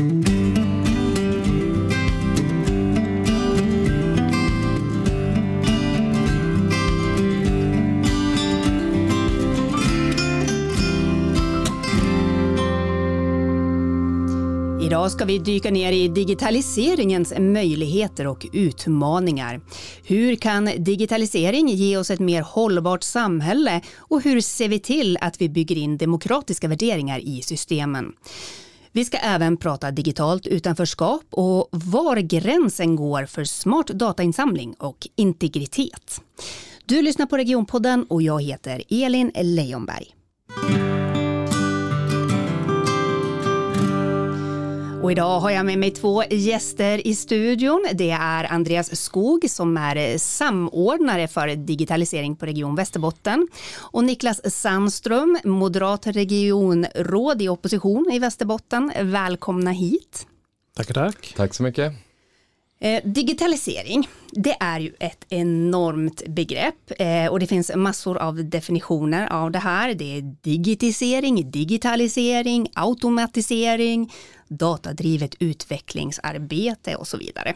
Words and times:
Idag 0.00 0.12
ska 15.10 15.24
vi 15.24 15.38
dyka 15.38 15.70
ner 15.70 15.92
i 15.92 16.08
digitaliseringens 16.08 17.32
möjligheter 17.38 18.26
och 18.26 18.46
utmaningar. 18.52 19.60
Hur 20.04 20.36
kan 20.36 20.64
digitalisering 20.64 21.68
ge 21.68 21.96
oss 21.96 22.10
ett 22.10 22.20
mer 22.20 22.42
hållbart 22.42 23.02
samhälle 23.02 23.80
och 23.96 24.22
hur 24.22 24.40
ser 24.40 24.68
vi 24.68 24.78
till 24.78 25.18
att 25.20 25.40
vi 25.40 25.48
bygger 25.48 25.76
in 25.76 25.96
demokratiska 25.96 26.68
värderingar 26.68 27.18
i 27.18 27.42
systemen? 27.42 28.12
Vi 28.92 29.04
ska 29.04 29.16
även 29.16 29.56
prata 29.56 29.90
digitalt 29.90 30.46
utanförskap 30.46 31.22
och 31.30 31.68
var 31.70 32.16
gränsen 32.16 32.96
går 32.96 33.26
för 33.26 33.44
smart 33.44 33.86
datainsamling 33.86 34.74
och 34.78 35.08
integritet. 35.16 36.20
Du 36.84 37.02
lyssnar 37.02 37.26
på 37.26 37.36
Regionpodden 37.36 38.04
och 38.04 38.22
jag 38.22 38.42
heter 38.42 38.82
Elin 38.88 39.32
Leijonberg. 39.34 40.14
Och 45.02 45.12
idag 45.12 45.40
har 45.40 45.50
jag 45.50 45.66
med 45.66 45.78
mig 45.78 45.90
två 45.90 46.24
gäster 46.24 47.06
i 47.06 47.14
studion. 47.14 47.86
Det 47.92 48.10
är 48.10 48.52
Andreas 48.52 48.96
Skog 48.96 49.50
som 49.50 49.76
är 49.76 50.18
samordnare 50.18 51.28
för 51.28 51.56
digitalisering 51.56 52.36
på 52.36 52.46
Region 52.46 52.74
Västerbotten 52.74 53.48
och 53.76 54.04
Niklas 54.04 54.60
Sandström, 54.60 55.38
moderat 55.44 56.06
regionråd 56.06 57.42
i 57.42 57.48
opposition 57.48 58.10
i 58.12 58.18
Västerbotten. 58.18 58.92
Välkomna 59.00 59.70
hit. 59.70 60.26
Tackar, 60.76 60.94
tack. 60.94 61.34
Tack 61.36 61.54
så 61.54 61.62
mycket. 61.62 61.92
Eh, 62.82 63.00
digitalisering, 63.04 64.08
det 64.32 64.56
är 64.60 64.80
ju 64.80 64.92
ett 64.98 65.26
enormt 65.28 66.26
begrepp 66.26 66.92
eh, 66.98 67.26
och 67.26 67.40
det 67.40 67.46
finns 67.46 67.70
massor 67.74 68.18
av 68.18 68.44
definitioner 68.44 69.26
av 69.32 69.50
det 69.50 69.58
här. 69.58 69.94
Det 69.94 70.16
är 70.16 70.22
digitisering, 70.42 71.50
digitalisering, 71.50 72.68
automatisering, 72.74 74.12
datadrivet 74.50 75.34
utvecklingsarbete 75.38 76.96
och 76.96 77.08
så 77.08 77.16
vidare. 77.16 77.54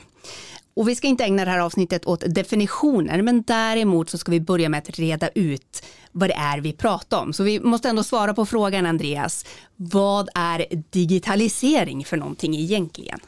Och 0.76 0.88
vi 0.88 0.94
ska 0.94 1.06
inte 1.06 1.24
ägna 1.24 1.44
det 1.44 1.50
här 1.50 1.58
avsnittet 1.58 2.06
åt 2.06 2.24
definitioner, 2.26 3.22
men 3.22 3.42
däremot 3.42 4.10
så 4.10 4.18
ska 4.18 4.32
vi 4.32 4.40
börja 4.40 4.68
med 4.68 4.78
att 4.78 4.98
reda 4.98 5.28
ut 5.28 5.82
vad 6.12 6.30
det 6.30 6.34
är 6.34 6.60
vi 6.60 6.72
pratar 6.72 7.20
om. 7.20 7.32
Så 7.32 7.42
vi 7.42 7.60
måste 7.60 7.88
ändå 7.88 8.02
svara 8.04 8.34
på 8.34 8.46
frågan, 8.46 8.86
Andreas. 8.86 9.46
Vad 9.76 10.28
är 10.34 10.66
digitalisering 10.90 12.04
för 12.04 12.16
någonting 12.16 12.56
egentligen? 12.56 13.18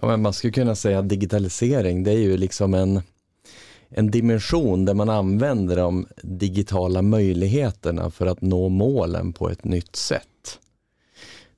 Ja, 0.00 0.06
men 0.06 0.22
man 0.22 0.32
skulle 0.32 0.52
kunna 0.52 0.76
säga 0.76 0.98
att 0.98 1.08
digitalisering, 1.08 2.04
det 2.04 2.10
är 2.10 2.18
ju 2.18 2.36
liksom 2.36 2.74
en, 2.74 3.02
en 3.88 4.10
dimension 4.10 4.84
där 4.84 4.94
man 4.94 5.08
använder 5.08 5.76
de 5.76 6.06
digitala 6.22 7.02
möjligheterna 7.02 8.10
för 8.10 8.26
att 8.26 8.40
nå 8.40 8.68
målen 8.68 9.32
på 9.32 9.50
ett 9.50 9.64
nytt 9.64 9.96
sätt. 9.96 10.29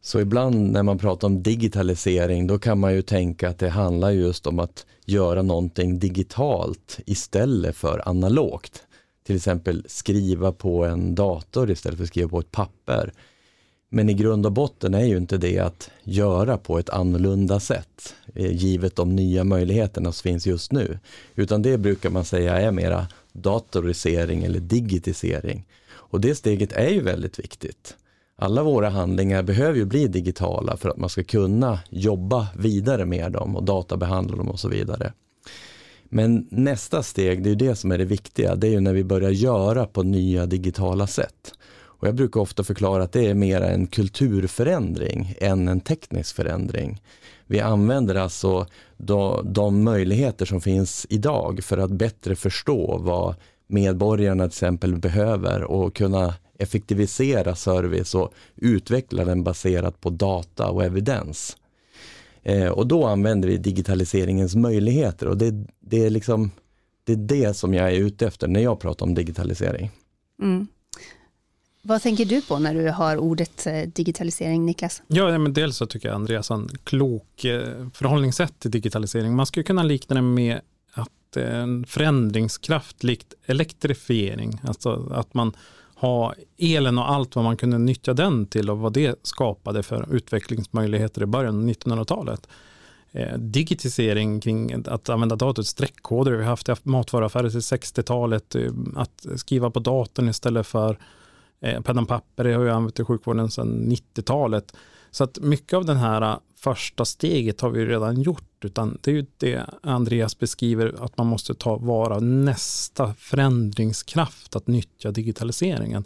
Så 0.04 0.20
ibland 0.20 0.72
när 0.72 0.82
man 0.82 0.98
pratar 0.98 1.28
om 1.28 1.42
digitalisering 1.42 2.46
då 2.46 2.58
kan 2.58 2.78
man 2.78 2.94
ju 2.94 3.02
tänka 3.02 3.48
att 3.48 3.58
det 3.58 3.68
handlar 3.68 4.10
just 4.10 4.46
om 4.46 4.58
att 4.58 4.86
göra 5.04 5.42
någonting 5.42 5.98
digitalt 5.98 6.98
istället 7.06 7.76
för 7.76 8.08
analogt. 8.08 8.82
Till 9.26 9.36
exempel 9.36 9.84
skriva 9.86 10.52
på 10.52 10.84
en 10.84 11.14
dator 11.14 11.70
istället 11.70 11.96
för 11.96 12.04
att 12.04 12.08
skriva 12.08 12.28
på 12.28 12.40
ett 12.40 12.50
papper. 12.50 13.12
Men 13.88 14.08
i 14.08 14.14
grund 14.14 14.46
och 14.46 14.52
botten 14.52 14.94
är 14.94 15.04
ju 15.04 15.16
inte 15.16 15.36
det 15.38 15.58
att 15.58 15.90
göra 16.02 16.56
på 16.58 16.78
ett 16.78 16.90
annorlunda 16.90 17.60
sätt, 17.60 18.14
eh, 18.34 18.52
givet 18.52 18.96
de 18.96 19.16
nya 19.16 19.44
möjligheterna 19.44 20.12
som 20.12 20.22
finns 20.22 20.46
just 20.46 20.72
nu. 20.72 20.98
Utan 21.34 21.62
det 21.62 21.78
brukar 21.78 22.10
man 22.10 22.24
säga 22.24 22.60
är 22.60 22.70
mera 22.70 23.06
datorisering 23.32 24.44
eller 24.44 24.60
digitisering. 24.60 25.66
Och 25.92 26.20
det 26.20 26.34
steget 26.34 26.72
är 26.72 26.88
ju 26.88 27.02
väldigt 27.02 27.38
viktigt 27.38 27.96
alla 28.42 28.62
våra 28.62 28.88
handlingar 28.88 29.42
behöver 29.42 29.78
ju 29.78 29.84
bli 29.84 30.08
digitala 30.08 30.76
för 30.76 30.88
att 30.88 30.96
man 30.96 31.10
ska 31.10 31.24
kunna 31.24 31.80
jobba 31.90 32.46
vidare 32.56 33.06
med 33.06 33.32
dem 33.32 33.56
och 33.56 33.64
databehandla 33.64 34.36
dem 34.36 34.48
och 34.48 34.60
så 34.60 34.68
vidare. 34.68 35.12
Men 36.04 36.46
nästa 36.50 37.02
steg, 37.02 37.42
det 37.42 37.50
är 37.50 37.54
det 37.54 37.76
som 37.76 37.92
är 37.92 37.98
det 37.98 38.04
viktiga, 38.04 38.54
det 38.54 38.66
är 38.66 38.70
ju 38.70 38.80
när 38.80 38.92
vi 38.92 39.04
börjar 39.04 39.30
göra 39.30 39.86
på 39.86 40.02
nya 40.02 40.46
digitala 40.46 41.06
sätt. 41.06 41.52
Och 41.84 42.08
jag 42.08 42.14
brukar 42.14 42.40
ofta 42.40 42.64
förklara 42.64 43.02
att 43.02 43.12
det 43.12 43.26
är 43.26 43.34
mer 43.34 43.60
en 43.60 43.86
kulturförändring 43.86 45.34
än 45.40 45.68
en 45.68 45.80
teknisk 45.80 46.36
förändring. 46.36 47.02
Vi 47.46 47.60
använder 47.60 48.14
alltså 48.14 48.66
de, 48.96 49.52
de 49.52 49.84
möjligheter 49.84 50.46
som 50.46 50.60
finns 50.60 51.06
idag 51.10 51.60
för 51.62 51.78
att 51.78 51.90
bättre 51.90 52.36
förstå 52.36 52.98
vad 52.98 53.34
medborgarna 53.66 54.44
till 54.44 54.48
exempel 54.48 54.96
behöver 54.96 55.62
och 55.62 55.94
kunna 55.94 56.34
effektivisera 56.62 57.54
service 57.54 58.14
och 58.14 58.34
utveckla 58.56 59.24
den 59.24 59.44
baserat 59.44 60.00
på 60.00 60.10
data 60.10 60.70
och 60.70 60.84
evidens. 60.84 61.56
Eh, 62.42 62.68
och 62.68 62.86
då 62.86 63.06
använder 63.06 63.48
vi 63.48 63.56
digitaliseringens 63.56 64.54
möjligheter 64.54 65.28
och 65.28 65.36
det, 65.36 65.64
det, 65.80 66.06
är 66.06 66.10
liksom, 66.10 66.50
det 67.04 67.12
är 67.12 67.16
det 67.16 67.54
som 67.54 67.74
jag 67.74 67.92
är 67.92 67.96
ute 67.96 68.26
efter 68.26 68.48
när 68.48 68.60
jag 68.60 68.80
pratar 68.80 69.06
om 69.06 69.14
digitalisering. 69.14 69.90
Mm. 70.42 70.66
Vad 71.84 72.02
tänker 72.02 72.24
du 72.24 72.42
på 72.42 72.58
när 72.58 72.74
du 72.74 72.90
hör 72.90 73.16
ordet 73.16 73.66
eh, 73.66 73.82
digitalisering, 73.82 74.66
Niklas? 74.66 75.02
Ja, 75.06 75.38
men 75.38 75.52
dels 75.52 75.76
så 75.76 75.86
tycker 75.86 76.08
jag 76.08 76.14
Andreas 76.14 76.48
har 76.48 76.56
en 76.56 76.68
klok 76.84 77.44
eh, 77.44 77.88
förhållningssätt 77.94 78.58
till 78.58 78.70
digitalisering. 78.70 79.36
Man 79.36 79.46
skulle 79.46 79.64
kunna 79.64 79.82
likna 79.82 80.14
det 80.14 80.22
med 80.22 80.60
att 80.92 81.36
en 81.36 81.86
förändringskraft 81.86 83.02
likt 83.02 83.34
elektrifiering, 83.46 84.60
alltså 84.62 85.12
att 85.14 85.34
man 85.34 85.52
ha 86.02 86.34
elen 86.58 86.98
och 86.98 87.10
allt 87.10 87.36
vad 87.36 87.44
man 87.44 87.56
kunde 87.56 87.78
nyttja 87.78 88.14
den 88.14 88.46
till 88.46 88.70
och 88.70 88.78
vad 88.78 88.92
det 88.92 89.18
skapade 89.22 89.82
för 89.82 90.14
utvecklingsmöjligheter 90.14 91.22
i 91.22 91.26
början 91.26 91.56
av 91.56 91.68
1900-talet. 91.68 92.48
Eh, 93.12 93.38
digitisering 93.38 94.40
kring 94.40 94.84
att 94.86 95.08
använda 95.08 95.36
datorn, 95.36 95.64
streckkoder. 95.64 96.32
Vi 96.32 96.44
har 96.44 96.50
haft 96.50 96.84
matvaruaffärer 96.84 97.50
till 97.50 97.60
60-talet. 97.60 98.54
Eh, 98.54 98.72
att 98.96 99.26
skriva 99.36 99.70
på 99.70 99.80
datorn 99.80 100.28
istället 100.28 100.66
för 100.66 100.98
eh, 101.60 101.80
penna 101.80 102.02
och 102.02 102.08
papper. 102.08 102.44
Det 102.44 102.54
har 102.54 102.64
jag 102.64 102.76
använt 102.76 103.00
i 103.00 103.04
sjukvården 103.04 103.50
sedan 103.50 103.90
90-talet. 103.90 104.74
Så 105.12 105.24
att 105.24 105.38
mycket 105.38 105.72
av 105.72 105.84
den 105.84 105.96
här 105.96 106.22
äh, 106.22 106.38
första 106.56 107.04
steget 107.04 107.60
har 107.60 107.70
vi 107.70 107.86
redan 107.86 108.22
gjort, 108.22 108.64
utan 108.64 108.98
det 109.00 109.10
är 109.10 109.14
ju 109.14 109.26
det 109.36 109.66
Andreas 109.82 110.38
beskriver, 110.38 111.04
att 111.04 111.18
man 111.18 111.26
måste 111.26 111.54
ta 111.54 111.76
vara 111.76 112.20
nästa 112.20 113.14
förändringskraft 113.14 114.56
att 114.56 114.66
nyttja 114.66 115.10
digitaliseringen. 115.10 116.04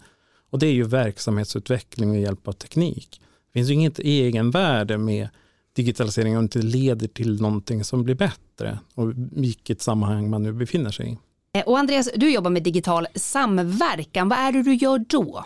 Och 0.51 0.59
det 0.59 0.67
är 0.67 0.73
ju 0.73 0.85
verksamhetsutveckling 0.85 2.11
med 2.11 2.21
hjälp 2.21 2.49
av 2.49 2.53
teknik. 2.53 3.21
Det 3.47 3.59
finns 3.59 3.71
ju 3.71 3.75
inget 3.75 3.99
egenvärde 3.99 4.99
med 4.99 5.29
digitalisering 5.73 6.37
om 6.37 6.43
det 6.43 6.59
inte 6.59 6.77
leder 6.77 7.09
till 7.09 7.41
någonting 7.41 7.85
som 7.85 8.05
blir 8.05 8.15
bättre, 8.15 8.79
och 8.95 9.13
vilket 9.33 9.83
sammanhang 9.83 10.31
man 10.31 10.43
nu 10.43 10.53
befinner 10.53 10.91
sig 10.91 11.09
i. 11.09 11.19
Eh, 11.59 11.65
och 11.65 11.79
Andreas, 11.79 12.09
du 12.15 12.33
jobbar 12.33 12.51
med 12.51 12.63
digital 12.63 13.07
samverkan. 13.15 14.29
Vad 14.29 14.39
är 14.39 14.53
det 14.53 14.63
du 14.63 14.75
gör 14.75 14.99
då? 14.99 15.45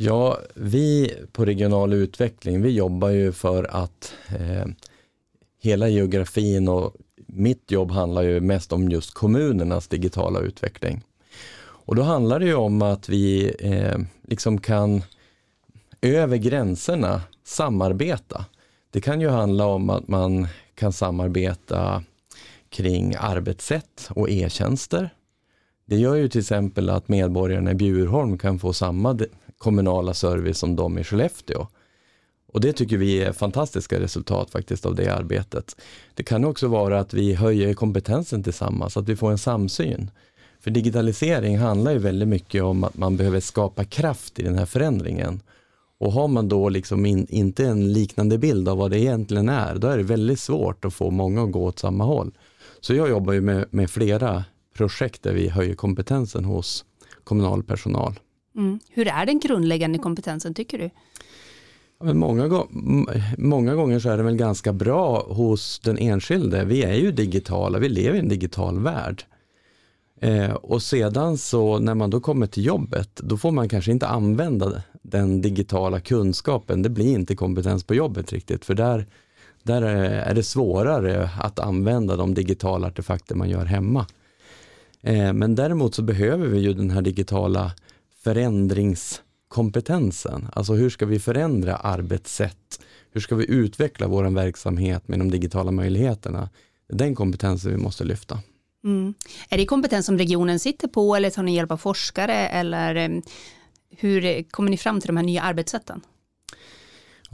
Ja, 0.00 0.38
vi 0.54 1.14
på 1.32 1.44
regional 1.44 1.92
utveckling, 1.92 2.62
vi 2.62 2.70
jobbar 2.70 3.08
ju 3.08 3.32
för 3.32 3.64
att 3.64 4.12
eh, 4.28 4.66
hela 5.62 5.88
geografin 5.88 6.68
och 6.68 6.94
mitt 7.26 7.70
jobb 7.70 7.90
handlar 7.90 8.22
ju 8.22 8.40
mest 8.40 8.72
om 8.72 8.88
just 8.88 9.14
kommunernas 9.14 9.88
digitala 9.88 10.40
utveckling. 10.40 11.02
Och 11.60 11.94
då 11.94 12.02
handlar 12.02 12.40
det 12.40 12.46
ju 12.46 12.54
om 12.54 12.82
att 12.82 13.08
vi 13.08 13.54
eh, 13.58 13.98
liksom 14.22 14.60
kan 14.60 15.02
över 16.00 16.36
gränserna 16.36 17.22
samarbeta. 17.44 18.44
Det 18.90 19.00
kan 19.00 19.20
ju 19.20 19.28
handla 19.28 19.66
om 19.66 19.90
att 19.90 20.08
man 20.08 20.48
kan 20.74 20.92
samarbeta 20.92 22.02
kring 22.68 23.14
arbetssätt 23.18 24.10
och 24.10 24.30
e-tjänster. 24.30 25.10
Det 25.84 25.96
gör 25.96 26.14
ju 26.14 26.28
till 26.28 26.40
exempel 26.40 26.90
att 26.90 27.08
medborgarna 27.08 27.70
i 27.70 27.74
Bjurholm 27.74 28.38
kan 28.38 28.58
få 28.58 28.72
samma 28.72 29.18
kommunala 29.58 30.14
service 30.14 30.58
som 30.58 30.76
de 30.76 30.98
i 30.98 31.04
Skellefteå. 31.04 31.66
Och 32.52 32.60
det 32.60 32.72
tycker 32.72 32.96
vi 32.96 33.22
är 33.22 33.32
fantastiska 33.32 34.00
resultat 34.00 34.50
faktiskt 34.50 34.86
av 34.86 34.94
det 34.94 35.08
arbetet. 35.08 35.76
Det 36.14 36.22
kan 36.22 36.44
också 36.44 36.68
vara 36.68 37.00
att 37.00 37.14
vi 37.14 37.34
höjer 37.34 37.74
kompetensen 37.74 38.42
tillsammans, 38.42 38.96
att 38.96 39.08
vi 39.08 39.16
får 39.16 39.30
en 39.30 39.38
samsyn. 39.38 40.10
För 40.60 40.70
digitalisering 40.70 41.58
handlar 41.58 41.92
ju 41.92 41.98
väldigt 41.98 42.28
mycket 42.28 42.62
om 42.62 42.84
att 42.84 42.96
man 42.96 43.16
behöver 43.16 43.40
skapa 43.40 43.84
kraft 43.84 44.38
i 44.38 44.42
den 44.42 44.54
här 44.54 44.66
förändringen. 44.66 45.40
Och 46.00 46.12
har 46.12 46.28
man 46.28 46.48
då 46.48 46.68
liksom 46.68 47.06
in, 47.06 47.26
inte 47.28 47.66
en 47.66 47.92
liknande 47.92 48.38
bild 48.38 48.68
av 48.68 48.78
vad 48.78 48.90
det 48.90 48.98
egentligen 48.98 49.48
är, 49.48 49.74
då 49.74 49.88
är 49.88 49.96
det 49.96 50.02
väldigt 50.02 50.40
svårt 50.40 50.84
att 50.84 50.94
få 50.94 51.10
många 51.10 51.42
att 51.42 51.52
gå 51.52 51.64
åt 51.64 51.78
samma 51.78 52.04
håll. 52.04 52.32
Så 52.80 52.94
jag 52.94 53.08
jobbar 53.08 53.32
ju 53.32 53.40
med, 53.40 53.64
med 53.70 53.90
flera 53.90 54.44
projekt 54.76 55.22
där 55.22 55.32
vi 55.32 55.48
höjer 55.48 55.74
kompetensen 55.74 56.44
hos 56.44 56.84
kommunal 57.24 57.62
personal. 57.62 58.18
Mm. 58.58 58.80
Hur 58.90 59.08
är 59.08 59.26
den 59.26 59.40
grundläggande 59.40 59.98
kompetensen 59.98 60.54
tycker 60.54 60.78
du? 60.78 60.90
Men 62.00 62.18
många, 62.18 62.64
många 63.38 63.74
gånger 63.74 63.98
så 63.98 64.10
är 64.10 64.16
det 64.16 64.22
väl 64.22 64.36
ganska 64.36 64.72
bra 64.72 65.22
hos 65.22 65.80
den 65.80 65.98
enskilde. 65.98 66.64
Vi 66.64 66.82
är 66.82 66.94
ju 66.94 67.12
digitala, 67.12 67.78
vi 67.78 67.88
lever 67.88 68.16
i 68.16 68.20
en 68.20 68.28
digital 68.28 68.78
värld. 68.78 69.24
Eh, 70.20 70.52
och 70.52 70.82
sedan 70.82 71.38
så 71.38 71.78
när 71.78 71.94
man 71.94 72.10
då 72.10 72.20
kommer 72.20 72.46
till 72.46 72.64
jobbet, 72.64 73.10
då 73.16 73.36
får 73.36 73.50
man 73.50 73.68
kanske 73.68 73.90
inte 73.90 74.06
använda 74.06 74.82
den 75.02 75.42
digitala 75.42 76.00
kunskapen. 76.00 76.82
Det 76.82 76.88
blir 76.88 77.12
inte 77.12 77.36
kompetens 77.36 77.84
på 77.84 77.94
jobbet 77.94 78.32
riktigt, 78.32 78.64
för 78.64 78.74
där, 78.74 79.06
där 79.62 79.82
är 79.82 80.34
det 80.34 80.42
svårare 80.42 81.30
att 81.40 81.58
använda 81.58 82.16
de 82.16 82.34
digitala 82.34 82.86
artefakter 82.86 83.34
man 83.34 83.50
gör 83.50 83.64
hemma. 83.64 84.06
Eh, 85.02 85.32
men 85.32 85.54
däremot 85.54 85.94
så 85.94 86.02
behöver 86.02 86.46
vi 86.46 86.58
ju 86.58 86.74
den 86.74 86.90
här 86.90 87.02
digitala 87.02 87.72
förändringskompetensen. 88.28 90.48
Alltså 90.52 90.72
hur 90.72 90.90
ska 90.90 91.06
vi 91.06 91.18
förändra 91.18 91.76
arbetssätt? 91.76 92.80
Hur 93.10 93.20
ska 93.20 93.34
vi 93.34 93.50
utveckla 93.50 94.06
vår 94.06 94.24
verksamhet 94.24 95.08
med 95.08 95.18
de 95.18 95.30
digitala 95.30 95.70
möjligheterna? 95.70 96.48
Den 96.88 97.14
kompetensen 97.14 97.70
vi 97.70 97.76
måste 97.76 98.04
lyfta. 98.04 98.38
Mm. 98.84 99.14
Är 99.48 99.58
det 99.58 99.66
kompetens 99.66 100.06
som 100.06 100.18
regionen 100.18 100.58
sitter 100.58 100.88
på 100.88 101.16
eller 101.16 101.30
tar 101.30 101.42
ni 101.42 101.54
hjälp 101.54 101.70
av 101.70 101.76
forskare 101.76 102.48
eller 102.48 102.94
eh, 102.94 103.08
hur 103.96 104.42
kommer 104.42 104.70
ni 104.70 104.76
fram 104.76 105.00
till 105.00 105.08
de 105.08 105.16
här 105.16 105.24
nya 105.24 105.42
arbetssätten? 105.42 106.00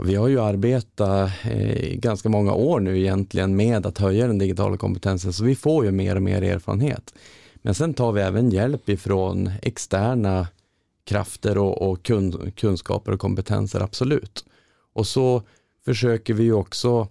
Vi 0.04 0.14
har 0.14 0.28
ju 0.28 0.40
arbetat 0.40 1.30
eh, 1.44 1.94
ganska 1.94 2.28
många 2.28 2.54
år 2.54 2.80
nu 2.80 2.98
egentligen 2.98 3.56
med 3.56 3.86
att 3.86 3.98
höja 3.98 4.26
den 4.26 4.38
digitala 4.38 4.76
kompetensen 4.76 5.32
så 5.32 5.44
vi 5.44 5.56
får 5.56 5.84
ju 5.84 5.90
mer 5.90 6.16
och 6.16 6.22
mer 6.22 6.42
erfarenhet. 6.42 7.14
Men 7.62 7.74
sen 7.74 7.94
tar 7.94 8.12
vi 8.12 8.20
även 8.20 8.50
hjälp 8.50 8.88
ifrån 8.88 9.50
externa 9.62 10.46
krafter 11.04 11.58
och, 11.58 11.90
och 11.90 12.02
kun, 12.02 12.52
kunskaper 12.56 13.12
och 13.12 13.20
kompetenser, 13.20 13.80
absolut. 13.80 14.44
Och 14.92 15.06
så 15.06 15.42
försöker 15.84 16.34
vi 16.34 16.44
ju 16.44 16.52
också 16.52 17.08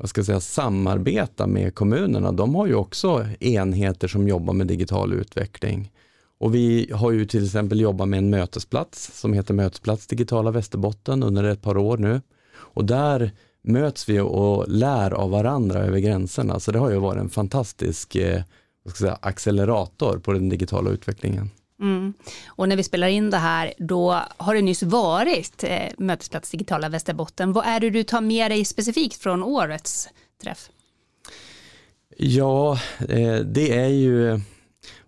vad 0.00 0.08
ska 0.08 0.18
jag 0.18 0.26
säga, 0.26 0.40
samarbeta 0.40 1.46
med 1.46 1.74
kommunerna. 1.74 2.32
De 2.32 2.54
har 2.54 2.66
ju 2.66 2.74
också 2.74 3.26
enheter 3.40 4.08
som 4.08 4.28
jobbar 4.28 4.54
med 4.54 4.66
digital 4.66 5.12
utveckling. 5.12 5.92
Och 6.38 6.54
vi 6.54 6.90
har 6.94 7.10
ju 7.10 7.26
till 7.26 7.44
exempel 7.44 7.80
jobbat 7.80 8.08
med 8.08 8.18
en 8.18 8.30
mötesplats 8.30 9.20
som 9.20 9.32
heter 9.32 9.54
Mötesplats 9.54 10.06
Digitala 10.06 10.50
Västerbotten 10.50 11.22
under 11.22 11.44
ett 11.44 11.62
par 11.62 11.76
år 11.76 11.98
nu. 11.98 12.20
Och 12.52 12.84
där 12.84 13.32
möts 13.62 14.08
vi 14.08 14.20
och 14.20 14.68
lär 14.68 15.10
av 15.10 15.30
varandra 15.30 15.78
över 15.78 15.98
gränserna. 15.98 16.60
Så 16.60 16.72
det 16.72 16.78
har 16.78 16.90
ju 16.90 16.98
varit 16.98 17.20
en 17.20 17.30
fantastisk 17.30 18.16
eh, 18.16 18.42
vad 18.82 18.94
ska 18.94 19.04
jag 19.04 19.12
säga, 19.12 19.28
accelerator 19.28 20.18
på 20.18 20.32
den 20.32 20.48
digitala 20.48 20.90
utvecklingen. 20.90 21.50
Mm. 21.80 22.14
Och 22.46 22.68
när 22.68 22.76
vi 22.76 22.82
spelar 22.82 23.08
in 23.08 23.30
det 23.30 23.36
här, 23.36 23.74
då 23.78 24.20
har 24.36 24.54
det 24.54 24.62
nyss 24.62 24.82
varit 24.82 25.64
eh, 25.64 25.88
Mötesplats 25.98 26.50
Digitala 26.50 26.88
Västerbotten. 26.88 27.52
Vad 27.52 27.66
är 27.66 27.80
det 27.80 27.90
du 27.90 28.02
tar 28.02 28.20
med 28.20 28.50
dig 28.50 28.64
specifikt 28.64 29.22
från 29.22 29.42
årets 29.42 30.08
träff? 30.42 30.70
Ja, 32.16 32.78
eh, 33.08 33.36
det 33.36 33.78
är 33.78 33.88
ju 33.88 34.40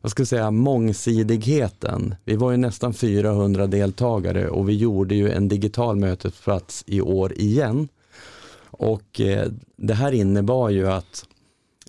vad 0.01 0.11
ska 0.11 0.21
jag 0.21 0.29
säga, 0.29 0.51
mångsidigheten. 0.51 2.15
Vi 2.25 2.37
var 2.37 2.51
ju 2.51 2.57
nästan 2.57 2.95
400 2.95 3.67
deltagare 3.67 4.49
och 4.49 4.69
vi 4.69 4.77
gjorde 4.77 5.15
ju 5.15 5.31
en 5.31 5.49
digital 5.49 5.97
mötesplats 5.97 6.85
i 6.87 7.01
år 7.01 7.33
igen. 7.33 7.89
Och 8.65 9.21
eh, 9.21 9.49
det 9.77 9.95
här 9.95 10.13
innebar 10.13 10.71
ju 10.71 10.91
att 10.91 11.25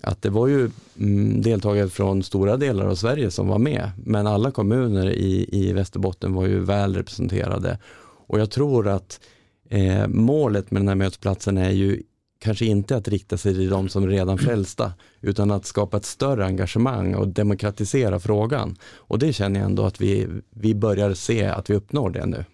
att 0.02 0.22
det 0.22 0.30
var 0.30 0.46
ju 0.46 0.70
mm, 0.98 1.42
deltagare 1.42 1.88
från 1.88 2.22
stora 2.22 2.56
delar 2.56 2.86
av 2.86 2.94
Sverige 2.94 3.30
som 3.30 3.48
var 3.48 3.58
med, 3.58 3.90
men 3.96 4.26
alla 4.26 4.50
kommuner 4.50 5.10
i, 5.10 5.48
i 5.52 5.72
Västerbotten 5.72 6.34
var 6.34 6.46
ju 6.46 6.60
väl 6.60 6.96
representerade. 6.96 7.78
Och 8.26 8.40
jag 8.40 8.50
tror 8.50 8.88
att 8.88 9.20
eh, 9.68 10.06
målet 10.06 10.70
med 10.70 10.82
den 10.82 10.88
här 10.88 10.94
mötesplatsen 10.94 11.58
är 11.58 11.70
ju 11.70 12.02
kanske 12.38 12.66
inte 12.66 12.96
att 12.96 13.08
rikta 13.08 13.36
sig 13.36 13.54
till 13.54 13.68
de 13.68 13.88
som 13.88 14.06
redan 14.06 14.38
frälsta, 14.38 14.92
utan 15.20 15.50
att 15.50 15.66
skapa 15.66 15.96
ett 15.96 16.04
större 16.04 16.46
engagemang 16.46 17.14
och 17.14 17.28
demokratisera 17.28 18.20
frågan. 18.20 18.76
Och 18.94 19.18
det 19.18 19.32
känner 19.32 19.60
jag 19.60 19.66
ändå 19.66 19.86
att 19.86 20.00
vi, 20.00 20.28
vi 20.50 20.74
börjar 20.74 21.14
se 21.14 21.44
att 21.44 21.70
vi 21.70 21.74
uppnår 21.74 22.10
det 22.10 22.26
nu. 22.26 22.44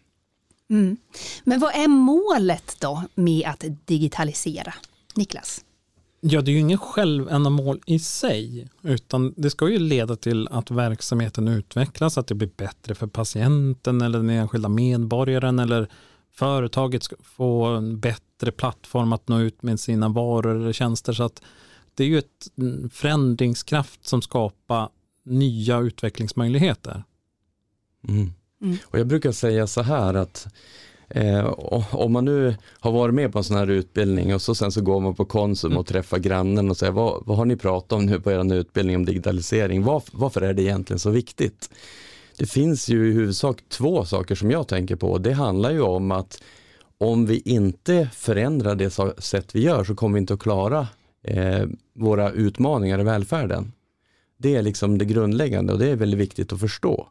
Mm. 0.70 0.96
Men 1.44 1.60
vad 1.60 1.74
är 1.74 1.88
målet 1.88 2.76
då 2.80 3.02
med 3.14 3.46
att 3.46 3.64
digitalisera? 3.84 4.74
Niklas? 5.14 5.64
Ja, 6.20 6.40
det 6.40 6.50
är 6.50 6.52
ju 6.52 6.58
ingen 6.58 6.78
självändamål 6.78 7.80
i 7.86 7.98
sig, 7.98 8.68
utan 8.82 9.34
det 9.36 9.50
ska 9.50 9.68
ju 9.68 9.78
leda 9.78 10.16
till 10.16 10.48
att 10.48 10.70
verksamheten 10.70 11.48
utvecklas, 11.48 12.18
att 12.18 12.26
det 12.26 12.34
blir 12.34 12.50
bättre 12.56 12.94
för 12.94 13.06
patienten 13.06 14.00
eller 14.00 14.18
den 14.18 14.30
enskilda 14.30 14.68
medborgaren 14.68 15.58
eller 15.58 15.88
företaget 16.32 17.02
ska 17.02 17.16
få 17.22 17.64
en 17.64 18.00
bättre 18.00 18.52
plattform 18.52 19.12
att 19.12 19.28
nå 19.28 19.40
ut 19.40 19.62
med 19.62 19.80
sina 19.80 20.08
varor 20.08 20.56
eller 20.56 20.72
tjänster. 20.72 21.12
Så 21.12 21.22
att 21.22 21.42
det 21.94 22.04
är 22.04 22.08
ju 22.08 22.18
ett 22.18 22.48
förändringskraft 22.92 24.06
som 24.06 24.22
skapar 24.22 24.88
nya 25.24 25.78
utvecklingsmöjligheter. 25.78 27.04
Mm. 28.08 28.32
Mm. 28.62 28.76
Och 28.84 28.98
jag 28.98 29.06
brukar 29.06 29.32
säga 29.32 29.66
så 29.66 29.82
här 29.82 30.14
att 30.14 30.48
Eh, 31.10 31.54
om 31.90 32.12
man 32.12 32.24
nu 32.24 32.56
har 32.80 32.92
varit 32.92 33.14
med 33.14 33.32
på 33.32 33.38
en 33.38 33.44
sån 33.44 33.56
här 33.56 33.70
utbildning 33.70 34.34
och 34.34 34.42
så 34.42 34.54
sen 34.54 34.72
så 34.72 34.80
går 34.80 35.00
man 35.00 35.14
på 35.14 35.24
Konsum 35.24 35.76
och 35.76 35.86
träffar 35.86 36.18
grannen 36.18 36.70
och 36.70 36.76
säger 36.76 36.92
vad, 36.92 37.22
vad 37.26 37.36
har 37.36 37.44
ni 37.44 37.56
pratat 37.56 37.92
om 37.92 38.06
nu 38.06 38.20
på 38.20 38.32
er 38.32 38.54
utbildning 38.54 38.96
om 38.96 39.04
digitalisering? 39.04 39.82
Var, 39.82 40.02
varför 40.12 40.40
är 40.40 40.54
det 40.54 40.62
egentligen 40.62 40.98
så 40.98 41.10
viktigt? 41.10 41.70
Det 42.36 42.46
finns 42.46 42.88
ju 42.88 43.08
i 43.08 43.12
huvudsak 43.12 43.62
två 43.68 44.04
saker 44.04 44.34
som 44.34 44.50
jag 44.50 44.68
tänker 44.68 44.96
på. 44.96 45.18
Det 45.18 45.32
handlar 45.32 45.70
ju 45.70 45.80
om 45.80 46.10
att 46.10 46.42
om 46.98 47.26
vi 47.26 47.42
inte 47.44 48.08
förändrar 48.12 48.74
det 48.74 48.90
sätt 49.22 49.54
vi 49.54 49.62
gör 49.62 49.84
så 49.84 49.94
kommer 49.94 50.14
vi 50.14 50.20
inte 50.20 50.34
att 50.34 50.40
klara 50.40 50.88
eh, 51.22 51.64
våra 51.94 52.30
utmaningar 52.30 53.00
i 53.00 53.04
välfärden. 53.04 53.72
Det 54.36 54.56
är 54.56 54.62
liksom 54.62 54.98
det 54.98 55.04
grundläggande 55.04 55.72
och 55.72 55.78
det 55.78 55.88
är 55.88 55.96
väldigt 55.96 56.20
viktigt 56.20 56.52
att 56.52 56.60
förstå. 56.60 57.08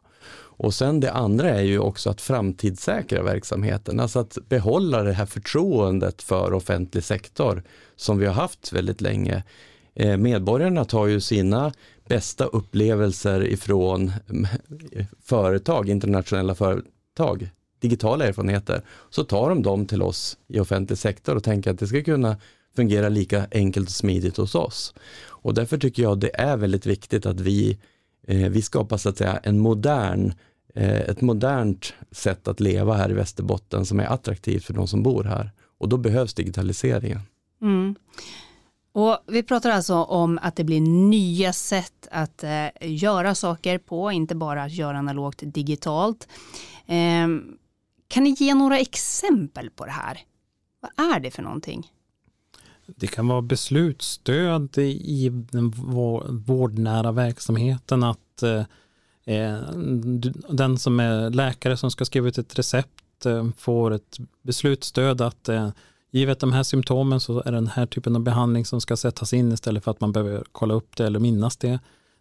Och 0.62 0.74
sen 0.74 1.00
det 1.00 1.12
andra 1.12 1.50
är 1.50 1.62
ju 1.62 1.78
också 1.78 2.10
att 2.10 2.20
framtidssäkra 2.20 3.22
verksamheten, 3.22 4.00
alltså 4.00 4.18
att 4.18 4.38
behålla 4.48 5.02
det 5.02 5.12
här 5.12 5.26
förtroendet 5.26 6.22
för 6.22 6.52
offentlig 6.52 7.04
sektor 7.04 7.62
som 7.96 8.18
vi 8.18 8.26
har 8.26 8.34
haft 8.34 8.72
väldigt 8.72 9.00
länge. 9.00 9.44
Eh, 9.94 10.16
medborgarna 10.16 10.84
tar 10.84 11.06
ju 11.06 11.20
sina 11.20 11.72
bästa 12.08 12.44
upplevelser 12.44 13.46
ifrån 13.46 14.12
mm, 14.30 14.46
företag, 15.22 15.88
internationella 15.88 16.54
företag, 16.54 17.50
digitala 17.80 18.26
erfarenheter, 18.26 18.82
så 19.10 19.24
tar 19.24 19.48
de 19.48 19.62
dem 19.62 19.86
till 19.86 20.02
oss 20.02 20.38
i 20.48 20.60
offentlig 20.60 20.98
sektor 20.98 21.36
och 21.36 21.44
tänker 21.44 21.70
att 21.70 21.78
det 21.78 21.86
ska 21.86 22.02
kunna 22.02 22.36
fungera 22.76 23.08
lika 23.08 23.46
enkelt 23.50 23.88
och 23.88 23.94
smidigt 23.94 24.36
hos 24.36 24.54
oss. 24.54 24.94
Och 25.22 25.54
därför 25.54 25.78
tycker 25.78 26.02
jag 26.02 26.18
det 26.18 26.40
är 26.40 26.56
väldigt 26.56 26.86
viktigt 26.86 27.26
att 27.26 27.40
vi, 27.40 27.78
eh, 28.26 28.48
vi 28.48 28.62
skapar 28.62 28.96
så 28.96 29.08
att 29.08 29.18
säga 29.18 29.40
en 29.42 29.58
modern 29.58 30.32
Eh, 30.32 30.49
ett 30.80 31.20
modernt 31.20 31.94
sätt 32.10 32.48
att 32.48 32.60
leva 32.60 32.94
här 32.94 33.10
i 33.10 33.14
Västerbotten 33.14 33.86
som 33.86 34.00
är 34.00 34.04
attraktivt 34.04 34.64
för 34.64 34.74
de 34.74 34.86
som 34.86 35.02
bor 35.02 35.24
här. 35.24 35.50
Och 35.78 35.88
då 35.88 35.96
behövs 35.96 36.34
digitaliseringen. 36.34 37.20
Mm. 37.62 37.94
Och 38.92 39.18
vi 39.26 39.42
pratar 39.42 39.70
alltså 39.70 39.94
om 39.94 40.38
att 40.42 40.56
det 40.56 40.64
blir 40.64 40.80
nya 40.80 41.52
sätt 41.52 42.08
att 42.10 42.44
eh, 42.44 42.66
göra 42.80 43.34
saker 43.34 43.78
på, 43.78 44.12
inte 44.12 44.34
bara 44.34 44.62
att 44.62 44.72
göra 44.72 44.98
analogt 44.98 45.42
digitalt. 45.42 46.28
Eh, 46.86 47.28
kan 48.08 48.24
ni 48.24 48.30
ge 48.38 48.54
några 48.54 48.78
exempel 48.78 49.70
på 49.70 49.84
det 49.84 49.90
här? 49.90 50.18
Vad 50.80 51.12
är 51.14 51.20
det 51.20 51.30
för 51.30 51.42
någonting? 51.42 51.92
Det 52.86 53.06
kan 53.06 53.28
vara 53.28 53.42
beslutsstöd 53.42 54.78
i 54.78 55.28
den 55.28 55.70
vårdnära 56.46 57.12
verksamheten, 57.12 58.02
att 58.02 58.42
eh, 58.42 58.50
Eh, 58.52 58.64
Eh, 59.30 59.58
den 60.48 60.78
som 60.78 61.00
är 61.00 61.30
läkare 61.30 61.76
som 61.76 61.90
ska 61.90 62.04
skriva 62.04 62.28
ut 62.28 62.38
ett 62.38 62.58
recept 62.58 63.26
eh, 63.26 63.48
får 63.56 63.90
ett 63.90 64.18
beslutsstöd 64.42 65.20
att 65.20 65.48
eh, 65.48 65.68
givet 66.10 66.40
de 66.40 66.52
här 66.52 66.62
symptomen 66.62 67.20
så 67.20 67.38
är 67.40 67.44
det 67.44 67.50
den 67.50 67.66
här 67.66 67.86
typen 67.86 68.16
av 68.16 68.22
behandling 68.22 68.64
som 68.64 68.80
ska 68.80 68.96
sättas 68.96 69.32
in 69.32 69.52
istället 69.52 69.84
för 69.84 69.90
att 69.90 70.00
man 70.00 70.12
behöver 70.12 70.44
kolla 70.52 70.74
upp 70.74 70.96
det 70.96 71.06
eller 71.06 71.18
minnas 71.18 71.56
det. 71.56 71.78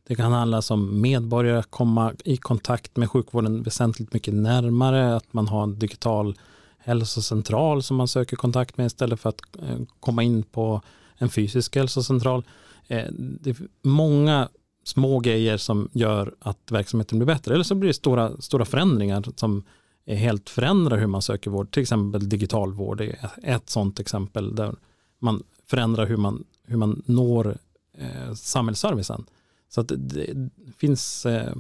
Det 0.08 0.16
kan 0.16 0.32
handla 0.32 0.62
om 0.70 1.02
medborgare 1.02 1.60
att 1.60 1.72
komma 1.72 2.14
i 2.26 2.38
kontakt 2.38 2.98
med 2.98 3.10
sjukvården 3.10 3.64
väsentligt 3.64 4.14
mycket 4.14 4.34
närmare, 4.34 5.16
att 5.16 5.34
man 5.34 5.48
har 5.48 5.64
en 5.64 5.80
digital 5.80 6.36
hälsocentral 6.78 7.84
som 7.84 7.98
man 7.98 8.08
söker 8.08 8.38
kontakt 8.38 8.78
med 8.78 8.86
istället 8.86 9.20
för 9.20 9.30
att 9.30 9.42
eh, 9.62 9.80
komma 10.00 10.24
in 10.24 10.44
på 10.44 10.82
en 11.18 11.30
fysisk 11.30 11.76
hälsocentral. 11.76 12.44
Eh, 12.88 13.06
det 13.12 13.50
är 13.50 13.56
många 13.82 14.50
små 14.90 15.20
grejer 15.20 15.58
som 15.58 15.90
gör 15.94 16.36
att 16.40 16.72
verksamheten 16.72 17.20
blir 17.20 17.26
bättre. 17.26 17.54
Eller 17.54 17.64
så 17.64 17.76
blir 17.76 17.88
det 17.88 17.94
stora, 17.94 18.42
stora 18.42 18.66
förändringar 18.66 19.26
som 19.36 19.64
helt 20.08 20.50
förändrar 20.50 20.98
hur 20.98 21.08
man 21.08 21.22
söker 21.22 21.52
vård. 21.52 21.72
Till 21.72 21.82
exempel 21.82 22.30
digital 22.30 22.74
vård 22.74 23.02
är 23.02 23.30
ett 23.44 23.70
sådant 23.70 24.00
exempel 24.00 24.56
där 24.56 24.76
man 25.20 25.44
förändrar 25.68 26.06
hur 26.06 26.18
man, 26.18 26.44
hur 26.64 26.78
man 26.78 27.02
når 27.06 27.58
eh, 27.98 28.34
samhällsservicen. 28.34 29.26
Så 29.70 29.82
att 29.82 29.92
det, 29.98 30.50
finns, 30.78 31.26
eh, 31.26 31.54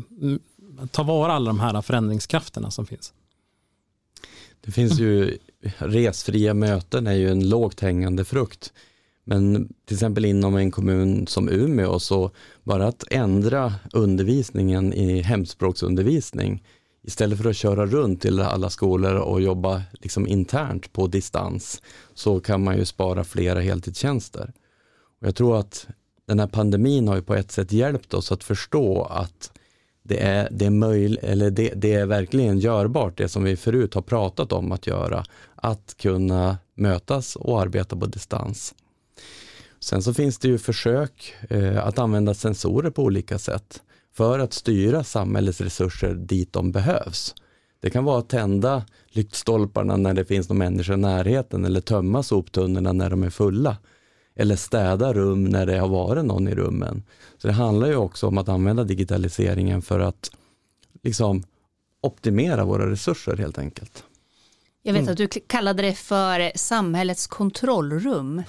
ta 0.91 1.03
vara 1.03 1.33
alla 1.33 1.49
de 1.49 1.59
här 1.59 1.81
förändringskrafterna 1.81 2.71
som 2.71 2.85
finns. 2.85 3.13
Det 4.61 4.71
finns 4.71 4.99
ju 4.99 5.37
resfria 5.77 6.53
möten 6.53 7.07
är 7.07 7.13
ju 7.13 7.29
en 7.29 7.49
lågt 7.49 7.79
hängande 7.79 8.25
frukt. 8.25 8.73
Men 9.29 9.73
till 9.85 9.95
exempel 9.95 10.25
inom 10.25 10.55
en 10.55 10.71
kommun 10.71 11.27
som 11.27 11.49
Umeå 11.49 11.99
så 11.99 12.31
bara 12.63 12.87
att 12.87 13.03
ändra 13.11 13.73
undervisningen 13.93 14.93
i 14.93 15.21
hemspråksundervisning 15.21 16.63
istället 17.03 17.37
för 17.41 17.49
att 17.49 17.55
köra 17.55 17.85
runt 17.85 18.21
till 18.21 18.39
alla 18.39 18.69
skolor 18.69 19.15
och 19.15 19.41
jobba 19.41 19.83
liksom 19.91 20.27
internt 20.27 20.93
på 20.93 21.07
distans 21.07 21.81
så 22.13 22.39
kan 22.39 22.63
man 22.63 22.77
ju 22.77 22.85
spara 22.85 23.23
flera 23.23 23.59
heltidstjänster. 23.59 24.53
Och 25.21 25.27
jag 25.27 25.35
tror 25.35 25.59
att 25.59 25.87
den 26.27 26.39
här 26.39 26.47
pandemin 26.47 27.07
har 27.07 27.15
ju 27.15 27.21
på 27.21 27.35
ett 27.35 27.51
sätt 27.51 27.71
hjälpt 27.71 28.13
oss 28.13 28.31
att 28.31 28.43
förstå 28.43 29.03
att 29.03 29.51
det 30.03 30.19
är, 30.19 30.47
det 30.51 30.65
är, 30.65 30.69
möj, 30.69 31.17
eller 31.21 31.51
det, 31.51 31.73
det 31.75 31.93
är 31.93 32.05
verkligen 32.05 32.59
görbart, 32.59 33.17
det 33.17 33.29
som 33.29 33.43
vi 33.43 33.55
förut 33.55 33.93
har 33.93 34.01
pratat 34.01 34.51
om 34.51 34.71
att 34.71 34.87
göra, 34.87 35.23
att 35.55 35.95
kunna 35.97 36.57
mötas 36.75 37.35
och 37.35 37.61
arbeta 37.61 37.95
på 37.95 38.05
distans. 38.05 38.75
Sen 39.79 40.03
så 40.03 40.13
finns 40.13 40.37
det 40.37 40.47
ju 40.47 40.57
försök 40.57 41.35
eh, 41.49 41.85
att 41.85 41.99
använda 41.99 42.33
sensorer 42.33 42.89
på 42.89 43.03
olika 43.03 43.39
sätt 43.39 43.81
för 44.13 44.39
att 44.39 44.53
styra 44.53 45.03
samhällets 45.03 45.61
resurser 45.61 46.13
dit 46.13 46.53
de 46.53 46.71
behövs. 46.71 47.35
Det 47.79 47.89
kan 47.89 48.03
vara 48.03 48.19
att 48.19 48.29
tända 48.29 48.85
lyktstolparna 49.09 49.97
när 49.97 50.13
det 50.13 50.25
finns 50.25 50.49
någon 50.49 50.57
människa 50.57 50.93
i 50.93 50.97
närheten 50.97 51.65
eller 51.65 51.81
tömma 51.81 52.23
soptunnorna 52.23 52.93
när 52.93 53.09
de 53.09 53.23
är 53.23 53.29
fulla. 53.29 53.77
Eller 54.35 54.55
städa 54.55 55.13
rum 55.13 55.43
när 55.43 55.65
det 55.65 55.77
har 55.77 55.87
varit 55.87 56.25
någon 56.25 56.47
i 56.47 56.55
rummen. 56.55 57.03
Så 57.37 57.47
det 57.47 57.53
handlar 57.53 57.87
ju 57.87 57.95
också 57.95 58.27
om 58.27 58.37
att 58.37 58.49
använda 58.49 58.83
digitaliseringen 58.83 59.81
för 59.81 59.99
att 59.99 60.31
liksom 61.03 61.43
optimera 62.01 62.65
våra 62.65 62.91
resurser 62.91 63.37
helt 63.37 63.57
enkelt. 63.57 64.03
Jag 64.83 64.93
vet 64.93 65.01
mm. 65.01 65.11
att 65.11 65.17
du 65.17 65.27
kallade 65.27 65.81
det 65.81 65.93
för 65.93 66.51
samhällets 66.55 67.27
kontrollrum. 67.27 68.43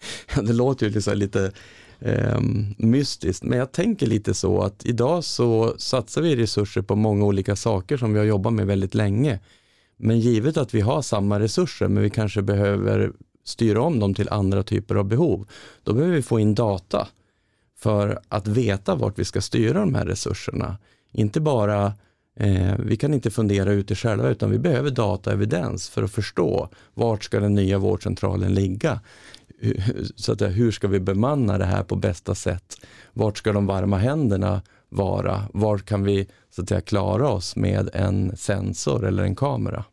det 0.42 0.52
låter 0.52 0.86
ju 0.86 0.92
liksom 0.92 1.18
lite 1.18 1.52
eh, 1.98 2.40
mystiskt, 2.76 3.44
men 3.44 3.58
jag 3.58 3.72
tänker 3.72 4.06
lite 4.06 4.34
så 4.34 4.62
att 4.62 4.86
idag 4.86 5.24
så 5.24 5.74
satsar 5.78 6.22
vi 6.22 6.36
resurser 6.36 6.82
på 6.82 6.96
många 6.96 7.24
olika 7.24 7.56
saker 7.56 7.96
som 7.96 8.12
vi 8.12 8.18
har 8.18 8.26
jobbat 8.26 8.52
med 8.52 8.66
väldigt 8.66 8.94
länge. 8.94 9.40
Men 9.96 10.20
givet 10.20 10.56
att 10.56 10.74
vi 10.74 10.80
har 10.80 11.02
samma 11.02 11.40
resurser, 11.40 11.88
men 11.88 12.02
vi 12.02 12.10
kanske 12.10 12.42
behöver 12.42 13.12
styra 13.44 13.82
om 13.82 13.98
dem 13.98 14.14
till 14.14 14.28
andra 14.28 14.62
typer 14.62 14.94
av 14.94 15.04
behov, 15.04 15.48
då 15.82 15.92
behöver 15.92 16.14
vi 16.14 16.22
få 16.22 16.40
in 16.40 16.54
data 16.54 17.08
för 17.78 18.20
att 18.28 18.48
veta 18.48 18.94
vart 18.94 19.18
vi 19.18 19.24
ska 19.24 19.40
styra 19.40 19.80
de 19.80 19.94
här 19.94 20.06
resurserna. 20.06 20.76
Inte 21.12 21.40
bara 21.40 21.92
Eh, 22.40 22.74
vi 22.78 22.96
kan 22.96 23.14
inte 23.14 23.30
fundera 23.30 23.72
ute 23.72 23.94
själva 23.94 24.28
utan 24.28 24.50
vi 24.50 24.58
behöver 24.58 24.90
data 24.90 25.30
och 25.30 25.34
evidens 25.34 25.88
för 25.88 26.02
att 26.02 26.10
förstå 26.10 26.68
vart 26.94 27.24
ska 27.24 27.40
den 27.40 27.54
nya 27.54 27.78
vårdcentralen 27.78 28.54
ligga? 28.54 29.00
Så 30.16 30.32
att, 30.32 30.42
hur 30.42 30.70
ska 30.70 30.88
vi 30.88 31.00
bemanna 31.00 31.58
det 31.58 31.64
här 31.64 31.82
på 31.82 31.96
bästa 31.96 32.34
sätt? 32.34 32.76
Vart 33.12 33.38
ska 33.38 33.52
de 33.52 33.66
varma 33.66 33.98
händerna 33.98 34.62
vara? 34.88 35.42
Vart 35.52 35.84
kan 35.84 36.04
vi 36.04 36.26
så 36.50 36.62
att 36.62 36.68
säga, 36.68 36.80
klara 36.80 37.28
oss 37.28 37.56
med 37.56 37.90
en 37.92 38.36
sensor 38.36 39.06
eller 39.06 39.22
en 39.22 39.36
kamera? 39.36 39.84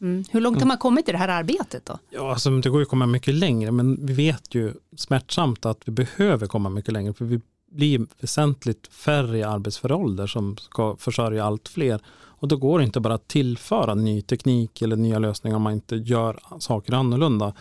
Mm. 0.00 0.24
Hur 0.30 0.40
långt 0.40 0.60
har 0.60 0.66
man 0.66 0.78
kommit 0.78 1.08
i 1.08 1.12
det 1.12 1.18
här 1.18 1.28
arbetet 1.28 1.86
då? 1.86 1.98
Ja, 2.10 2.30
alltså, 2.30 2.50
det 2.50 2.70
går 2.70 2.80
ju 2.80 2.82
att 2.82 2.88
komma 2.88 3.06
mycket 3.06 3.34
längre, 3.34 3.72
men 3.72 4.06
vi 4.06 4.12
vet 4.12 4.54
ju 4.54 4.72
smärtsamt 4.96 5.66
att 5.66 5.80
vi 5.84 5.92
behöver 5.92 6.46
komma 6.46 6.68
mycket 6.68 6.92
längre, 6.92 7.12
för 7.12 7.24
vi 7.24 7.40
blir 7.70 8.06
väsentligt 8.20 8.86
färre 8.86 9.38
i 9.38 9.42
arbetsför 9.42 9.92
ålder 9.92 10.26
som 10.26 10.56
ska 10.56 10.96
försörja 10.96 11.44
allt 11.44 11.68
fler. 11.68 12.00
Och 12.44 12.48
då 12.48 12.56
går 12.56 12.78
det 12.78 12.84
inte 12.84 13.00
bara 13.00 13.14
att 13.14 13.28
tillföra 13.28 13.94
ny 13.94 14.22
teknik 14.22 14.82
eller 14.82 14.96
nya 14.96 15.18
lösningar 15.18 15.56
om 15.56 15.62
man 15.62 15.72
inte 15.72 15.96
gör 15.96 16.40
saker 16.58 16.92
annorlunda. 16.92 17.54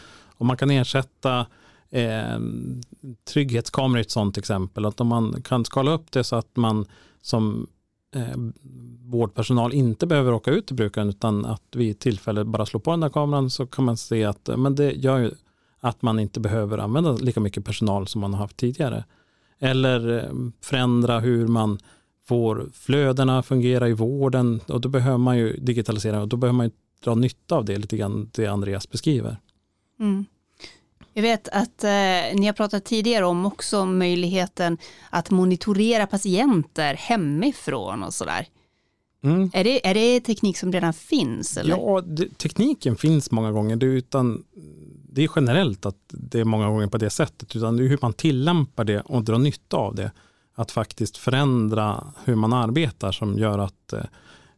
Om 0.43 0.47
man 0.47 0.57
kan 0.57 0.71
ersätta 0.71 1.45
eh, 1.89 2.39
trygghetskameror 3.33 4.01
ett 4.01 4.11
sådant 4.11 4.37
exempel. 4.37 4.85
Att 4.85 5.01
om 5.01 5.07
man 5.07 5.41
kan 5.41 5.65
skala 5.65 5.91
upp 5.91 6.11
det 6.11 6.23
så 6.23 6.35
att 6.35 6.55
man 6.55 6.85
som 7.21 7.67
eh, 8.15 8.37
vårdpersonal 9.05 9.73
inte 9.73 10.07
behöver 10.07 10.33
åka 10.33 10.51
ut 10.51 10.67
till 10.67 10.75
brukaren 10.75 11.09
utan 11.09 11.45
att 11.45 11.63
vid 11.75 11.99
tillfälle 11.99 12.43
bara 12.43 12.65
slå 12.65 12.79
på 12.79 12.91
den 12.91 12.99
där 12.99 13.09
kameran 13.09 13.49
så 13.49 13.67
kan 13.67 13.85
man 13.85 13.97
se 13.97 14.23
att 14.23 14.49
eh, 14.49 14.57
men 14.57 14.75
det 14.75 14.91
gör 14.91 15.19
ju 15.19 15.31
att 15.79 16.01
man 16.01 16.19
inte 16.19 16.39
behöver 16.39 16.77
använda 16.77 17.11
lika 17.13 17.39
mycket 17.39 17.65
personal 17.65 18.07
som 18.07 18.21
man 18.21 18.33
har 18.33 18.41
haft 18.41 18.57
tidigare. 18.57 19.03
Eller 19.59 20.17
eh, 20.17 20.31
förändra 20.61 21.19
hur 21.19 21.47
man 21.47 21.79
får 22.27 22.69
flödena 22.73 23.43
fungera 23.43 23.89
i 23.89 23.93
vården 23.93 24.61
och 24.67 24.81
då 24.81 24.89
behöver 24.89 25.17
man 25.17 25.37
ju 25.37 25.57
digitalisera 25.57 26.21
och 26.21 26.27
då 26.27 26.37
behöver 26.37 26.57
man 26.57 26.65
ju 26.65 26.71
dra 27.03 27.15
nytta 27.15 27.55
av 27.55 27.65
det 27.65 27.77
lite 27.77 27.97
grann 27.97 28.29
det 28.33 28.47
Andreas 28.47 28.89
beskriver. 28.89 29.37
Mm. 29.99 30.25
Jag 31.13 31.23
vet 31.23 31.47
att 31.47 31.83
eh, 31.83 31.89
ni 32.39 32.45
har 32.45 32.53
pratat 32.53 32.85
tidigare 32.85 33.25
om 33.25 33.45
också 33.45 33.85
möjligheten 33.85 34.77
att 35.09 35.29
monitorera 35.29 36.07
patienter 36.07 36.93
hemifrån 36.93 38.03
och 38.03 38.13
sådär. 38.13 38.47
Mm. 39.23 39.51
Är, 39.53 39.63
det, 39.63 39.87
är 39.87 39.93
det 39.93 40.19
teknik 40.19 40.57
som 40.57 40.71
redan 40.71 40.93
finns? 40.93 41.57
Eller? 41.57 41.69
Ja, 41.77 42.01
det, 42.01 42.37
tekniken 42.37 42.95
finns 42.95 43.31
många 43.31 43.51
gånger. 43.51 43.75
Det, 43.75 43.85
utan, 43.85 44.43
det 45.09 45.23
är 45.23 45.29
generellt 45.35 45.85
att 45.85 45.97
det 46.07 46.39
är 46.39 46.45
många 46.45 46.67
gånger 46.67 46.87
på 46.87 46.97
det 46.97 47.09
sättet. 47.09 47.55
Utan 47.55 47.77
det 47.77 47.83
är 47.83 47.87
hur 47.87 47.99
man 48.01 48.13
tillämpar 48.13 48.83
det 48.83 49.01
och 49.01 49.23
drar 49.23 49.37
nytta 49.37 49.77
av 49.77 49.95
det. 49.95 50.11
Att 50.55 50.71
faktiskt 50.71 51.17
förändra 51.17 52.13
hur 52.25 52.35
man 52.35 52.53
arbetar 52.53 53.11
som 53.11 53.37
gör 53.37 53.59
att 53.59 53.93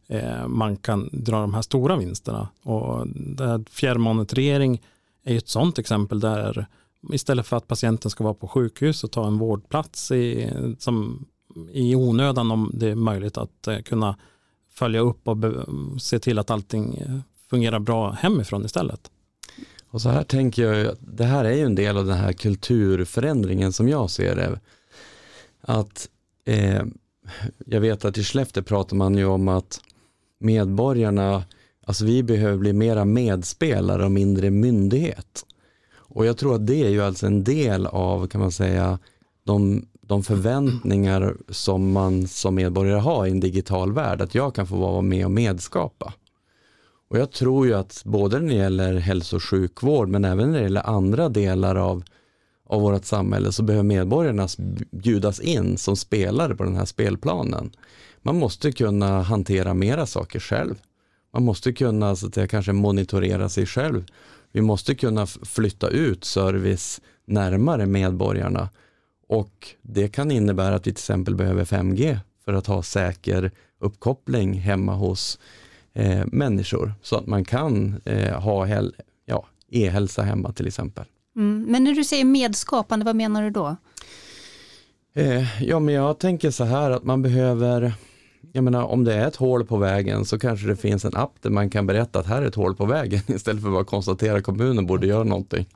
eh, 0.08 0.48
man 0.48 0.76
kan 0.76 1.08
dra 1.12 1.40
de 1.40 1.54
här 1.54 1.62
stora 1.62 1.96
vinsterna. 1.96 2.48
Och 2.62 3.06
fjärrmonitorering 3.70 4.80
är 5.26 5.36
ett 5.36 5.48
sådant 5.48 5.78
exempel 5.78 6.20
där 6.20 6.66
istället 7.12 7.46
för 7.46 7.56
att 7.56 7.68
patienten 7.68 8.10
ska 8.10 8.24
vara 8.24 8.34
på 8.34 8.48
sjukhus 8.48 9.04
och 9.04 9.10
ta 9.10 9.26
en 9.26 9.38
vårdplats 9.38 10.10
i, 10.10 10.50
som, 10.78 11.26
i 11.72 11.94
onödan 11.94 12.50
om 12.50 12.70
det 12.74 12.88
är 12.88 12.94
möjligt 12.94 13.38
att 13.38 13.66
eh, 13.66 13.78
kunna 13.78 14.16
följa 14.70 15.00
upp 15.00 15.28
och 15.28 15.36
se 15.98 16.18
till 16.18 16.38
att 16.38 16.50
allting 16.50 17.02
fungerar 17.50 17.78
bra 17.78 18.10
hemifrån 18.10 18.64
istället. 18.64 19.10
Och 19.90 20.02
så 20.02 20.08
här 20.08 20.22
tänker 20.22 20.72
jag, 20.72 20.96
det 21.00 21.24
här 21.24 21.44
är 21.44 21.52
ju 21.52 21.62
en 21.62 21.74
del 21.74 21.96
av 21.96 22.06
den 22.06 22.16
här 22.16 22.32
kulturförändringen 22.32 23.72
som 23.72 23.88
jag 23.88 24.10
ser 24.10 24.36
det. 24.36 24.60
Att 25.60 26.08
eh, 26.44 26.82
jag 27.66 27.80
vet 27.80 28.04
att 28.04 28.18
i 28.18 28.24
Skellefteå 28.24 28.62
pratar 28.62 28.96
man 28.96 29.14
ju 29.14 29.24
om 29.24 29.48
att 29.48 29.80
medborgarna, 30.38 31.44
alltså 31.86 32.04
vi 32.04 32.22
behöver 32.22 32.58
bli 32.58 32.72
mera 32.72 33.04
medspelare 33.04 34.04
och 34.04 34.12
mindre 34.12 34.50
myndighet. 34.50 35.46
Och 35.96 36.26
jag 36.26 36.36
tror 36.36 36.54
att 36.54 36.66
det 36.66 36.84
är 36.84 36.90
ju 36.90 37.02
alltså 37.02 37.26
en 37.26 37.44
del 37.44 37.86
av, 37.86 38.26
kan 38.26 38.40
man 38.40 38.52
säga, 38.52 38.98
de 39.44 39.86
de 40.06 40.22
förväntningar 40.22 41.36
som 41.48 41.92
man 41.92 42.28
som 42.28 42.54
medborgare 42.54 42.98
har 42.98 43.26
i 43.26 43.30
en 43.30 43.40
digital 43.40 43.92
värld, 43.92 44.20
att 44.20 44.34
jag 44.34 44.54
kan 44.54 44.66
få 44.66 44.76
vara 44.76 45.02
med 45.02 45.24
och 45.24 45.30
medskapa. 45.30 46.12
Och 47.08 47.18
jag 47.18 47.30
tror 47.32 47.66
ju 47.66 47.74
att 47.74 48.02
både 48.04 48.40
när 48.40 48.48
det 48.48 48.54
gäller 48.54 48.94
hälso 48.94 49.36
och 49.36 49.42
sjukvård 49.42 50.08
men 50.08 50.24
även 50.24 50.50
när 50.50 50.58
det 50.58 50.62
gäller 50.62 50.88
andra 50.88 51.28
delar 51.28 51.76
av, 51.76 52.04
av 52.66 52.80
vårt 52.80 53.04
samhälle 53.04 53.52
så 53.52 53.62
behöver 53.62 53.84
medborgarna 53.84 54.48
bjudas 54.90 55.40
in 55.40 55.78
som 55.78 55.96
spelare 55.96 56.56
på 56.56 56.64
den 56.64 56.76
här 56.76 56.84
spelplanen. 56.84 57.70
Man 58.22 58.38
måste 58.38 58.72
kunna 58.72 59.22
hantera 59.22 59.74
mera 59.74 60.06
saker 60.06 60.40
själv. 60.40 60.74
Man 61.36 61.44
måste 61.44 61.72
kunna 61.72 62.16
så 62.16 62.26
att 62.26 62.34
säga, 62.34 62.46
kanske 62.46 62.72
monitorera 62.72 63.48
sig 63.48 63.66
själv. 63.66 64.04
Vi 64.52 64.60
måste 64.60 64.94
kunna 64.94 65.26
flytta 65.26 65.88
ut 65.88 66.24
service 66.24 67.00
närmare 67.24 67.86
medborgarna 67.86 68.68
och 69.28 69.68
det 69.82 70.08
kan 70.08 70.30
innebära 70.30 70.74
att 70.74 70.80
vi 70.80 70.82
till 70.82 70.92
exempel 70.92 71.34
behöver 71.34 71.64
5G 71.64 72.18
för 72.44 72.52
att 72.52 72.66
ha 72.66 72.82
säker 72.82 73.50
uppkoppling 73.78 74.54
hemma 74.54 74.94
hos 74.94 75.38
eh, 75.92 76.24
människor 76.26 76.94
så 77.02 77.16
att 77.16 77.26
man 77.26 77.44
kan 77.44 78.00
eh, 78.04 78.40
ha 78.40 78.68
ja, 79.26 79.46
e-hälsa 79.70 80.22
hemma 80.22 80.52
till 80.52 80.66
exempel. 80.66 81.04
Mm. 81.36 81.66
Men 81.68 81.84
när 81.84 81.94
du 81.94 82.04
säger 82.04 82.24
medskapande, 82.24 83.04
vad 83.04 83.16
menar 83.16 83.42
du 83.42 83.50
då? 83.50 83.76
Eh, 85.14 85.62
ja, 85.62 85.78
men 85.78 85.94
jag 85.94 86.18
tänker 86.18 86.50
så 86.50 86.64
här 86.64 86.90
att 86.90 87.04
man 87.04 87.22
behöver 87.22 87.94
jag 88.56 88.64
menar 88.64 88.82
om 88.82 89.04
det 89.04 89.14
är 89.14 89.28
ett 89.28 89.36
hål 89.36 89.64
på 89.64 89.76
vägen 89.76 90.24
så 90.24 90.38
kanske 90.38 90.66
det 90.66 90.76
finns 90.76 91.04
en 91.04 91.16
app 91.16 91.32
där 91.40 91.50
man 91.50 91.70
kan 91.70 91.86
berätta 91.86 92.18
att 92.18 92.26
här 92.26 92.42
är 92.42 92.46
ett 92.46 92.54
hål 92.54 92.76
på 92.76 92.86
vägen 92.86 93.20
istället 93.26 93.62
för 93.62 93.68
att 93.68 93.74
bara 93.74 93.84
konstatera 93.84 94.36
att 94.36 94.44
kommunen 94.44 94.86
borde 94.86 95.06
göra 95.06 95.24
någonting. 95.24 95.66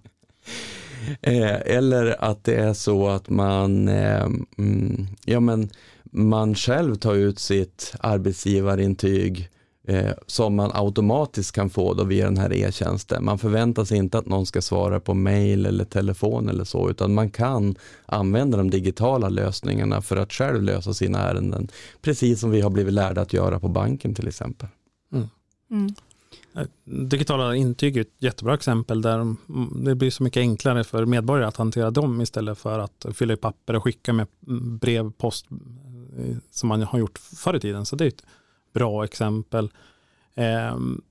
Eh, 1.20 1.60
eller 1.60 2.24
att 2.24 2.44
det 2.44 2.54
är 2.54 2.72
så 2.72 3.08
att 3.08 3.28
man, 3.28 3.88
eh, 3.88 4.28
mm, 4.58 5.06
ja 5.24 5.40
men 5.40 5.70
man 6.12 6.54
själv 6.54 6.94
tar 6.94 7.14
ut 7.14 7.38
sitt 7.38 7.94
arbetsgivarintyg 8.00 9.48
eh, 9.84 10.12
som 10.26 10.54
man 10.54 10.70
automatiskt 10.74 11.54
kan 11.54 11.70
få 11.70 11.94
då 11.94 12.04
via 12.04 12.24
den 12.24 12.36
här 12.36 12.52
e-tjänsten. 12.52 13.24
Man 13.24 13.38
förväntar 13.38 13.84
sig 13.84 13.98
inte 13.98 14.18
att 14.18 14.26
någon 14.26 14.46
ska 14.46 14.62
svara 14.62 15.00
på 15.00 15.14
mail 15.14 15.66
eller 15.66 15.84
telefon 15.84 16.48
eller 16.48 16.64
så, 16.64 16.90
utan 16.90 17.14
man 17.14 17.30
kan 17.30 17.74
använda 18.06 18.58
de 18.58 18.70
digitala 18.70 19.28
lösningarna 19.28 20.02
för 20.02 20.16
att 20.16 20.32
själv 20.32 20.62
lösa 20.62 20.94
sina 20.94 21.18
ärenden, 21.18 21.68
precis 22.02 22.40
som 22.40 22.50
vi 22.50 22.60
har 22.60 22.70
blivit 22.70 22.94
lärda 22.94 23.20
att 23.20 23.32
göra 23.32 23.60
på 23.60 23.68
banken 23.68 24.14
till 24.14 24.28
exempel. 24.28 24.68
Mm. 25.12 25.28
Mm. 25.70 25.94
Digitala 26.84 27.56
intyg 27.56 27.96
är 27.96 28.00
ett 28.00 28.14
jättebra 28.18 28.54
exempel 28.54 29.02
där 29.02 29.36
det 29.84 29.94
blir 29.94 30.10
så 30.10 30.22
mycket 30.22 30.40
enklare 30.40 30.84
för 30.84 31.06
medborgare 31.06 31.48
att 31.48 31.56
hantera 31.56 31.90
dem 31.90 32.20
istället 32.20 32.58
för 32.58 32.78
att 32.78 33.06
fylla 33.14 33.34
i 33.34 33.36
papper 33.36 33.76
och 33.76 33.84
skicka 33.84 34.12
med 34.12 34.26
brev, 34.80 35.12
post 35.12 35.46
som 36.50 36.68
man 36.68 36.82
har 36.82 36.98
gjort 36.98 37.18
förr 37.18 37.56
i 37.56 37.60
tiden. 37.60 37.86
Så 37.86 37.96
det 37.96 38.04
är 38.04 38.08
ett 38.08 38.22
bra 38.72 39.04
exempel. 39.04 39.70
Ehm, 40.34 41.02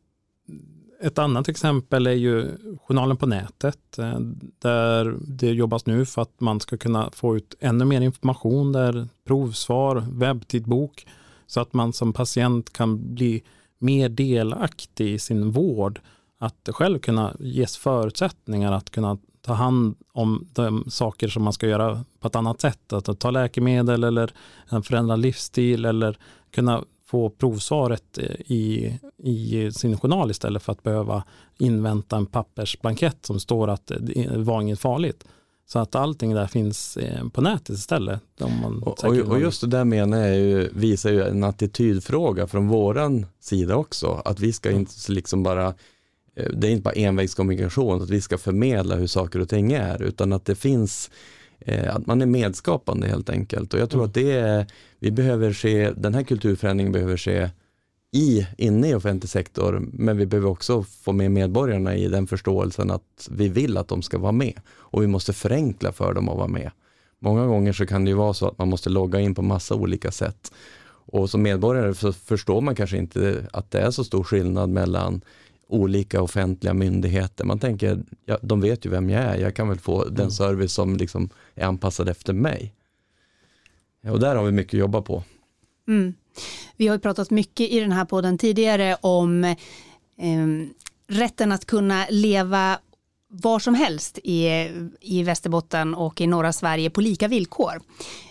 ett 1.01 1.19
annat 1.19 1.49
exempel 1.49 2.07
är 2.07 2.11
ju 2.11 2.57
journalen 2.87 3.17
på 3.17 3.25
nätet 3.25 3.99
eh, 3.99 4.19
där 4.59 5.15
det 5.27 5.51
jobbas 5.51 5.85
nu 5.85 6.05
för 6.05 6.21
att 6.21 6.41
man 6.41 6.59
ska 6.59 6.77
kunna 6.77 7.09
få 7.11 7.37
ut 7.37 7.55
ännu 7.59 7.85
mer 7.85 8.01
information 8.01 8.71
där 8.71 9.07
provsvar, 9.25 10.05
webbtidbok 10.11 11.07
så 11.47 11.61
att 11.61 11.73
man 11.73 11.93
som 11.93 12.13
patient 12.13 12.73
kan 12.73 13.13
bli 13.15 13.43
mer 13.77 14.09
delaktig 14.09 15.13
i 15.13 15.19
sin 15.19 15.51
vård. 15.51 16.01
Att 16.37 16.69
själv 16.71 16.99
kunna 16.99 17.35
ges 17.39 17.77
förutsättningar 17.77 18.71
att 18.71 18.89
kunna 18.89 19.17
ta 19.41 19.53
hand 19.53 19.95
om 20.11 20.47
de 20.53 20.89
saker 20.89 21.27
som 21.27 21.43
man 21.43 21.53
ska 21.53 21.67
göra 21.67 22.05
på 22.19 22.27
ett 22.27 22.35
annat 22.35 22.61
sätt. 22.61 22.93
Att 22.93 23.19
ta 23.19 23.31
läkemedel 23.31 24.03
eller 24.03 24.33
en 24.69 24.83
förändrad 24.83 25.19
livsstil 25.19 25.85
eller 25.85 26.17
kunna 26.51 26.83
få 27.09 27.29
provsvaret 27.29 28.17
i, 28.45 28.93
i 29.23 29.71
sin 29.71 29.97
journal 29.97 30.31
istället 30.31 30.63
för 30.63 30.71
att 30.71 30.83
behöva 30.83 31.23
invänta 31.57 32.17
en 32.17 32.25
pappersblankett 32.25 33.25
som 33.25 33.39
står 33.39 33.67
att 33.67 33.91
det 33.99 34.37
var 34.37 34.61
inget 34.61 34.79
farligt. 34.79 35.25
Så 35.65 35.79
att 35.79 35.95
allting 35.95 36.33
där 36.33 36.47
finns 36.47 36.97
eh, 36.97 37.29
på 37.29 37.41
nätet 37.41 37.69
istället. 37.69 38.21
och, 38.81 39.03
och, 39.03 39.39
just 39.39 39.61
det 39.61 39.67
där 39.67 39.85
menar 39.85 40.17
jag 40.17 40.35
ju, 40.35 40.69
visar 40.73 41.09
ju 41.09 41.23
en 41.23 41.43
attitydfråga 41.43 42.47
från 42.47 42.67
våran 42.67 43.25
sida 43.39 43.75
också. 43.75 44.21
Att 44.25 44.39
vi 44.39 44.53
ska 44.53 44.71
inte 44.71 45.11
liksom 45.11 45.43
bara, 45.43 45.67
eh, 46.35 46.49
det 46.53 46.67
är 46.67 46.71
inte 46.71 46.83
bara 46.83 46.93
envägskommunikation, 46.93 48.01
att 48.01 48.09
vi 48.09 48.21
ska 48.21 48.37
förmedla 48.37 48.95
hur 48.95 49.07
saker 49.07 49.39
och 49.39 49.49
ting 49.49 49.73
är, 49.73 50.01
utan 50.01 50.33
att 50.33 50.45
det 50.45 50.55
finns 50.55 51.09
eh, 51.09 51.38
att 51.67 52.05
man 52.05 52.21
är 52.21 52.25
medskapande 52.25 53.07
helt 53.07 53.29
enkelt. 53.29 53.73
Och 53.73 53.79
jag 53.79 53.89
tror 53.89 54.01
mm. 54.01 54.09
att 54.09 54.13
det 54.13 54.31
är, 54.31 54.65
vi 54.99 55.11
behöver 55.11 55.53
se, 55.53 55.91
den 55.91 56.13
här 56.13 56.23
kulturförändringen 56.23 56.93
behöver 56.93 57.17
ske 57.17 57.49
i, 58.11 58.47
inne 58.57 58.89
i 58.89 58.93
offentlig 58.93 59.29
sektor, 59.29 59.87
men 59.93 60.17
vi 60.17 60.25
behöver 60.25 60.49
också 60.49 60.83
få 60.83 61.11
med 61.11 61.31
medborgarna 61.31 61.95
i 61.95 62.07
den 62.07 62.27
förståelsen 62.27 62.91
att 62.91 63.29
vi 63.31 63.49
vill 63.49 63.77
att 63.77 63.87
de 63.87 64.01
ska 64.01 64.17
vara 64.17 64.31
med 64.31 64.59
och 64.69 65.03
vi 65.03 65.07
måste 65.07 65.33
förenkla 65.33 65.91
för 65.91 66.13
dem 66.13 66.29
att 66.29 66.37
vara 66.37 66.47
med. 66.47 66.71
Många 67.19 67.45
gånger 67.45 67.73
så 67.73 67.85
kan 67.85 68.05
det 68.05 68.09
ju 68.09 68.15
vara 68.17 68.33
så 68.33 68.47
att 68.47 68.57
man 68.57 68.69
måste 68.69 68.89
logga 68.89 69.19
in 69.19 69.35
på 69.35 69.41
massa 69.41 69.75
olika 69.75 70.11
sätt 70.11 70.51
och 71.11 71.29
som 71.29 71.41
medborgare 71.41 71.95
så 71.95 72.13
förstår 72.13 72.61
man 72.61 72.75
kanske 72.75 72.97
inte 72.97 73.47
att 73.53 73.71
det 73.71 73.79
är 73.79 73.91
så 73.91 74.03
stor 74.03 74.23
skillnad 74.23 74.69
mellan 74.69 75.21
olika 75.69 76.21
offentliga 76.21 76.73
myndigheter. 76.73 77.45
Man 77.45 77.59
tänker, 77.59 78.03
ja, 78.25 78.37
de 78.41 78.61
vet 78.61 78.85
ju 78.85 78.89
vem 78.89 79.09
jag 79.09 79.23
är, 79.23 79.37
jag 79.37 79.55
kan 79.55 79.69
väl 79.69 79.79
få 79.79 80.03
den 80.03 80.19
mm. 80.19 80.31
service 80.31 80.73
som 80.73 80.97
liksom 80.97 81.29
är 81.55 81.65
anpassad 81.65 82.09
efter 82.09 82.33
mig. 82.33 82.73
Och 84.03 84.19
där 84.19 84.35
har 84.35 84.45
vi 84.45 84.51
mycket 84.51 84.73
att 84.73 84.79
jobba 84.79 85.01
på. 85.01 85.23
Mm. 85.87 86.13
Vi 86.77 86.87
har 86.87 86.95
ju 86.95 86.99
pratat 86.99 87.31
mycket 87.31 87.69
i 87.69 87.79
den 87.79 87.91
här 87.91 88.05
podden 88.05 88.37
tidigare 88.37 88.97
om 89.01 89.43
eh, 89.43 89.55
rätten 91.07 91.51
att 91.51 91.65
kunna 91.65 92.05
leva 92.09 92.79
var 93.31 93.59
som 93.59 93.75
helst 93.75 94.19
i, 94.23 94.69
i 95.01 95.23
Västerbotten 95.23 95.95
och 95.95 96.21
i 96.21 96.27
norra 96.27 96.53
Sverige 96.53 96.89
på 96.89 97.01
lika 97.01 97.27
villkor. 97.27 97.81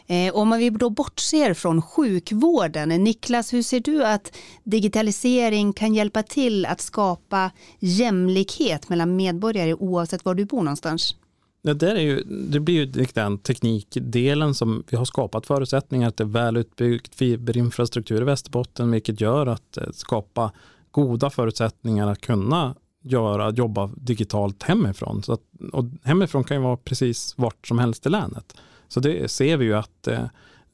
Eh, 0.07 0.35
om 0.35 0.59
vi 0.59 0.71
då 0.71 0.91
bortser 0.91 1.55
från 1.55 1.83
sjukvården, 1.83 2.89
Niklas, 2.89 3.53
hur 3.53 3.63
ser 3.63 3.81
du 3.81 4.05
att 4.05 4.37
digitalisering 4.65 5.73
kan 5.73 5.95
hjälpa 5.95 6.23
till 6.23 6.67
att 6.67 6.81
skapa 6.81 7.51
jämlikhet 7.79 8.89
mellan 8.89 9.17
medborgare 9.17 9.75
oavsett 9.75 10.25
var 10.25 10.35
du 10.35 10.45
bor 10.45 10.63
någonstans? 10.63 11.17
Det, 11.63 11.75
där 11.75 11.95
är 11.95 12.01
ju, 12.01 12.23
det 12.25 12.61
blir 12.61 12.75
ju 12.75 12.87
den 13.15 13.39
teknikdelen 13.39 14.55
som 14.55 14.85
vi 14.91 14.97
har 14.97 15.05
skapat 15.05 15.47
förutsättningar 15.47 16.09
att 16.09 16.17
det 16.17 16.25
är 16.25 16.29
väl 16.29 16.57
utbyggd 16.57 17.15
fiberinfrastruktur 17.15 18.21
i 18.21 18.25
Västerbotten, 18.25 18.91
vilket 18.91 19.21
gör 19.21 19.47
att 19.47 19.77
eh, 19.77 19.85
skapa 19.93 20.53
goda 20.91 21.31
förutsättningar 21.31 22.09
att 22.09 22.21
kunna 22.21 22.75
göra, 23.13 23.51
jobba 23.51 23.91
digitalt 23.97 24.63
hemifrån. 24.63 25.23
Så 25.23 25.33
att, 25.33 25.41
och 25.73 25.85
hemifrån 26.03 26.45
kan 26.45 26.57
ju 26.57 26.63
vara 26.63 26.77
precis 26.77 27.35
vart 27.37 27.67
som 27.67 27.79
helst 27.79 28.07
i 28.07 28.09
länet. 28.09 28.57
Så 28.89 29.01
det 29.01 29.31
ser 29.31 29.57
vi 29.57 29.65
ju 29.65 29.75
att, 29.75 30.07
eh, 30.07 30.25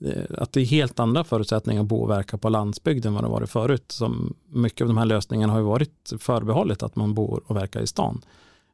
eh 0.01 0.25
att 0.39 0.53
det 0.53 0.61
är 0.61 0.65
helt 0.65 1.01
andra 1.01 1.25
förutsättningar 1.25 1.83
att 1.83 1.89
bo 1.89 2.03
och 2.03 2.11
verka 2.11 2.39
på 2.39 2.49
landsbygden 2.49 3.09
än 3.09 3.15
vad 3.15 3.25
det 3.25 3.29
varit 3.29 3.51
förut. 3.51 3.93
Som 3.93 4.35
mycket 4.49 4.81
av 4.81 4.89
de 4.89 4.99
här 4.99 5.05
lösningarna 5.05 5.53
har 5.53 5.61
ju 5.61 5.67
varit 5.67 6.13
förbehållet 6.19 6.83
att 6.83 6.97
man 6.97 7.15
bor 7.15 7.43
och 7.47 7.57
verkar 7.57 7.81
i 7.81 7.87
stan. 7.87 8.23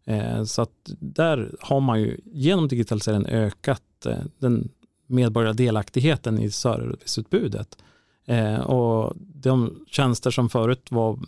Eh, 0.05 0.44
så 0.44 0.62
att 0.62 0.90
där 0.99 1.55
har 1.61 1.81
man 1.81 2.01
ju 2.01 2.20
genom 2.25 2.68
digitaliseringen 2.68 3.27
ökat 3.27 4.07
eh, 4.07 4.18
den 4.38 4.68
medborgerliga 5.07 5.66
delaktigheten 5.66 6.38
i 6.38 6.51
serviceutbudet. 6.51 7.77
Eh, 8.31 8.61
och 8.61 9.12
de 9.16 9.85
tjänster 9.87 10.31
som 10.31 10.49
förut 10.49 10.87
var 10.90 11.19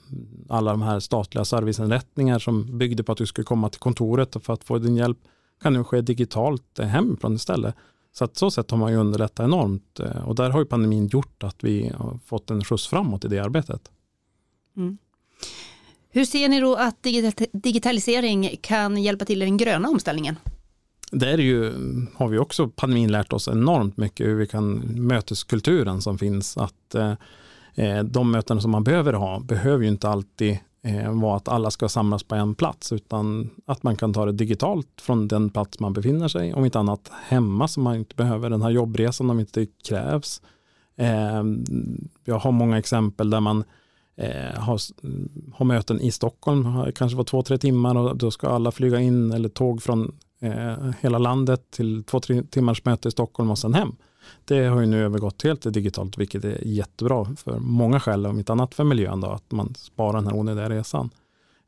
alla 0.49 0.71
de 0.71 0.83
här 0.83 1.01
statliga 1.01 1.45
serviceinrättningar 1.45 2.39
som 2.39 2.79
byggde 2.79 3.03
på 3.03 3.13
att 3.13 3.19
du 3.19 3.27
skulle 3.27 3.45
komma 3.45 3.69
till 3.69 3.81
kontoret 3.81 4.37
för 4.45 4.53
att 4.53 4.65
få 4.65 4.79
din 4.79 4.97
hjälp 4.97 5.19
kan 5.63 5.73
nu 5.73 5.85
ske 5.85 6.01
digitalt 6.01 6.79
eh, 6.79 6.87
hemifrån 6.87 7.35
istället. 7.35 7.75
Så 8.13 8.25
att 8.25 8.37
så 8.37 8.51
sätt 8.51 8.71
har 8.71 8.79
man 8.79 8.93
ju 8.93 8.99
underlättat 8.99 9.45
enormt 9.45 10.01
eh, 10.01 10.29
och 10.29 10.35
där 10.35 10.51
har 10.51 10.61
ju 10.61 10.67
pandemin 10.67 11.07
gjort 11.07 11.43
att 11.43 11.65
vi 11.65 11.93
har 11.97 12.19
fått 12.27 12.51
en 12.51 12.65
skjuts 12.65 12.87
framåt 12.87 13.25
i 13.25 13.29
det 13.29 13.39
arbetet. 13.39 13.91
Mm. 14.77 14.99
Hur 16.11 16.25
ser 16.25 16.49
ni 16.49 16.61
då 16.61 16.75
att 16.75 17.03
digitalisering 17.53 18.57
kan 18.61 19.03
hjälpa 19.03 19.25
till 19.25 19.43
i 19.43 19.45
den 19.45 19.57
gröna 19.57 19.89
omställningen? 19.89 20.37
Där 21.13 21.39
ju, 21.39 21.73
har 22.15 22.29
vi 22.29 22.39
också 22.39 22.69
pandemin 22.69 23.13
lärt 23.13 23.33
oss 23.33 23.49
enormt 23.49 23.97
mycket 23.97 24.27
hur 24.27 24.35
vi 24.35 24.47
kan 24.47 24.75
möteskulturen 25.07 26.03
som 26.03 26.19
finns. 26.19 26.57
Att 26.57 26.95
eh, 26.95 27.15
eh, 27.75 28.05
de 28.05 28.31
möten 28.31 28.61
som 28.61 28.71
man 28.71 28.85
behöver 28.85 29.13
ha 29.13 29.41
behöver 29.41 29.83
ju 29.83 29.89
inte 29.89 30.09
alltid 30.09 30.59
eh, 30.83 31.13
vara 31.13 31.37
att 31.37 31.49
alla 31.49 31.71
ska 31.71 31.89
samlas 31.89 32.23
på 32.23 32.35
en 32.35 32.55
plats 32.55 32.93
utan 32.93 33.51
att 33.67 33.83
man 33.83 33.97
kan 33.97 34.13
ta 34.13 34.27
det 34.27 34.33
digitalt 34.33 35.01
från 35.01 35.29
den 35.29 35.51
plats 35.51 35.81
man 35.81 35.93
befinner 35.93 36.29
sig. 36.29 36.55
Om 36.55 36.65
inte 36.65 36.79
annat 36.79 37.11
hemma 37.29 37.69
som 37.69 37.83
man 37.83 37.97
inte 37.97 38.15
behöver 38.15 38.51
den 38.51 38.63
här 38.63 38.71
jobbresan 38.71 39.31
om 39.31 39.41
inte 39.41 39.61
det 39.61 39.71
krävs. 39.89 40.43
Eh, 40.97 41.43
jag 42.25 42.39
har 42.39 42.53
många 42.53 42.79
exempel 42.79 43.31
där 43.31 43.41
man 43.41 43.65
eh, 44.17 44.61
har, 44.61 44.81
har 45.55 45.65
möten 45.65 46.01
i 46.01 46.11
Stockholm, 46.11 46.93
kanske 46.95 47.17
var 47.17 47.25
två, 47.25 47.43
tre 47.43 47.59
timmar 47.59 47.97
och 47.97 48.17
då 48.17 48.31
ska 48.31 48.49
alla 48.49 48.73
flyga 48.73 49.01
in 49.01 49.33
eller 49.33 49.49
tåg 49.49 49.83
från 49.83 50.13
eh, 50.43 50.91
hela 51.01 51.19
landet 51.19 51.71
till 51.71 52.05
två, 52.05 52.21
tre 52.21 52.43
timmars 52.43 52.85
möte 52.85 53.09
i 53.09 53.11
Stockholm 53.11 53.51
och 53.51 53.59
sen 53.59 53.75
hem. 53.75 53.97
Det 54.45 54.65
har 54.67 54.81
ju 54.81 54.87
nu 54.87 55.05
övergått 55.05 55.43
helt 55.43 55.63
till 55.63 55.73
digitalt, 55.73 56.19
vilket 56.19 56.45
är 56.45 56.59
jättebra 56.67 57.25
för 57.37 57.59
många 57.59 58.01
skäl, 58.01 58.27
om 58.27 58.39
inte 58.39 58.53
annat 58.53 58.75
för 58.75 58.85
miljön, 58.85 59.21
då, 59.21 59.29
att 59.29 59.51
man 59.51 59.75
sparar 59.75 60.13
den 60.13 60.27
här 60.27 60.37
onödiga 60.37 60.71
resan. 60.71 61.11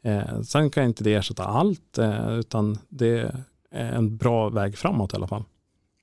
Eh, 0.03 0.43
sen 0.43 0.71
kan 0.71 0.85
inte 0.85 1.05
det 1.05 1.15
ersätta 1.15 1.45
allt, 1.45 1.99
eh, 1.99 2.39
utan 2.39 2.79
det 2.89 3.33
är 3.71 3.93
en 3.93 4.17
bra 4.17 4.49
väg 4.49 4.79
framåt 4.79 5.13
i 5.13 5.17
alla 5.17 5.27
fall. 5.27 5.45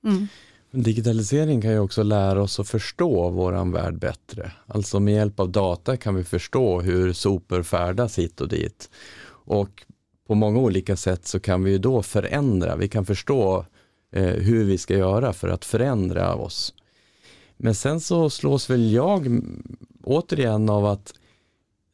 Mm. 0.04 0.28
Digitalisering 0.70 1.60
kan 1.60 1.70
ju 1.70 1.78
också 1.78 2.02
lära 2.02 2.42
oss 2.42 2.60
att 2.60 2.68
förstå 2.68 3.30
våran 3.30 3.72
värld 3.72 3.98
bättre. 3.98 4.52
Alltså 4.66 5.00
med 5.00 5.14
hjälp 5.14 5.40
av 5.40 5.50
data 5.50 5.96
kan 5.96 6.14
vi 6.14 6.24
förstå 6.24 6.80
hur 6.80 7.12
sopor 7.12 7.62
färdas 7.62 8.18
hit 8.18 8.40
och 8.40 8.48
dit. 8.48 8.90
Och 9.44 9.84
på 10.26 10.34
många 10.34 10.60
olika 10.60 10.96
sätt 10.96 11.26
så 11.26 11.40
kan 11.40 11.64
vi 11.64 11.70
ju 11.70 11.78
då 11.78 12.02
förändra, 12.02 12.76
vi 12.76 12.88
kan 12.88 13.06
förstå 13.06 13.66
eh, 14.12 14.24
hur 14.24 14.64
vi 14.64 14.78
ska 14.78 14.96
göra 14.96 15.32
för 15.32 15.48
att 15.48 15.64
förändra 15.64 16.34
oss. 16.34 16.74
Men 17.56 17.74
sen 17.74 18.00
så 18.00 18.30
slås 18.30 18.70
väl 18.70 18.92
jag 18.92 19.42
återigen 20.02 20.68
av 20.68 20.86
att 20.86 21.14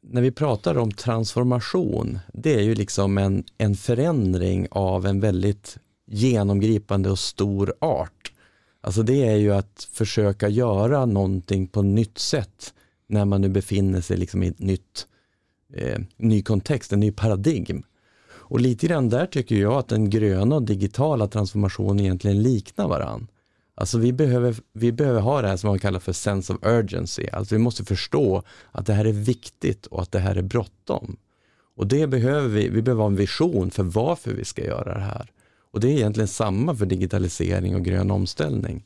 när 0.01 0.23
vi 0.23 0.31
pratar 0.31 0.79
om 0.79 0.93
transformation, 0.93 2.19
det 2.33 2.55
är 2.55 2.63
ju 2.63 2.75
liksom 2.75 3.19
en, 3.19 3.45
en 3.59 3.75
förändring 3.75 4.67
av 4.71 5.07
en 5.07 5.21
väldigt 5.21 5.79
genomgripande 6.07 7.11
och 7.11 7.19
stor 7.19 7.75
art. 7.81 8.33
Alltså 8.81 9.03
det 9.03 9.29
är 9.29 9.37
ju 9.37 9.55
att 9.55 9.89
försöka 9.93 10.49
göra 10.49 11.07
någonting 11.07 11.67
på 11.67 11.83
nytt 11.83 12.19
sätt 12.19 12.75
när 13.07 13.25
man 13.25 13.41
nu 13.41 13.49
befinner 13.49 14.01
sig 14.01 14.17
liksom 14.17 14.43
i 14.43 14.47
ett 14.47 14.59
nytt, 14.59 15.07
eh, 15.75 16.01
ny 16.17 16.43
kontext, 16.43 16.93
en 16.93 17.01
ny 17.01 17.13
paradigm. 17.13 17.83
Och 18.51 18.61
lite 18.61 18.87
grann 18.87 19.09
där 19.09 19.27
tycker 19.27 19.57
jag 19.57 19.73
att 19.73 19.89
den 19.89 20.11
gröna 20.11 20.55
och 20.57 20.63
digitala 20.63 21.29
transformationen 21.29 22.01
egentligen 22.01 22.43
liknar 22.43 22.89
varann. 22.89 23.29
Alltså 23.75 23.99
vi 23.99 24.13
behöver, 24.13 24.55
vi 24.73 24.93
behöver 24.93 25.21
ha 25.21 25.43
det 25.43 25.49
här 25.49 25.57
som 25.57 25.69
man 25.69 25.79
kallar 25.79 26.01
för 26.01 26.13
sense 26.13 26.53
of 26.53 26.59
urgency. 26.63 27.27
Alltså 27.33 27.55
vi 27.55 27.59
måste 27.59 27.85
förstå 27.85 28.43
att 28.73 28.87
det 28.87 28.93
här 28.93 29.05
är 29.05 29.13
viktigt 29.13 29.87
och 29.87 30.03
att 30.03 30.13
det 30.13 30.19
här 30.19 30.37
är 30.37 30.43
bråttom. 30.43 31.17
Och 31.77 31.87
det 31.87 32.07
behöver 32.07 32.49
vi, 32.49 32.69
vi 32.69 32.83
behöver 32.83 33.03
ha 33.03 33.09
en 33.09 33.17
vision 33.17 33.71
för 33.71 33.83
varför 33.83 34.33
vi 34.33 34.45
ska 34.45 34.65
göra 34.65 34.95
det 34.95 35.05
här. 35.05 35.31
Och 35.71 35.81
det 35.81 35.89
är 35.89 35.93
egentligen 35.93 36.29
samma 36.29 36.75
för 36.75 36.87
digitalisering 36.87 37.75
och 37.75 37.85
grön 37.85 38.11
omställning. 38.11 38.85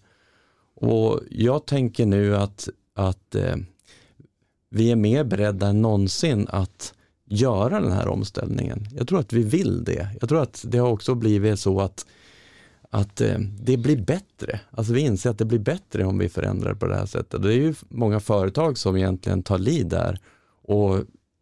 Och 0.75 1.20
jag 1.31 1.66
tänker 1.66 2.07
nu 2.07 2.37
att, 2.37 2.68
att 2.94 3.35
eh, 3.35 3.57
vi 4.70 4.90
är 4.90 4.96
mer 4.96 5.25
beredda 5.25 5.66
än 5.66 5.83
någonsin 5.83 6.46
att 6.51 6.94
göra 7.33 7.81
den 7.81 7.92
här 7.92 8.09
omställningen. 8.09 8.87
Jag 8.95 9.09
tror 9.09 9.21
att 9.21 9.33
vi 9.33 9.42
vill 9.42 9.85
det. 9.85 10.09
Jag 10.21 10.29
tror 10.29 10.42
att 10.42 10.64
det 10.68 10.79
har 10.79 10.88
också 10.88 11.14
blivit 11.14 11.61
så 11.61 11.81
att, 11.81 12.07
att 12.90 13.21
eh, 13.21 13.38
det 13.38 13.77
blir 13.77 13.97
bättre. 13.97 14.61
Alltså 14.71 14.92
vi 14.92 15.01
inser 15.01 15.31
att 15.31 15.38
det 15.38 15.45
blir 15.45 15.59
bättre 15.59 16.05
om 16.05 16.18
vi 16.18 16.29
förändrar 16.29 16.75
på 16.75 16.87
det 16.87 16.97
här 16.97 17.07
sättet. 17.07 17.42
Det 17.42 17.55
är 17.55 17.57
ju 17.57 17.75
många 17.88 18.21
företag 18.21 18.79
som 18.79 18.97
egentligen 18.97 19.42
tar 19.42 19.59
lid 19.59 19.87
där 19.87 20.18
och 20.62 20.97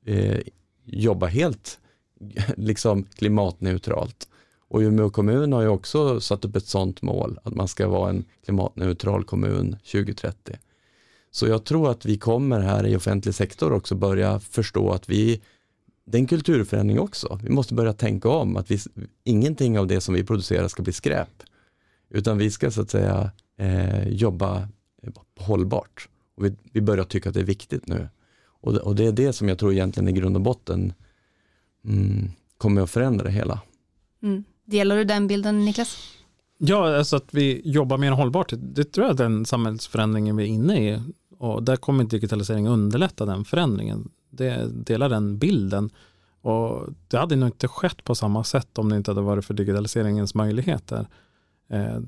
eh, 0.06 0.40
jobbar 0.84 1.28
helt 1.28 1.78
liksom 2.56 3.04
klimatneutralt. 3.04 4.28
Och 4.68 4.80
Umeå 4.80 5.10
kommun 5.10 5.52
har 5.52 5.62
ju 5.62 5.68
också 5.68 6.20
satt 6.20 6.44
upp 6.44 6.56
ett 6.56 6.66
sådant 6.66 7.02
mål, 7.02 7.38
att 7.44 7.54
man 7.54 7.68
ska 7.68 7.88
vara 7.88 8.10
en 8.10 8.24
klimatneutral 8.44 9.24
kommun 9.24 9.76
2030. 9.92 10.56
Så 11.30 11.46
jag 11.46 11.64
tror 11.64 11.90
att 11.90 12.06
vi 12.06 12.18
kommer 12.18 12.60
här 12.60 12.86
i 12.86 12.96
offentlig 12.96 13.34
sektor 13.34 13.72
också 13.72 13.94
börja 13.94 14.40
förstå 14.40 14.90
att 14.90 15.08
vi, 15.08 15.40
det 16.04 16.18
är 16.18 16.20
en 16.20 16.26
kulturförändring 16.26 17.00
också. 17.00 17.40
Vi 17.42 17.50
måste 17.50 17.74
börja 17.74 17.92
tänka 17.92 18.28
om, 18.28 18.56
att 18.56 18.70
vi, 18.70 18.78
ingenting 19.24 19.78
av 19.78 19.86
det 19.86 20.00
som 20.00 20.14
vi 20.14 20.24
producerar 20.24 20.68
ska 20.68 20.82
bli 20.82 20.92
skräp. 20.92 21.42
Utan 22.10 22.38
vi 22.38 22.50
ska 22.50 22.70
så 22.70 22.82
att 22.82 22.90
säga 22.90 23.30
eh, 23.56 24.08
jobba 24.08 24.68
hållbart. 25.38 26.08
Och 26.36 26.44
vi, 26.44 26.54
vi 26.72 26.80
börjar 26.80 27.04
tycka 27.04 27.28
att 27.28 27.34
det 27.34 27.40
är 27.40 27.44
viktigt 27.44 27.86
nu. 27.86 28.08
Och, 28.44 28.74
och 28.74 28.94
det 28.94 29.06
är 29.06 29.12
det 29.12 29.32
som 29.32 29.48
jag 29.48 29.58
tror 29.58 29.72
egentligen 29.72 30.08
i 30.08 30.12
grund 30.12 30.36
och 30.36 30.42
botten 30.42 30.92
mm, 31.84 32.30
kommer 32.58 32.82
att 32.82 32.90
förändra 32.90 33.24
det 33.24 33.30
hela. 33.30 33.60
Mm. 34.22 34.44
Delar 34.64 34.96
du 34.96 35.04
den 35.04 35.26
bilden 35.26 35.64
Niklas? 35.64 35.96
Ja, 36.58 36.96
alltså 36.96 37.16
att 37.16 37.34
vi 37.34 37.62
jobbar 37.64 37.98
mer 37.98 38.10
hållbart, 38.10 38.52
det 38.56 38.84
tror 38.84 39.06
jag 39.06 39.14
är 39.14 39.24
den 39.24 39.46
samhällsförändringen 39.46 40.36
vi 40.36 40.42
är 40.42 40.48
inne 40.48 40.90
i. 40.90 41.02
Och 41.38 41.62
där 41.62 41.76
kommer 41.76 42.04
digitalisering 42.04 42.68
underlätta 42.68 43.26
den 43.26 43.44
förändringen. 43.44 44.08
Det 44.30 44.68
delar 44.72 45.08
den 45.08 45.38
bilden. 45.38 45.90
Och 46.40 46.88
det 47.08 47.18
hade 47.18 47.36
nog 47.36 47.48
inte 47.48 47.68
skett 47.68 48.04
på 48.04 48.14
samma 48.14 48.44
sätt 48.44 48.78
om 48.78 48.88
det 48.88 48.96
inte 48.96 49.10
hade 49.10 49.20
varit 49.20 49.44
för 49.44 49.54
digitaliseringens 49.54 50.34
möjligheter. 50.34 51.06
Eh, 51.68 52.00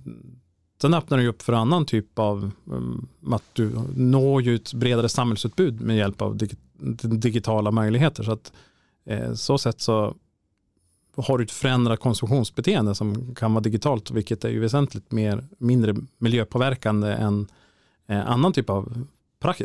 sen 0.83 0.95
öppnar 0.95 1.19
det 1.19 1.27
upp 1.27 1.43
för 1.43 1.53
annan 1.53 1.87
typ 1.87 2.19
av, 2.19 2.51
um, 2.65 3.09
att 3.31 3.45
du 3.53 3.71
når 3.97 4.43
ju 4.43 4.55
ett 4.55 4.75
bredare 4.75 5.09
samhällsutbud 5.09 5.81
med 5.81 5.97
hjälp 5.97 6.23
av 6.23 6.37
dig, 6.37 6.51
digitala 7.03 7.71
möjligheter. 7.71 8.23
Så 8.23 8.33
att 8.33 8.53
eh, 9.05 9.35
så 9.35 9.59
sätt 9.59 9.81
så 9.81 10.15
har 11.17 11.39
du 11.39 11.45
ett 11.45 11.51
förändrat 11.51 12.01
konsumtionsbeteende 12.01 12.95
som 12.95 13.35
kan 13.35 13.55
vara 13.55 13.63
digitalt, 13.63 14.11
vilket 14.11 14.45
är 14.45 14.49
ju 14.49 14.61
väsentligt 14.61 15.13
mer, 15.13 15.45
mindre 15.59 15.95
miljöpåverkande 16.19 17.09
än 17.13 17.47
eh, 18.07 18.31
annan 18.31 18.53
typ 18.53 18.71
av 18.71 19.07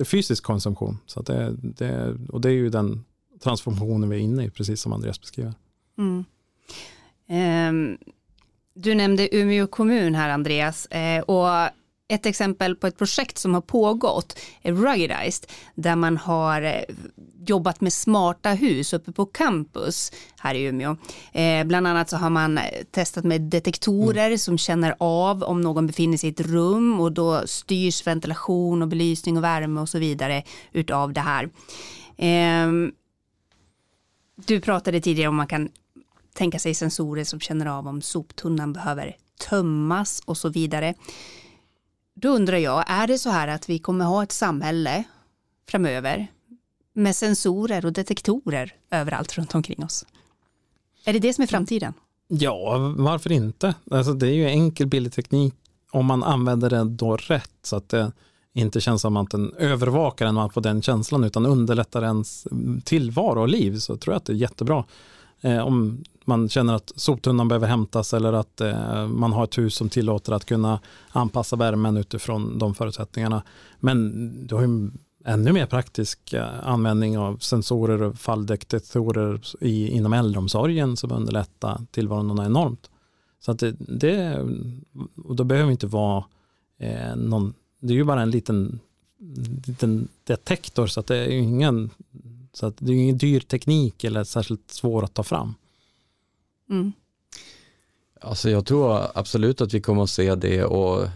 fysisk 0.06 0.44
konsumtion. 0.44 0.98
Så 1.06 1.22
det, 1.22 1.56
det, 1.62 2.18
och 2.30 2.42
det 2.42 2.50
är 2.50 2.54
ju 2.54 2.70
den 2.70 3.06
transformationen 3.44 4.10
vi 4.10 4.16
är 4.16 4.20
inne 4.22 4.46
i, 4.46 4.50
precis 4.50 4.82
som 4.82 4.94
Andreas 4.94 5.22
beskriver. 5.22 5.54
Mm. 5.98 6.26
Um, 7.30 7.98
du 8.74 8.96
nämnde 8.96 9.36
Umeå 9.36 9.68
kommun 9.68 10.16
här 10.16 10.30
Andreas, 10.30 10.86
Eh, 10.86 11.22
och 11.22 11.70
ett 12.08 12.26
exempel 12.26 12.76
på 12.76 12.88
ett 12.88 12.98
projekt 12.98 13.38
som 13.38 13.54
har 13.54 13.62
pågått 13.62 14.40
är 14.62 14.74
Ruggedized, 14.74 15.52
där 15.76 15.96
man 15.96 16.18
har 16.18 16.62
eh, 16.62 16.82
jobbat 17.48 17.82
med 17.82 17.94
smarta 17.94 18.50
hus 18.50 18.94
uppe 18.94 19.12
på 19.12 19.26
campus 19.26 20.12
här 20.38 20.56
i 20.56 20.64
Umeå. 20.64 20.98
Eh, 21.32 21.64
bland 21.64 21.88
annat 21.88 22.10
så 22.10 22.18
har 22.18 22.30
man 22.30 22.60
testat 22.92 23.24
med 23.24 23.42
detektorer 23.42 24.28
mm. 24.28 24.38
som 24.38 24.58
känner 24.58 24.96
av 25.00 25.44
om 25.44 25.62
någon 25.62 25.88
befinner 25.88 26.18
sig 26.18 26.30
i 26.30 26.34
ett 26.34 26.42
rum 26.42 27.00
och 27.00 27.12
då 27.12 27.48
styrs 27.48 28.08
ventilation 28.08 28.82
och 28.82 28.88
belysning 28.88 29.38
och 29.38 29.44
värme 29.44 29.82
och 29.82 29.90
så 29.90 30.00
vidare 30.00 30.44
utav 30.72 31.14
det 31.14 31.22
här. 31.22 31.50
Eh, 32.18 32.72
du 34.46 34.62
pratade 34.62 35.02
tidigare 35.02 35.30
om 35.30 35.36
man 35.36 35.48
kan 35.48 35.70
tänka 36.34 36.60
sig 36.60 36.74
sensorer 36.74 37.24
som 37.24 37.40
känner 37.40 37.66
av 37.66 37.88
om 37.88 38.02
soptunnan 38.02 38.74
behöver 38.74 39.16
tömmas 39.50 40.22
och 40.26 40.38
så 40.38 40.50
vidare. 40.50 40.94
Då 42.20 42.30
undrar 42.30 42.58
jag, 42.58 42.84
är 42.88 43.08
det 43.08 43.18
så 43.18 43.30
här 43.30 43.48
att 43.48 43.70
vi 43.70 43.80
kommer 43.80 44.06
ha 44.06 44.24
ett 44.24 44.32
samhälle 44.32 45.04
framöver 45.70 46.28
med 46.94 47.16
sensorer 47.16 47.86
och 47.86 47.94
detektorer 47.94 48.74
överallt 48.92 49.38
runt 49.38 49.56
omkring 49.56 49.84
oss? 49.84 50.06
Är 51.06 51.14
det 51.14 51.20
det 51.20 51.34
som 51.34 51.42
är 51.42 51.48
framtiden? 51.48 51.94
Ja, 52.28 52.94
varför 52.98 53.32
inte? 53.32 53.76
Alltså, 53.92 54.14
det 54.14 54.28
är 54.28 54.34
ju 54.34 54.46
enkel 54.46 54.88
billig 54.88 55.14
teknik 55.14 55.54
om 55.92 56.06
man 56.06 56.24
använder 56.24 56.70
den 56.70 56.98
då 56.98 57.18
rätt 57.18 57.52
så 57.64 57.76
att 57.76 57.90
det 57.90 58.12
inte 58.54 58.82
känns 58.82 59.02
som 59.02 59.18
att 59.18 59.32
den 59.32 59.54
övervakar 59.54 60.26
en 60.26 60.36
man 60.36 60.50
får 60.50 60.62
den 60.62 60.82
känslan 60.82 61.24
utan 61.24 61.46
underlättar 61.46 62.04
ens 62.04 62.48
tillvaro 62.84 63.42
och 63.42 63.48
liv 63.48 63.78
så 63.78 63.98
tror 63.98 64.14
jag 64.14 64.18
att 64.18 64.26
det 64.26 64.34
är 64.34 64.38
jättebra. 64.38 64.84
Eh, 65.42 65.60
om 65.60 66.04
man 66.26 66.50
känner 66.50 66.74
att 66.74 66.92
soptunnan 66.96 67.48
behöver 67.48 67.68
hämtas 67.68 68.14
eller 68.14 68.34
att 68.34 68.62
eh, 68.62 69.08
man 69.08 69.34
har 69.34 69.44
ett 69.44 69.58
hus 69.58 69.76
som 69.76 69.90
tillåter 69.90 70.32
att 70.32 70.46
kunna 70.46 70.80
anpassa 71.10 71.56
värmen 71.56 71.98
utifrån 71.98 72.60
de 72.60 72.76
förutsättningarna. 72.76 73.44
Men 73.80 74.48
du 74.48 74.56
har 74.56 74.62
ju 74.62 74.92
ännu 75.26 75.52
mer 75.52 75.66
praktisk 75.66 76.34
eh, 76.34 76.68
användning 76.68 77.18
av 77.18 77.38
sensorer 77.38 78.02
och 78.02 78.18
falldetektorer 78.18 79.42
i, 79.62 79.90
inom 79.90 80.14
äldreomsorgen 80.14 80.98
som 80.98 81.12
underlättar 81.12 81.82
tillvaron 81.92 82.46
enormt. 82.46 82.90
Så 83.40 83.52
att 83.52 83.60
det, 83.60 83.76
det 83.80 84.46
och 85.24 85.36
då 85.36 85.44
behöver 85.44 85.72
inte 85.72 85.88
vara 85.88 86.24
eh, 86.80 87.16
någon, 87.16 87.54
det 87.80 87.94
är 87.94 87.98
ju 87.98 88.04
bara 88.04 88.22
en 88.22 88.32
liten, 88.32 88.80
liten 89.68 90.08
detektor 90.24 90.88
så 90.88 91.00
att 91.00 91.08
det 91.08 91.18
är 91.18 91.30
ingen, 91.30 91.90
så 92.58 92.66
att 92.66 92.78
det 92.78 92.92
är 92.92 92.96
ingen 92.96 93.18
dyr 93.18 93.40
teknik 93.40 94.04
eller 94.04 94.24
särskilt 94.24 94.72
svår 94.72 95.04
att 95.04 95.14
ta 95.14 95.24
fram. 95.24 95.54
Mm. 96.70 96.92
Alltså 98.22 98.50
jag 98.50 98.66
tror 98.66 99.02
absolut 99.14 99.62
att 99.62 99.74
vi 99.74 99.82
kommer 99.82 100.04
att 100.04 100.10
se 100.10 100.36
det 100.36 100.64
och 100.64 101.08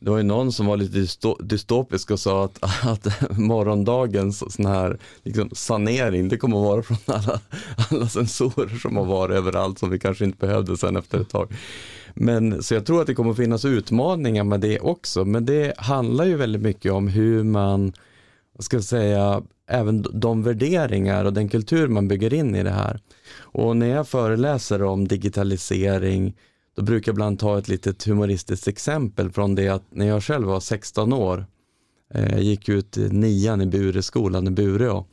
det 0.00 0.10
var 0.10 0.16
ju 0.16 0.22
någon 0.22 0.52
som 0.52 0.66
var 0.66 0.76
lite 0.76 1.34
dystopisk 1.40 2.10
och 2.10 2.20
sa 2.20 2.44
att, 2.44 2.58
att 2.86 3.38
morgondagens 3.38 4.54
sån 4.54 4.66
här 4.66 4.98
liksom 5.22 5.50
sanering, 5.52 6.28
det 6.28 6.36
kommer 6.36 6.56
att 6.56 6.64
vara 6.64 6.82
från 6.82 6.96
alla, 7.06 7.40
alla 7.90 8.08
sensorer 8.08 8.78
som 8.78 8.96
har 8.96 9.04
varit 9.04 9.36
överallt 9.36 9.78
som 9.78 9.90
vi 9.90 9.98
kanske 9.98 10.24
inte 10.24 10.38
behövde 10.46 10.76
sen 10.76 10.96
efter 10.96 11.20
ett 11.20 11.30
tag. 11.30 11.52
Men 12.14 12.62
så 12.62 12.74
jag 12.74 12.86
tror 12.86 13.00
att 13.00 13.06
det 13.06 13.14
kommer 13.14 13.30
att 13.30 13.36
finnas 13.36 13.64
utmaningar 13.64 14.44
med 14.44 14.60
det 14.60 14.80
också, 14.80 15.24
men 15.24 15.46
det 15.46 15.74
handlar 15.78 16.24
ju 16.24 16.36
väldigt 16.36 16.62
mycket 16.62 16.92
om 16.92 17.08
hur 17.08 17.44
man, 17.44 17.92
vad 18.58 18.64
ska 18.64 18.76
jag 18.76 18.84
säga, 18.84 19.42
även 19.66 20.06
de 20.12 20.42
värderingar 20.42 21.24
och 21.24 21.32
den 21.32 21.48
kultur 21.48 21.88
man 21.88 22.08
bygger 22.08 22.34
in 22.34 22.54
i 22.54 22.62
det 22.62 22.70
här. 22.70 23.00
Och 23.38 23.76
när 23.76 23.86
jag 23.86 24.08
föreläser 24.08 24.82
om 24.82 25.08
digitalisering, 25.08 26.36
då 26.76 26.82
brukar 26.82 27.10
jag 27.10 27.14
ibland 27.14 27.38
ta 27.38 27.58
ett 27.58 27.68
litet 27.68 28.04
humoristiskt 28.04 28.68
exempel 28.68 29.30
från 29.30 29.54
det 29.54 29.68
att 29.68 29.84
när 29.90 30.06
jag 30.06 30.24
själv 30.24 30.46
var 30.46 30.60
16 30.60 31.12
år, 31.12 31.46
eh, 32.14 32.38
gick 32.38 32.68
ut 32.68 32.96
nian 32.96 33.60
i 33.60 33.66
Bureskolan 33.66 34.46
i 34.46 34.50
Bureå, 34.50 35.04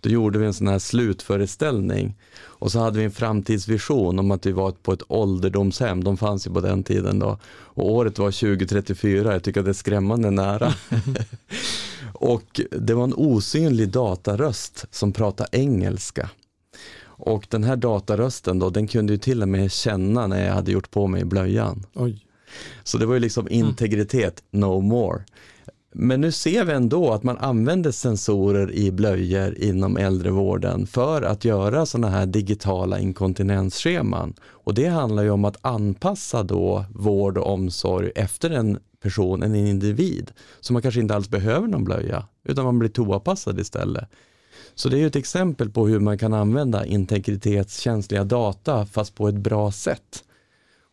då 0.00 0.10
gjorde 0.10 0.38
vi 0.38 0.46
en 0.46 0.54
sån 0.54 0.68
här 0.68 0.78
slutföreställning 0.78 2.18
och 2.42 2.72
så 2.72 2.78
hade 2.78 2.98
vi 2.98 3.04
en 3.04 3.10
framtidsvision 3.10 4.18
om 4.18 4.30
att 4.30 4.46
vi 4.46 4.52
var 4.52 4.70
på 4.70 4.92
ett 4.92 5.02
ålderdomshem, 5.08 6.04
de 6.04 6.16
fanns 6.16 6.46
ju 6.46 6.50
på 6.52 6.60
den 6.60 6.82
tiden 6.82 7.18
då. 7.18 7.38
Och 7.48 7.92
året 7.92 8.18
var 8.18 8.30
2034, 8.30 9.32
jag 9.32 9.42
tycker 9.42 9.60
att 9.60 9.66
det 9.66 9.72
är 9.72 9.72
skrämmande 9.72 10.30
nära. 10.30 10.74
och 12.16 12.60
det 12.70 12.94
var 12.94 13.04
en 13.04 13.14
osynlig 13.14 13.88
dataröst 13.88 14.84
som 14.90 15.12
pratade 15.12 15.48
engelska. 15.52 16.30
Och 17.18 17.46
den 17.50 17.64
här 17.64 17.76
datarösten 17.76 18.58
då, 18.58 18.70
den 18.70 18.86
kunde 18.86 19.12
ju 19.12 19.18
till 19.18 19.42
och 19.42 19.48
med 19.48 19.72
känna 19.72 20.26
när 20.26 20.46
jag 20.46 20.54
hade 20.54 20.72
gjort 20.72 20.90
på 20.90 21.06
mig 21.06 21.24
blöjan. 21.24 21.86
Oj. 21.94 22.26
Så 22.84 22.98
det 22.98 23.06
var 23.06 23.14
ju 23.14 23.20
liksom 23.20 23.46
mm. 23.46 23.58
integritet, 23.58 24.42
no 24.50 24.80
more. 24.80 25.22
Men 25.98 26.20
nu 26.20 26.32
ser 26.32 26.64
vi 26.64 26.72
ändå 26.72 27.12
att 27.12 27.22
man 27.22 27.38
använder 27.38 27.90
sensorer 27.90 28.72
i 28.72 28.92
blöjor 28.92 29.58
inom 29.58 29.96
äldrevården 29.96 30.86
för 30.86 31.22
att 31.22 31.44
göra 31.44 31.86
sådana 31.86 32.08
här 32.08 32.26
digitala 32.26 32.98
inkontinensscheman. 32.98 34.34
Och 34.42 34.74
det 34.74 34.86
handlar 34.86 35.22
ju 35.22 35.30
om 35.30 35.44
att 35.44 35.56
anpassa 35.60 36.42
då 36.42 36.84
vård 36.94 37.38
och 37.38 37.52
omsorg 37.52 38.12
efter 38.14 38.50
en 38.50 38.78
person, 39.02 39.42
en 39.42 39.54
individ. 39.54 40.32
Så 40.60 40.72
man 40.72 40.82
kanske 40.82 41.00
inte 41.00 41.14
alls 41.14 41.28
behöver 41.28 41.66
någon 41.68 41.84
blöja, 41.84 42.26
utan 42.44 42.64
man 42.64 42.78
blir 42.78 42.90
toapassad 42.90 43.60
istället. 43.60 44.08
Så 44.74 44.88
det 44.88 44.96
är 44.96 45.00
ju 45.00 45.06
ett 45.06 45.16
exempel 45.16 45.70
på 45.70 45.86
hur 45.86 46.00
man 46.00 46.18
kan 46.18 46.34
använda 46.34 46.86
integritetskänsliga 46.86 48.24
data 48.24 48.86
fast 48.86 49.14
på 49.14 49.28
ett 49.28 49.34
bra 49.34 49.72
sätt. 49.72 50.24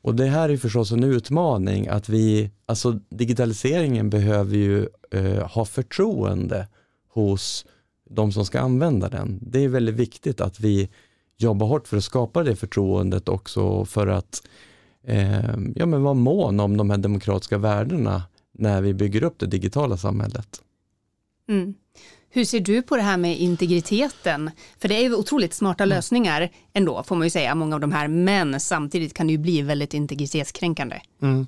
Och 0.04 0.16
det 0.16 0.26
här 0.26 0.50
är 0.50 0.58
förstås 0.58 0.92
en 0.92 1.04
utmaning 1.04 1.88
att 1.88 2.10
vi, 2.10 2.52
alltså 2.66 3.00
digitaliseringen 3.10 4.10
behöver 4.10 4.56
ju 4.56 4.88
eh, 5.12 5.48
ha 5.48 5.66
förtroende 5.66 6.68
hos 7.10 7.66
de 8.10 8.32
som 8.32 8.46
ska 8.46 8.60
använda 8.60 9.10
den. 9.10 9.40
Det 9.42 9.64
är 9.64 9.68
väldigt 9.68 9.96
viktigt 9.96 10.42
att 10.42 10.60
vi 10.60 10.90
jobbar 11.38 11.68
hårt 11.68 11.88
för 11.88 11.98
att 11.98 12.04
skapa 12.04 12.44
det 12.44 12.56
förtroendet 12.56 13.30
också 13.30 13.86
för 13.86 14.08
att 14.08 14.48
eh, 15.04 15.58
ja, 15.76 15.86
men 15.86 16.04
vara 16.04 16.14
mån 16.14 16.60
om 16.60 16.78
de 16.78 16.90
här 16.90 16.98
demokratiska 16.98 17.58
värdena 17.58 18.24
när 18.52 18.82
vi 18.82 18.94
bygger 18.94 19.24
upp 19.24 19.40
det 19.40 19.48
digitala 19.48 19.98
samhället. 19.98 20.62
Mm. 21.50 21.74
Hur 22.36 22.46
ser 22.46 22.60
du 22.60 22.82
på 22.82 22.96
det 22.96 23.02
här 23.02 23.18
med 23.18 23.40
integriteten? 23.40 24.52
För 24.80 24.88
det 24.88 24.96
är 24.96 25.02
ju 25.02 25.16
otroligt 25.16 25.54
smarta 25.54 25.84
mm. 25.84 25.96
lösningar 25.96 26.50
ändå, 26.74 27.04
får 27.04 27.16
man 27.16 27.26
ju 27.26 27.30
säga, 27.30 27.56
många 27.56 27.76
av 27.76 27.82
de 27.82 27.92
här, 27.92 28.08
men 28.08 28.60
samtidigt 28.60 29.14
kan 29.14 29.28
det 29.28 29.32
ju 29.32 29.38
bli 29.38 29.62
väldigt 29.62 29.94
integritetskränkande. 29.94 31.02
Mm. 31.22 31.48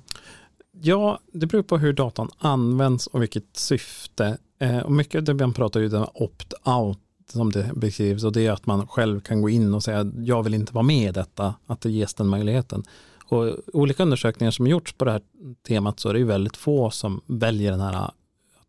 Ja, 0.80 1.18
det 1.32 1.46
beror 1.46 1.62
på 1.62 1.78
hur 1.78 1.92
datan 1.92 2.30
används 2.38 3.06
och 3.06 3.22
vilket 3.22 3.56
syfte. 3.56 4.38
Eh, 4.58 4.78
och 4.78 4.92
mycket 4.92 5.18
av 5.18 5.24
det 5.24 5.34
man 5.34 5.52
pratar 5.52 5.80
ju 5.80 5.96
om 5.96 6.06
opt-out 6.14 6.98
som 7.32 7.52
det 7.52 7.70
beskrivs 7.74 8.24
och 8.24 8.32
det 8.32 8.46
är 8.46 8.52
att 8.52 8.66
man 8.66 8.86
själv 8.86 9.20
kan 9.20 9.42
gå 9.42 9.48
in 9.48 9.74
och 9.74 9.82
säga 9.82 10.12
jag 10.16 10.42
vill 10.42 10.54
inte 10.54 10.72
vara 10.72 10.82
med 10.82 11.08
i 11.08 11.12
detta, 11.12 11.54
att 11.66 11.80
det 11.80 11.90
ges 11.90 12.14
den 12.14 12.28
möjligheten. 12.28 12.84
Och 13.28 13.56
olika 13.72 14.02
undersökningar 14.02 14.50
som 14.50 14.66
gjorts 14.66 14.92
på 14.92 15.04
det 15.04 15.12
här 15.12 15.22
temat 15.68 16.00
så 16.00 16.08
är 16.08 16.12
det 16.12 16.18
ju 16.18 16.24
väldigt 16.24 16.56
få 16.56 16.90
som 16.90 17.20
väljer 17.26 17.70
den 17.70 17.80
här 17.80 17.92
att 17.92 18.14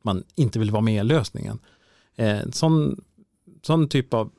man 0.02 0.24
inte 0.36 0.60
vill 0.60 0.72
vara 0.72 0.82
med 0.82 1.02
i 1.02 1.04
lösningen. 1.04 1.60
Eh, 2.18 2.40
sån, 2.52 3.02
sån 3.62 3.90
typ 3.90 4.14
av 4.14 4.32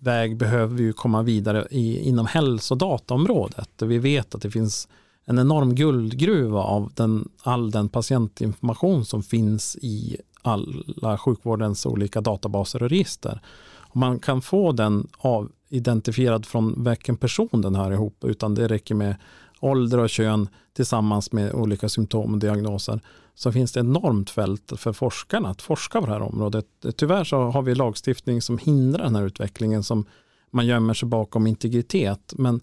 väg 0.00 0.36
behöver 0.36 0.76
vi 0.76 0.82
ju 0.82 0.92
komma 0.92 1.22
vidare 1.22 1.66
i, 1.70 2.08
inom 2.08 2.26
hälsodataområdet. 2.26 3.82
Vi 3.82 3.98
vet 3.98 4.34
att 4.34 4.42
det 4.42 4.50
finns 4.50 4.88
en 5.24 5.38
enorm 5.38 5.74
guldgruva 5.74 6.60
av 6.60 6.92
den, 6.94 7.28
all 7.42 7.70
den 7.70 7.88
patientinformation 7.88 9.04
som 9.04 9.22
finns 9.22 9.76
i 9.82 10.16
alla 10.42 11.18
sjukvårdens 11.18 11.86
olika 11.86 12.20
databaser 12.20 12.82
och 12.82 12.90
register. 12.90 13.40
Och 13.66 13.96
man 13.96 14.18
kan 14.18 14.42
få 14.42 14.72
den 14.72 15.06
av, 15.18 15.50
identifierad 15.68 16.46
från 16.46 16.84
vilken 16.84 17.16
person 17.16 17.60
den 17.62 17.74
hör 17.74 17.92
ihop, 17.92 18.24
utan 18.24 18.54
det 18.54 18.68
räcker 18.68 18.94
med 18.94 19.16
ålder 19.64 19.98
och 19.98 20.10
kön 20.10 20.48
tillsammans 20.72 21.32
med 21.32 21.52
olika 21.52 21.88
symptom 21.88 22.32
och 22.32 22.38
diagnoser 22.38 23.00
så 23.34 23.52
finns 23.52 23.72
det 23.72 23.80
enormt 23.80 24.30
fält 24.30 24.72
för 24.76 24.92
forskarna 24.92 25.48
att 25.48 25.62
forska 25.62 26.00
på 26.00 26.06
det 26.06 26.12
här 26.12 26.22
området. 26.22 26.66
Tyvärr 26.96 27.24
så 27.24 27.42
har 27.42 27.62
vi 27.62 27.74
lagstiftning 27.74 28.42
som 28.42 28.58
hindrar 28.58 29.04
den 29.04 29.16
här 29.16 29.26
utvecklingen 29.26 29.82
som 29.82 30.04
man 30.50 30.66
gömmer 30.66 30.94
sig 30.94 31.08
bakom 31.08 31.46
integritet. 31.46 32.34
Men 32.36 32.60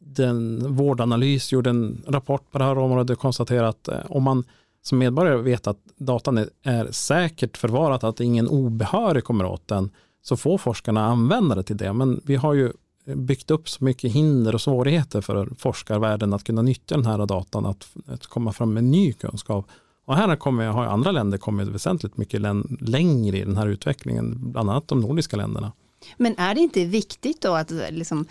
den 0.00 0.74
vårdanalys 0.76 1.52
gjorde 1.52 1.70
en 1.70 2.02
rapport 2.06 2.50
på 2.50 2.58
det 2.58 2.64
här 2.64 2.78
området 2.78 3.10
och 3.10 3.22
konstaterade 3.22 3.68
att 3.68 3.88
eh, 3.88 3.98
om 4.08 4.22
man 4.22 4.44
som 4.82 4.98
medborgare 4.98 5.36
vet 5.36 5.66
att 5.66 5.78
datan 5.96 6.46
är 6.62 6.92
säkert 6.92 7.56
förvarat, 7.56 8.04
att 8.04 8.20
ingen 8.20 8.48
obehörig 8.48 9.24
kommer 9.24 9.44
åt 9.44 9.68
den, 9.68 9.90
så 10.22 10.36
får 10.36 10.58
forskarna 10.58 11.04
använda 11.04 11.54
det 11.54 11.62
till 11.62 11.76
det. 11.76 11.92
Men 11.92 12.20
vi 12.24 12.36
har 12.36 12.54
ju 12.54 12.72
byggt 13.14 13.50
upp 13.50 13.68
så 13.68 13.84
mycket 13.84 14.12
hinder 14.12 14.54
och 14.54 14.60
svårigheter 14.60 15.20
för 15.20 15.48
forskarvärlden 15.58 16.32
att 16.32 16.44
kunna 16.44 16.62
nyttja 16.62 16.96
den 16.96 17.06
här 17.06 17.26
datan, 17.26 17.66
att, 17.66 17.88
att 18.06 18.26
komma 18.26 18.52
fram 18.52 18.74
med 18.74 18.84
ny 18.84 19.12
kunskap. 19.12 19.66
Och 20.04 20.16
här 20.16 20.36
kommer, 20.36 20.66
har 20.66 20.84
andra 20.84 21.12
länder 21.12 21.38
kommit 21.38 21.68
väsentligt 21.68 22.16
mycket 22.16 22.40
längre 22.80 23.38
i 23.38 23.44
den 23.44 23.56
här 23.56 23.66
utvecklingen, 23.66 24.52
bland 24.52 24.70
annat 24.70 24.88
de 24.88 25.00
nordiska 25.00 25.36
länderna. 25.36 25.72
Men 26.16 26.34
är 26.38 26.54
det 26.54 26.60
inte 26.60 26.84
viktigt 26.84 27.40
då 27.40 27.54
att 27.54 27.70
liksom, 27.90 28.26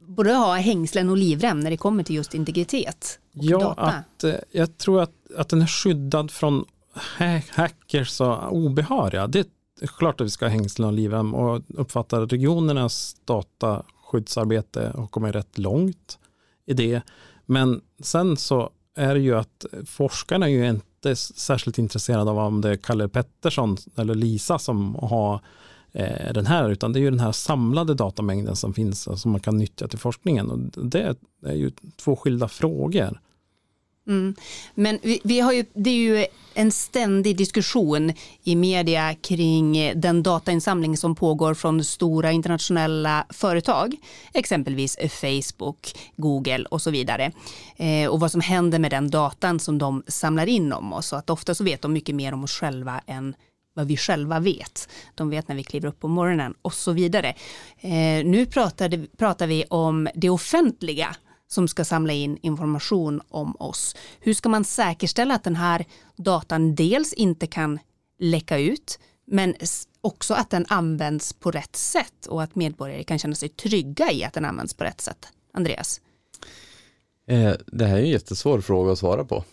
både 0.00 0.32
ha 0.32 0.54
hängslen 0.54 1.08
och 1.08 1.16
livrem 1.16 1.60
när 1.60 1.70
det 1.70 1.76
kommer 1.76 2.02
till 2.02 2.16
just 2.16 2.34
integritet? 2.34 3.18
Ja, 3.32 3.58
data? 3.58 3.82
Att, 3.82 4.24
eh, 4.24 4.34
jag 4.50 4.78
tror 4.78 5.00
att, 5.02 5.12
att 5.36 5.48
den 5.48 5.62
är 5.62 5.66
skyddad 5.66 6.30
från 6.30 6.64
hackers 7.50 8.20
och 8.20 8.56
obehöriga. 8.56 9.26
Det 9.26 9.48
klart 9.86 10.20
att 10.20 10.26
vi 10.26 10.30
ska 10.30 10.44
ha 10.44 10.50
hängslen 10.50 10.88
och 10.88 10.94
livrem 10.94 11.34
och 11.34 11.62
uppfattar 11.68 12.26
regionernas 12.26 13.16
dataskyddsarbete 13.24 14.92
har 14.96 15.06
kommit 15.06 15.34
rätt 15.34 15.58
långt 15.58 16.18
i 16.66 16.74
det. 16.74 17.02
Men 17.46 17.80
sen 18.02 18.36
så 18.36 18.70
är 18.96 19.14
det 19.14 19.20
ju 19.20 19.34
att 19.36 19.66
forskarna 19.86 20.46
är 20.46 20.50
ju 20.50 20.68
inte 20.68 21.16
särskilt 21.16 21.78
intresserade 21.78 22.30
av 22.30 22.38
om 22.38 22.60
det 22.60 22.70
är 22.70 22.76
Kalle 22.76 23.08
Pettersson 23.08 23.76
eller 23.96 24.14
Lisa 24.14 24.58
som 24.58 24.94
har 24.94 25.40
eh, 25.92 26.32
den 26.32 26.46
här, 26.46 26.70
utan 26.70 26.92
det 26.92 26.98
är 26.98 27.00
ju 27.00 27.10
den 27.10 27.20
här 27.20 27.32
samlade 27.32 27.94
datamängden 27.94 28.56
som 28.56 28.74
finns 28.74 29.20
som 29.20 29.32
man 29.32 29.40
kan 29.40 29.56
nyttja 29.56 29.88
till 29.88 29.98
forskningen. 29.98 30.50
Och 30.50 30.58
det 30.84 31.16
är 31.44 31.54
ju 31.54 31.70
två 31.96 32.16
skilda 32.16 32.48
frågor. 32.48 33.20
Mm. 34.08 34.34
Men 34.74 34.98
vi, 35.02 35.20
vi, 35.24 35.40
har 35.40 35.52
ju, 35.52 35.64
det 35.72 35.90
är 35.90 35.94
ju 35.94 36.26
en 36.54 36.72
ständig 36.72 37.36
diskussion 37.36 38.12
i 38.44 38.56
media 38.56 39.14
kring 39.14 39.92
den 40.00 40.22
datainsamling 40.22 40.96
som 40.96 41.14
pågår 41.14 41.54
från 41.54 41.84
stora 41.84 42.32
internationella 42.32 43.26
företag, 43.30 43.96
exempelvis 44.34 44.96
Facebook, 45.10 45.94
Google 46.16 46.64
och 46.70 46.82
så 46.82 46.90
vidare. 46.90 47.32
Eh, 47.76 48.08
och 48.08 48.20
vad 48.20 48.32
som 48.32 48.40
händer 48.40 48.78
med 48.78 48.90
den 48.90 49.10
datan 49.10 49.60
som 49.60 49.78
de 49.78 50.02
samlar 50.06 50.46
in 50.46 50.72
om 50.72 50.92
oss. 50.92 51.12
Och 51.12 51.18
att 51.18 51.30
ofta 51.30 51.54
så 51.54 51.64
vet 51.64 51.82
de 51.82 51.92
mycket 51.92 52.14
mer 52.14 52.34
om 52.34 52.44
oss 52.44 52.52
själva 52.52 53.00
än 53.06 53.34
vad 53.74 53.86
vi 53.86 53.96
själva 53.96 54.40
vet. 54.40 54.88
De 55.14 55.30
vet 55.30 55.48
när 55.48 55.56
vi 55.56 55.64
kliver 55.64 55.88
upp 55.88 56.00
på 56.00 56.08
morgonen 56.08 56.54
och 56.62 56.74
så 56.74 56.92
vidare. 56.92 57.34
Eh, 57.80 58.24
nu 58.24 58.46
pratade, 58.46 59.06
pratar 59.16 59.46
vi 59.46 59.64
om 59.64 60.08
det 60.14 60.30
offentliga 60.30 61.16
som 61.48 61.68
ska 61.68 61.84
samla 61.84 62.12
in 62.12 62.38
information 62.42 63.20
om 63.28 63.56
oss. 63.58 63.96
Hur 64.20 64.34
ska 64.34 64.48
man 64.48 64.64
säkerställa 64.64 65.34
att 65.34 65.44
den 65.44 65.56
här 65.56 65.84
datan 66.16 66.74
dels 66.74 67.12
inte 67.12 67.46
kan 67.46 67.78
läcka 68.18 68.58
ut, 68.58 68.98
men 69.26 69.54
också 70.00 70.34
att 70.34 70.50
den 70.50 70.66
används 70.68 71.32
på 71.32 71.50
rätt 71.50 71.76
sätt 71.76 72.26
och 72.28 72.42
att 72.42 72.54
medborgare 72.54 73.04
kan 73.04 73.18
känna 73.18 73.34
sig 73.34 73.48
trygga 73.48 74.12
i 74.12 74.24
att 74.24 74.32
den 74.32 74.44
används 74.44 74.74
på 74.74 74.84
rätt 74.84 75.00
sätt? 75.00 75.28
Andreas? 75.52 76.00
Eh, 77.26 77.52
det 77.66 77.84
här 77.84 77.96
är 77.96 78.00
en 78.00 78.08
jättesvår 78.08 78.60
fråga 78.60 78.92
att 78.92 78.98
svara 78.98 79.24
på. 79.24 79.44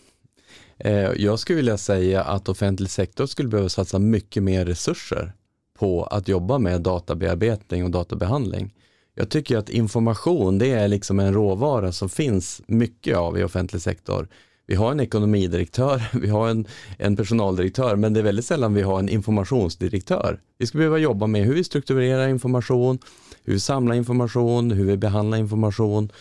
Eh, 0.77 1.11
jag 1.15 1.39
skulle 1.39 1.55
vilja 1.55 1.77
säga 1.77 2.23
att 2.23 2.49
offentlig 2.49 2.89
sektor 2.89 3.25
skulle 3.25 3.49
behöva 3.49 3.69
satsa 3.69 3.99
mycket 3.99 4.43
mer 4.43 4.65
resurser 4.65 5.33
på 5.79 6.03
att 6.03 6.27
jobba 6.27 6.57
med 6.57 6.81
databearbetning 6.81 7.83
och 7.83 7.91
databehandling. 7.91 8.73
Jag 9.17 9.29
tycker 9.29 9.57
att 9.57 9.69
information, 9.69 10.57
det 10.57 10.71
är 10.71 10.87
liksom 10.87 11.19
en 11.19 11.33
råvara 11.33 11.91
som 11.91 12.09
finns 12.09 12.61
mycket 12.67 13.17
av 13.17 13.39
i 13.39 13.43
offentlig 13.43 13.81
sektor. 13.81 14.27
Vi 14.67 14.75
har 14.75 14.91
en 14.91 14.99
ekonomidirektör, 14.99 16.01
vi 16.21 16.29
har 16.29 16.49
en, 16.49 16.67
en 16.97 17.15
personaldirektör, 17.15 17.95
men 17.95 18.13
det 18.13 18.19
är 18.19 18.23
väldigt 18.23 18.45
sällan 18.45 18.73
vi 18.73 18.81
har 18.81 18.99
en 18.99 19.09
informationsdirektör. 19.09 20.39
Vi 20.57 20.67
ska 20.67 20.77
behöva 20.77 20.97
jobba 20.97 21.27
med 21.27 21.45
hur 21.45 21.53
vi 21.53 21.63
strukturerar 21.63 22.27
information, 22.27 22.99
hur 23.43 23.53
vi 23.53 23.59
samlar 23.59 23.95
information, 23.95 24.71
hur 24.71 24.85
vi 24.85 24.97
behandlar 24.97 25.37
information 25.37 26.11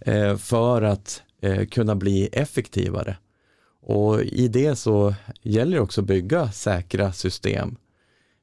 eh, 0.00 0.36
för 0.36 0.82
att 0.82 1.22
eh, 1.42 1.66
kunna 1.66 1.94
bli 1.94 2.28
effektivare. 2.32 3.16
Och 3.82 4.22
i 4.22 4.48
det 4.48 4.76
så 4.76 5.14
gäller 5.42 5.76
det 5.76 5.82
också 5.82 6.00
att 6.00 6.06
bygga 6.06 6.52
säkra 6.52 7.12
system. 7.12 7.76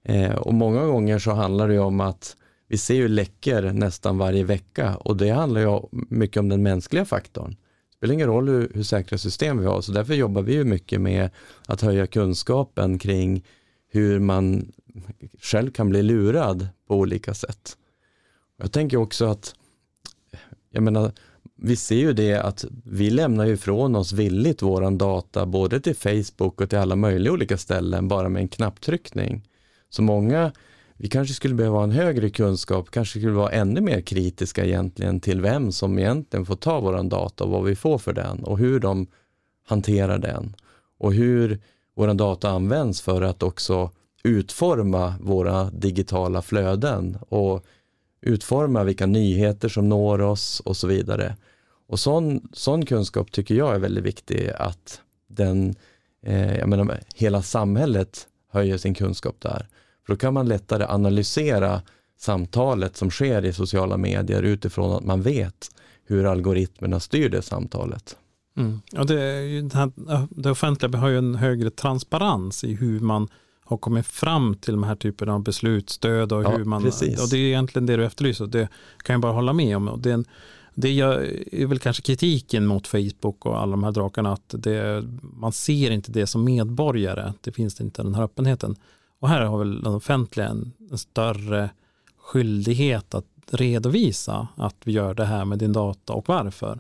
Eh, 0.04 0.36
och 0.36 0.54
många 0.54 0.86
gånger 0.86 1.20
så 1.20 1.32
handlar 1.32 1.68
det 1.68 1.80
om 1.80 2.00
att 2.00 2.36
vi 2.70 2.78
ser 2.78 2.96
ju 2.96 3.08
läckor 3.08 3.62
nästan 3.62 4.18
varje 4.18 4.44
vecka 4.44 4.96
och 4.96 5.18
det 5.18 5.30
handlar 5.30 5.62
ju 5.62 5.80
mycket 5.92 6.38
om 6.38 6.50
den 6.50 6.64
mänskliga 6.64 7.06
faktorn. 7.06 7.56
Det 7.90 7.96
spelar 7.98 8.14
ingen 8.14 8.28
roll 8.28 8.50
hur, 8.50 8.72
hur 8.74 8.84
säkra 8.84 9.18
system 9.18 9.58
vi 9.60 9.66
har, 9.66 9.82
så 9.82 9.92
därför 9.92 10.14
jobbar 10.14 10.42
vi 10.42 10.54
ju 10.54 10.64
mycket 10.64 11.02
med 11.02 11.30
att 11.66 11.82
höja 11.82 12.08
kunskapen 12.08 13.00
kring 13.00 13.46
hur 13.92 14.20
man 14.20 14.72
själv 15.42 15.72
kan 15.72 15.90
bli 15.90 16.04
lurad 16.04 16.68
på 16.88 16.96
olika 16.96 17.34
sätt. 17.34 17.78
Jag 18.58 18.72
tänker 18.72 18.98
också 18.98 19.26
att, 19.26 19.56
jag 20.72 20.84
menar, 20.84 21.12
vi 21.56 21.76
ser 21.76 21.96
ju 21.96 22.14
det 22.14 22.36
att 22.36 22.66
vi 22.84 23.10
lämnar 23.10 23.46
ju 23.46 23.54
ifrån 23.54 23.96
oss 23.96 24.14
villigt 24.14 24.62
våran 24.62 24.98
data 24.98 25.46
både 25.46 25.80
till 25.80 25.96
Facebook 25.96 26.62
och 26.62 26.70
till 26.70 26.80
alla 26.80 26.96
möjliga 26.96 27.34
olika 27.34 27.58
ställen 27.58 28.08
bara 28.08 28.30
med 28.30 28.42
en 28.42 28.48
knapptryckning. 28.48 29.44
Så 29.90 30.02
många 30.02 30.52
vi 31.02 31.10
kanske 31.10 31.34
skulle 31.34 31.56
behöva 31.56 31.84
en 31.84 31.92
högre 31.92 32.30
kunskap, 32.30 32.92
kanske 32.92 33.20
skulle 33.20 33.34
vara 33.34 33.52
ännu 33.52 33.82
mer 33.82 34.02
kritiska 34.02 34.66
egentligen 34.66 35.20
till 35.20 35.42
vem 35.42 35.72
som 35.72 36.00
egentligen 36.00 36.46
får 36.46 36.56
ta 36.56 36.80
våran 36.80 37.10
data 37.10 37.44
och 37.44 37.50
vad 37.50 37.64
vi 37.64 37.76
får 37.76 37.98
för 37.98 38.14
den 38.14 38.44
och 38.44 38.58
hur 38.58 38.80
de 38.80 39.08
hanterar 39.68 40.18
den 40.18 40.56
och 40.98 41.14
hur 41.14 41.60
våran 41.96 42.18
data 42.18 42.50
används 42.50 43.02
för 43.02 43.22
att 43.22 43.44
också 43.44 43.92
utforma 44.24 45.14
våra 45.22 45.70
digitala 45.70 46.42
flöden 46.42 47.18
och 47.30 47.66
utforma 48.22 48.84
vilka 48.84 49.06
nyheter 49.06 49.70
som 49.70 49.90
når 49.90 50.22
oss 50.22 50.60
och 50.60 50.78
så 50.78 50.88
vidare. 50.88 51.36
Och 51.88 52.00
sån, 52.00 52.50
sån 52.54 52.86
kunskap 52.86 53.32
tycker 53.32 53.56
jag 53.56 53.76
är 53.76 53.80
väldigt 53.80 54.04
viktig 54.04 54.50
att 54.58 55.02
den, 55.28 55.76
eh, 56.26 56.58
jag 56.58 56.70
menar, 56.70 57.00
hela 57.16 57.42
samhället 57.42 58.28
höjer 58.52 58.78
sin 58.78 58.94
kunskap 58.94 59.36
där. 59.40 59.68
För 60.06 60.14
då 60.14 60.18
kan 60.18 60.34
man 60.34 60.48
lättare 60.48 60.86
analysera 60.86 61.82
samtalet 62.18 62.98
som 62.98 63.12
sker 63.12 63.46
i 63.46 63.54
sociala 63.54 63.98
medier 63.98 64.44
utifrån 64.44 64.96
att 64.96 65.06
man 65.06 65.22
vet 65.22 65.70
hur 66.06 66.26
algoritmerna 66.26 67.00
styr 67.00 67.30
det 67.30 67.42
samtalet. 67.42 68.18
Mm. 68.58 68.82
Ja, 68.92 69.04
det, 69.04 69.70
det 70.30 70.52
offentliga 70.52 70.98
har 70.98 71.10
ju 71.10 71.18
en 71.18 71.36
högre 71.36 71.70
transparens 71.70 72.64
i 72.64 72.74
hur 72.74 73.00
man 73.00 73.28
har 73.70 73.78
kommit 73.78 74.08
fram 74.08 74.56
till 74.56 74.74
de 74.74 74.84
här 74.84 74.96
typerna 74.96 75.34
av 75.34 75.44
beslutsstöd 75.44 76.32
och 76.32 76.44
ja, 76.44 76.50
hur 76.50 76.66
man, 76.66 76.84
precis. 76.84 77.24
och 77.24 77.30
det 77.30 77.38
är 77.38 77.48
egentligen 77.48 77.86
det 77.86 77.98
du 77.98 78.06
efterlyser, 78.06 78.48
det 78.48 78.68
kan 79.04 79.14
jag 79.14 79.22
bara 79.22 79.32
hålla 79.32 79.54
med 79.54 79.78
om. 79.78 79.88
Och 79.88 80.00
det, 80.00 80.10
är 80.10 80.14
en, 80.14 80.26
det 80.76 81.00
är 81.52 81.66
väl 81.66 81.80
kanske 81.80 82.04
kritiken 82.04 82.66
mot 82.66 82.88
Facebook 82.88 83.46
och 83.46 83.62
alla 83.62 83.72
de 83.72 83.84
här 83.84 83.92
drakarna, 83.92 84.34
att 84.34 84.56
det, 84.58 85.04
man 85.22 85.52
ser 85.52 85.92
inte 85.92 86.12
det 86.12 86.28
som 86.28 86.44
medborgare, 86.44 87.34
det 87.42 87.52
finns 87.52 87.82
inte 87.82 88.04
den 88.04 88.16
här 88.16 88.24
öppenheten. 88.24 88.76
Och 89.20 89.30
här 89.30 89.42
har 89.42 89.60
väl 89.60 89.82
den 89.82 89.94
offentliga 89.94 90.48
en, 90.48 90.72
en 90.92 90.98
större 90.98 91.70
skyldighet 92.18 93.14
att 93.14 93.26
redovisa 93.52 94.48
att 94.56 94.76
vi 94.84 94.92
gör 94.92 95.14
det 95.14 95.26
här 95.26 95.46
med 95.46 95.60
din 95.60 95.74
data 95.74 96.14
och 96.14 96.30
varför. 96.30 96.80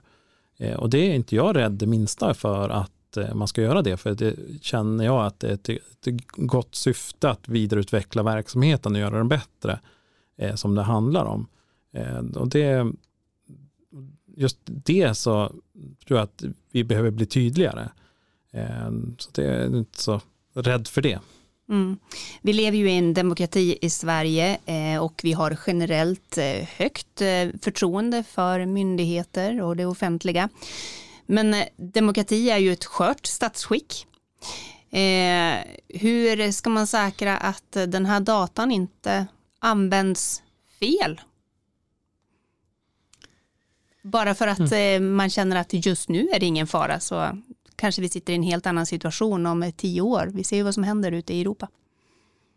Eh, 0.58 0.80
och 0.80 0.90
det 0.90 0.98
är 0.98 1.14
inte 1.14 1.36
jag 1.36 1.56
rädd 1.56 1.72
det 1.72 1.86
minsta 1.86 2.34
för 2.34 2.70
att 2.70 3.18
eh, 3.18 3.36
man 3.36 3.48
ska 3.48 3.62
göra 3.62 3.82
det, 3.82 3.98
för 3.98 4.16
det 4.16 4.36
känner 4.62 5.06
jag 5.06 5.26
att 5.26 5.40
det 5.40 5.50
är 5.50 5.54
ett, 5.54 5.70
ett 5.70 6.28
gott 6.36 6.76
syfte 6.76 7.30
att 7.30 7.48
vidareutveckla 7.48 8.24
verksamheten 8.24 8.96
och 8.96 9.02
göra 9.02 9.18
den 9.18 9.28
bättre, 9.28 9.80
eh, 10.38 10.56
som 10.56 10.76
det 10.76 10.82
handlar 10.82 11.26
om. 11.26 11.48
Eh, 11.92 12.20
och 12.20 12.48
det, 12.48 12.92
just 14.36 14.58
det 14.66 15.18
så 15.18 15.48
tror 16.08 16.20
jag 16.20 16.24
att 16.24 16.44
vi 16.72 16.84
behöver 16.84 17.12
bli 17.12 17.26
tydligare. 17.26 17.90
Eh, 18.52 18.92
så 19.18 19.30
det 19.34 19.46
är 19.46 19.78
inte 19.78 20.02
så 20.02 20.22
rädd 20.54 20.88
för 20.88 21.02
det. 21.02 21.20
Mm. 21.70 22.00
Vi 22.42 22.54
lever 22.54 22.78
ju 22.78 22.92
i 22.92 22.98
en 22.98 23.14
demokrati 23.14 23.78
i 23.82 23.90
Sverige 23.90 24.58
eh, 24.66 25.04
och 25.04 25.22
vi 25.24 25.34
har 25.34 25.58
generellt 25.68 26.38
eh, 26.38 26.68
högt 26.78 27.22
eh, 27.22 27.48
förtroende 27.62 28.24
för 28.24 28.66
myndigheter 28.66 29.62
och 29.62 29.76
det 29.76 29.86
offentliga. 29.86 30.50
Men 31.26 31.56
demokrati 31.76 32.50
är 32.50 32.58
ju 32.58 32.74
ett 32.74 32.86
skört 32.86 33.26
statsskick. 33.26 34.06
Hur 35.88 36.52
ska 36.52 36.70
man 36.70 36.88
säkra 36.88 37.38
att 37.38 37.72
den 37.72 38.06
här 38.06 38.20
datan 38.20 38.72
inte 38.72 39.28
används 39.60 40.44
fel? 40.80 41.22
Bara 44.04 44.36
för 44.36 44.48
att 44.48 44.72
mm. 44.72 45.16
Man 45.16 45.30
känner 45.30 45.56
att 45.56 45.74
just 45.74 46.10
nu 46.10 46.30
är 46.30 46.40
det 46.40 46.46
ingen 46.46 46.68
fara 46.68 47.00
så 47.00 47.38
kanske 47.80 48.02
vi 48.02 48.10
sitter 48.10 48.34
i 48.34 48.36
en 48.36 48.44
helt 48.44 48.66
annan 48.66 48.86
situation 48.86 49.46
om 49.46 49.72
tio 49.78 50.02
år. 50.02 50.32
Vi 50.34 50.44
ser 50.44 50.58
ju 50.58 50.64
vad 50.64 50.74
som 50.74 50.84
händer 50.84 51.12
ute 51.12 51.34
i 51.34 51.42
Europa. 51.42 51.68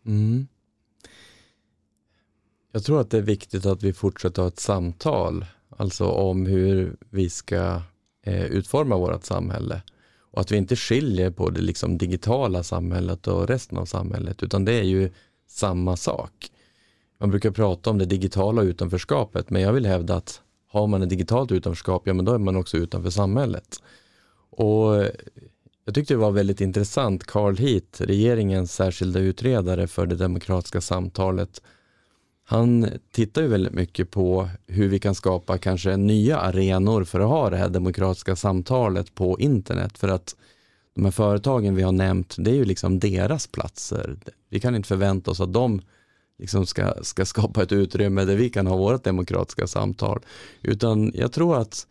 Mm. 0.05 0.47
Jag 2.71 2.83
tror 2.83 3.01
att 3.01 3.09
det 3.09 3.17
är 3.17 3.21
viktigt 3.21 3.65
att 3.65 3.83
vi 3.83 3.93
fortsätter 3.93 4.41
ha 4.41 4.49
ett 4.49 4.59
samtal, 4.59 5.45
alltså 5.69 6.05
om 6.05 6.45
hur 6.45 6.95
vi 7.09 7.29
ska 7.29 7.81
eh, 8.23 8.45
utforma 8.45 8.97
vårt 8.97 9.25
samhälle. 9.25 9.81
Och 10.19 10.41
att 10.41 10.51
vi 10.51 10.57
inte 10.57 10.75
skiljer 10.75 11.31
på 11.31 11.49
det 11.49 11.61
liksom 11.61 11.97
digitala 11.97 12.63
samhället 12.63 13.27
och 13.27 13.47
resten 13.47 13.77
av 13.77 13.85
samhället, 13.85 14.43
utan 14.43 14.65
det 14.65 14.73
är 14.73 14.83
ju 14.83 15.11
samma 15.47 15.97
sak. 15.97 16.51
Man 17.19 17.29
brukar 17.29 17.51
prata 17.51 17.89
om 17.89 17.97
det 17.97 18.05
digitala 18.05 18.61
utanförskapet, 18.61 19.49
men 19.49 19.61
jag 19.61 19.73
vill 19.73 19.85
hävda 19.85 20.15
att 20.15 20.41
har 20.67 20.87
man 20.87 21.01
ett 21.01 21.09
digitalt 21.09 21.51
utanförskap, 21.51 22.07
ja 22.07 22.13
men 22.13 22.25
då 22.25 22.33
är 22.33 22.37
man 22.37 22.55
också 22.55 22.77
utanför 22.77 23.09
samhället. 23.09 23.79
Och 24.57 25.05
jag 25.85 25.95
tyckte 25.95 26.13
det 26.13 26.17
var 26.17 26.31
väldigt 26.31 26.61
intressant, 26.61 27.23
Carl 27.23 27.57
Heath, 27.57 28.01
regeringens 28.01 28.73
särskilda 28.73 29.19
utredare 29.19 29.87
för 29.87 30.05
det 30.05 30.15
demokratiska 30.15 30.81
samtalet, 30.81 31.61
han 32.45 32.89
tittar 33.11 33.41
ju 33.41 33.47
väldigt 33.47 33.73
mycket 33.73 34.11
på 34.11 34.49
hur 34.67 34.87
vi 34.89 34.99
kan 34.99 35.15
skapa 35.15 35.57
kanske 35.57 35.97
nya 35.97 36.37
arenor 36.37 37.03
för 37.03 37.19
att 37.19 37.29
ha 37.29 37.49
det 37.49 37.57
här 37.57 37.69
demokratiska 37.69 38.35
samtalet 38.35 39.15
på 39.15 39.39
internet. 39.39 39.97
För 39.97 40.07
att 40.07 40.35
de 40.95 41.05
här 41.05 41.11
företagen 41.11 41.75
vi 41.75 41.81
har 41.81 41.91
nämnt, 41.91 42.35
det 42.37 42.51
är 42.51 42.55
ju 42.55 42.65
liksom 42.65 42.99
deras 42.99 43.47
platser. 43.47 44.17
Vi 44.49 44.59
kan 44.59 44.75
inte 44.75 44.87
förvänta 44.87 45.31
oss 45.31 45.41
att 45.41 45.53
de 45.53 45.81
liksom 46.39 46.65
ska, 46.65 46.93
ska 47.01 47.25
skapa 47.25 47.63
ett 47.63 47.71
utrymme 47.71 48.25
där 48.25 48.35
vi 48.35 48.49
kan 48.49 48.67
ha 48.67 48.77
vårt 48.77 49.03
demokratiska 49.03 49.67
samtal. 49.67 50.25
Utan 50.61 51.11
jag 51.15 51.31
tror 51.31 51.57
att 51.57 51.87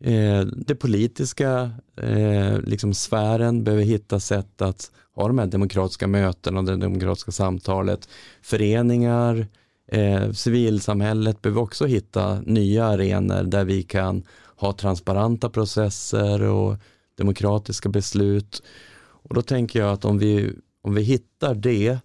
eh, 0.00 0.40
det 0.40 0.74
politiska 0.74 1.70
eh, 1.96 2.58
liksom 2.60 2.94
sfären 2.94 3.64
behöver 3.64 3.84
hitta 3.84 4.20
sätt 4.20 4.62
att 4.62 4.90
ha 5.14 5.26
de 5.26 5.38
här 5.38 5.46
demokratiska 5.46 6.06
mötena 6.06 6.58
och 6.58 6.64
det 6.64 6.76
demokratiska 6.76 7.32
samtalet. 7.32 8.08
Föreningar, 8.42 9.46
eh, 9.86 10.32
civilsamhället 10.32 11.42
behöver 11.42 11.60
också 11.60 11.86
hitta 11.86 12.40
nya 12.40 12.84
arenor 12.84 13.42
där 13.42 13.64
vi 13.64 13.82
kan 13.82 14.22
ha 14.56 14.72
transparenta 14.72 15.50
processer 15.50 16.42
och 16.42 16.76
demokratiska 17.14 17.88
beslut. 17.88 18.62
Och 19.00 19.34
då 19.34 19.42
tänker 19.42 19.78
jag 19.78 19.92
att 19.92 20.04
om 20.04 20.18
vi, 20.18 20.52
om 20.82 20.94
vi 20.94 21.02
hittar 21.02 21.54
det, 21.54 21.98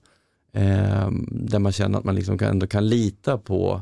eh, 0.54 1.10
där 1.32 1.60
man 1.60 1.72
känner 1.72 2.00
att 2.00 2.06
man 2.06 2.16
liksom 2.16 2.38
kan, 2.38 2.50
ändå 2.50 2.68
kan 2.68 2.88
lita 2.88 3.38
på 3.38 3.82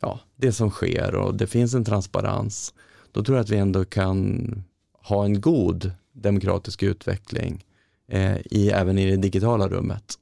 ja, 0.00 0.20
det 0.36 0.52
som 0.52 0.70
sker 0.70 1.14
och 1.14 1.34
det 1.34 1.46
finns 1.46 1.74
en 1.74 1.84
transparens, 1.84 2.74
då 3.12 3.24
tror 3.24 3.36
jag 3.36 3.44
att 3.44 3.50
vi 3.50 3.56
ändå 3.56 3.84
kan 3.84 4.64
ha 4.92 5.24
en 5.24 5.40
god 5.40 5.92
demokratisk 6.12 6.82
utveckling 6.82 7.64
eh, 8.08 8.36
i, 8.44 8.70
även 8.70 8.98
i 8.98 9.10
det 9.10 9.16
digitala 9.16 9.68
rummet. 9.68 10.14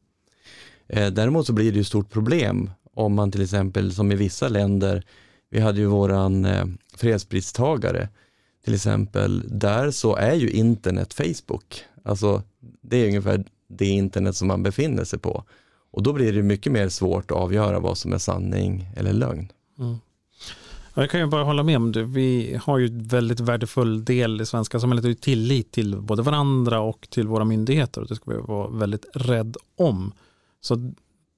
Eh, 0.89 1.07
däremot 1.07 1.47
så 1.47 1.53
blir 1.53 1.73
det 1.73 1.79
ju 1.79 1.85
stort 1.85 2.11
problem 2.11 2.71
om 2.95 3.15
man 3.15 3.31
till 3.31 3.43
exempel 3.43 3.93
som 3.93 4.13
i 4.13 4.15
vissa 4.15 4.49
länder, 4.49 5.05
vi 5.51 5.61
hade 5.61 5.81
ju 5.81 5.87
våran 5.87 6.45
eh, 6.45 6.65
fredspristagare 6.97 8.09
till 8.65 8.75
exempel, 8.75 9.59
där 9.59 9.91
så 9.91 10.17
är 10.17 10.35
ju 10.35 10.51
internet 10.51 11.15
Facebook. 11.15 11.85
Alltså 12.03 12.43
det 12.83 12.97
är 12.97 13.07
ungefär 13.07 13.45
det 13.69 13.87
internet 13.87 14.37
som 14.37 14.49
man 14.49 14.63
befinner 14.63 15.05
sig 15.05 15.19
på. 15.19 15.45
Och 15.91 16.03
då 16.03 16.13
blir 16.13 16.33
det 16.33 16.43
mycket 16.43 16.73
mer 16.73 16.89
svårt 16.89 17.31
att 17.31 17.37
avgöra 17.37 17.81
vad 17.81 17.99
som 17.99 18.13
är 18.13 18.19
sanning 18.19 18.91
eller 18.97 19.13
lögn. 19.13 19.53
Mm. 19.79 19.97
Jag 21.01 21.11
kan 21.11 21.21
ju 21.21 21.27
bara 21.27 21.45
hålla 21.45 21.63
med 21.63 21.77
om 21.77 21.93
det. 21.93 22.03
Vi 22.03 22.61
har 22.65 22.79
ju 22.79 22.87
en 22.87 23.03
väldigt 23.03 23.41
värdefull 23.41 24.05
del 24.05 24.41
i 24.41 24.47
svenska 24.47 24.81
samhället 24.81 25.05
och 25.05 25.21
tillit 25.21 25.73
till 25.73 25.97
både 25.97 26.23
varandra 26.23 26.81
och 26.81 27.09
till 27.11 27.29
våra 27.29 27.45
myndigheter. 27.45 28.01
Och 28.01 28.07
det 28.07 28.15
ska 28.15 28.31
vi 28.31 28.37
vara 28.37 28.69
väldigt 28.69 29.07
rädd 29.15 29.57
om. 29.77 30.13
Så 30.61 30.93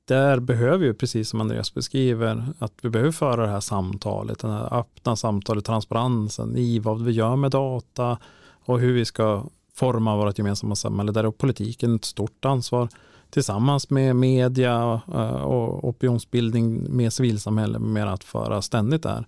där 0.04 0.40
behöver 0.40 0.86
vi, 0.86 0.94
precis 0.94 1.28
som 1.28 1.40
Andreas 1.40 1.74
beskriver, 1.74 2.46
att 2.58 2.72
vi 2.82 2.90
behöver 2.90 3.12
föra 3.12 3.42
det 3.42 3.52
här 3.52 3.60
samtalet, 3.60 4.38
den 4.38 4.50
här 4.50 4.78
öppna 4.78 5.16
samtalet, 5.16 5.64
transparensen 5.64 6.56
i 6.56 6.78
vad 6.78 7.02
vi 7.02 7.12
gör 7.12 7.36
med 7.36 7.50
data 7.50 8.18
och 8.64 8.80
hur 8.80 8.92
vi 8.92 9.04
ska 9.04 9.44
forma 9.74 10.16
vårt 10.16 10.38
gemensamma 10.38 10.74
samhälle. 10.74 11.12
Där 11.12 11.24
har 11.24 11.32
politiken 11.32 11.94
ett 11.94 12.04
stort 12.04 12.44
ansvar 12.44 12.88
tillsammans 13.30 13.90
med 13.90 14.16
media 14.16 15.00
eh, 15.14 15.42
och 15.42 15.88
opinionsbildning 15.88 16.96
med 16.96 17.12
civilsamhälle 17.12 17.78
med 17.78 18.12
att 18.12 18.24
föra 18.24 18.62
ständigt 18.62 19.02
där. 19.02 19.26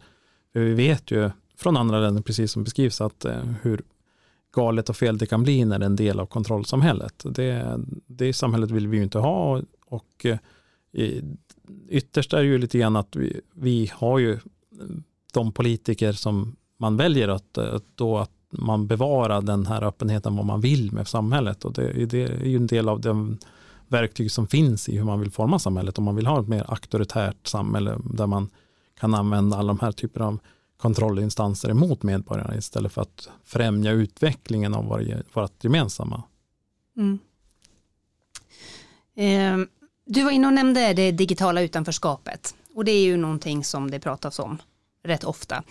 Vi 0.53 0.75
vet 0.75 1.11
ju 1.11 1.31
från 1.57 1.77
andra 1.77 2.01
länder, 2.01 2.23
precis 2.23 2.53
som 2.53 2.65
beskrivs, 2.65 3.01
att 3.01 3.25
eh, 3.25 3.43
hur 3.63 3.83
galet 4.55 4.89
och 4.89 4.97
fel 4.97 5.19
det 5.19 5.27
kan 5.27 5.43
bli 5.43 5.65
när 5.65 5.79
det 5.79 5.85
är 5.85 5.87
en 5.87 5.97
del 5.97 6.21
av 6.21 6.27
kontrollsamhället. 6.27 7.25
Det, 7.25 7.81
det 8.07 8.33
samhället 8.33 8.71
vill 8.71 8.89
vi 8.89 8.97
ju 8.97 9.03
inte 9.03 9.19
ha 9.19 9.63
och 9.87 10.03
och 10.23 10.27
eh, 10.93 11.23
ytterst 11.89 12.33
är 12.33 12.39
det 12.39 12.45
ju 12.45 12.59
lite 12.59 12.79
grann 12.79 12.97
att 12.97 13.17
vi, 13.17 13.41
vi 13.55 13.91
har 13.95 14.19
ju 14.19 14.39
mm, 14.81 15.03
de 15.33 15.53
politiker 15.53 16.13
som 16.13 16.57
man 16.77 16.97
väljer 16.97 17.29
eh, 17.29 17.35
att, 17.35 17.85
då 17.95 18.19
att 18.19 18.31
man 18.51 18.87
bevarar 18.87 19.41
den 19.41 19.67
här 19.67 19.83
öppenheten 19.85 20.37
vad 20.37 20.47
man 20.47 20.61
vill 20.61 20.93
med 20.93 21.09
samhället 21.09 21.65
och 21.65 21.73
det, 21.73 22.07
det 22.07 22.23
är 22.23 22.45
ju 22.45 22.57
en 22.57 22.67
del 22.67 22.89
av 22.89 23.01
den 23.01 23.39
verktyg 23.89 24.31
som 24.31 24.47
finns 24.47 24.89
i 24.89 24.97
hur 24.97 25.05
man 25.05 25.21
vill 25.21 25.31
forma 25.31 25.59
samhället. 25.59 25.99
Om 25.99 26.05
man 26.05 26.17
vill 26.17 26.27
ha 26.27 26.41
ett 26.41 26.49
mer 26.49 26.65
auktoritärt 26.69 27.47
samhälle 27.47 27.99
där 28.05 28.27
man 28.27 28.51
kan 29.03 29.15
använda 29.15 29.57
alla 29.57 29.69
de 29.69 29.81
här 29.81 29.93
typerna 29.93 30.27
av 30.27 30.39
kontrollinstanser 30.77 31.71
emot 31.71 32.03
medborgarna 32.03 32.57
istället 32.57 32.93
för 32.93 33.03
att 33.03 33.29
främja 33.45 33.93
utvecklingen 33.93 34.75
av 34.75 34.85
vårt 35.33 35.65
gemensamma. 35.65 36.23
Mm. 36.97 37.19
Eh, 39.15 39.67
du 40.07 40.25
var 40.25 40.31
inne 40.31 40.47
och 40.47 40.53
nämnde 40.53 40.93
det 40.93 41.13
digitala 41.13 41.63
utanförskapet 41.63 42.55
och 42.75 42.85
det 42.85 42.93
är 42.93 43.05
ju 43.05 43.17
någonting 43.17 43.65
som 43.65 43.91
det 43.91 44.01
pratas 44.01 44.39
om 44.39 44.59
rätt 45.03 45.25
ofta. 45.25 45.63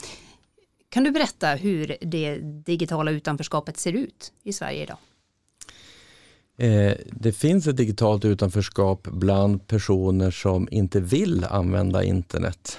Kan 0.90 1.04
du 1.04 1.12
berätta 1.12 1.48
hur 1.48 1.98
det 2.02 2.36
digitala 2.66 3.12
utanförskapet 3.12 3.78
ser 3.78 3.94
ut 3.94 4.34
i 4.44 4.54
Sverige 4.54 4.84
idag? 4.84 4.98
Eh, 6.58 6.98
det 7.12 7.32
finns 7.32 7.68
ett 7.68 7.78
digitalt 7.78 8.26
utanförskap 8.26 9.08
bland 9.12 9.68
personer 9.68 10.32
som 10.32 10.68
inte 10.72 11.00
vill 11.00 11.44
använda 11.44 12.04
internet. 12.04 12.78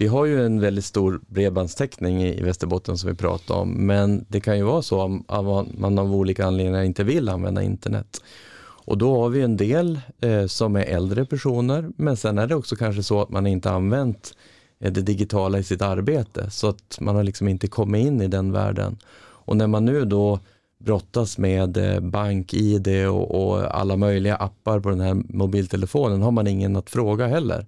Vi 0.00 0.06
har 0.06 0.24
ju 0.24 0.46
en 0.46 0.60
väldigt 0.60 0.84
stor 0.84 1.20
bredbandstäckning 1.26 2.22
i 2.22 2.42
Västerbotten 2.42 2.98
som 2.98 3.10
vi 3.10 3.16
pratar 3.16 3.54
om, 3.54 3.86
men 3.86 4.24
det 4.28 4.40
kan 4.40 4.56
ju 4.56 4.62
vara 4.62 4.82
så 4.82 5.22
att 5.28 5.78
man 5.78 5.98
av 5.98 6.14
olika 6.14 6.46
anledningar 6.46 6.82
inte 6.82 7.04
vill 7.04 7.28
använda 7.28 7.62
internet. 7.62 8.22
Och 8.60 8.98
då 8.98 9.20
har 9.20 9.28
vi 9.28 9.40
en 9.40 9.56
del 9.56 10.00
eh, 10.20 10.46
som 10.46 10.76
är 10.76 10.80
äldre 10.80 11.24
personer, 11.24 11.90
men 11.96 12.16
sen 12.16 12.38
är 12.38 12.46
det 12.46 12.54
också 12.54 12.76
kanske 12.76 13.02
så 13.02 13.22
att 13.22 13.28
man 13.28 13.46
inte 13.46 13.70
använt 13.70 14.34
eh, 14.80 14.92
det 14.92 15.02
digitala 15.02 15.58
i 15.58 15.62
sitt 15.62 15.82
arbete, 15.82 16.50
så 16.50 16.68
att 16.68 16.98
man 17.00 17.16
har 17.16 17.22
liksom 17.22 17.48
inte 17.48 17.68
kommit 17.68 18.06
in 18.06 18.20
i 18.20 18.28
den 18.28 18.52
världen. 18.52 18.98
Och 19.20 19.56
när 19.56 19.66
man 19.66 19.84
nu 19.84 20.04
då 20.04 20.40
brottas 20.78 21.38
med 21.38 21.76
eh, 21.76 22.00
bank-id 22.00 23.06
och, 23.08 23.50
och, 23.50 23.76
alla 23.78 23.96
möjliga 23.96 24.36
appar 24.36 24.80
på 24.80 24.90
den 24.90 25.00
här 25.00 25.14
mobiltelefonen 25.14 26.22
har 26.22 26.30
man 26.30 26.46
ingen 26.46 26.76
att 26.76 26.90
fråga 26.90 27.26
heller. 27.26 27.66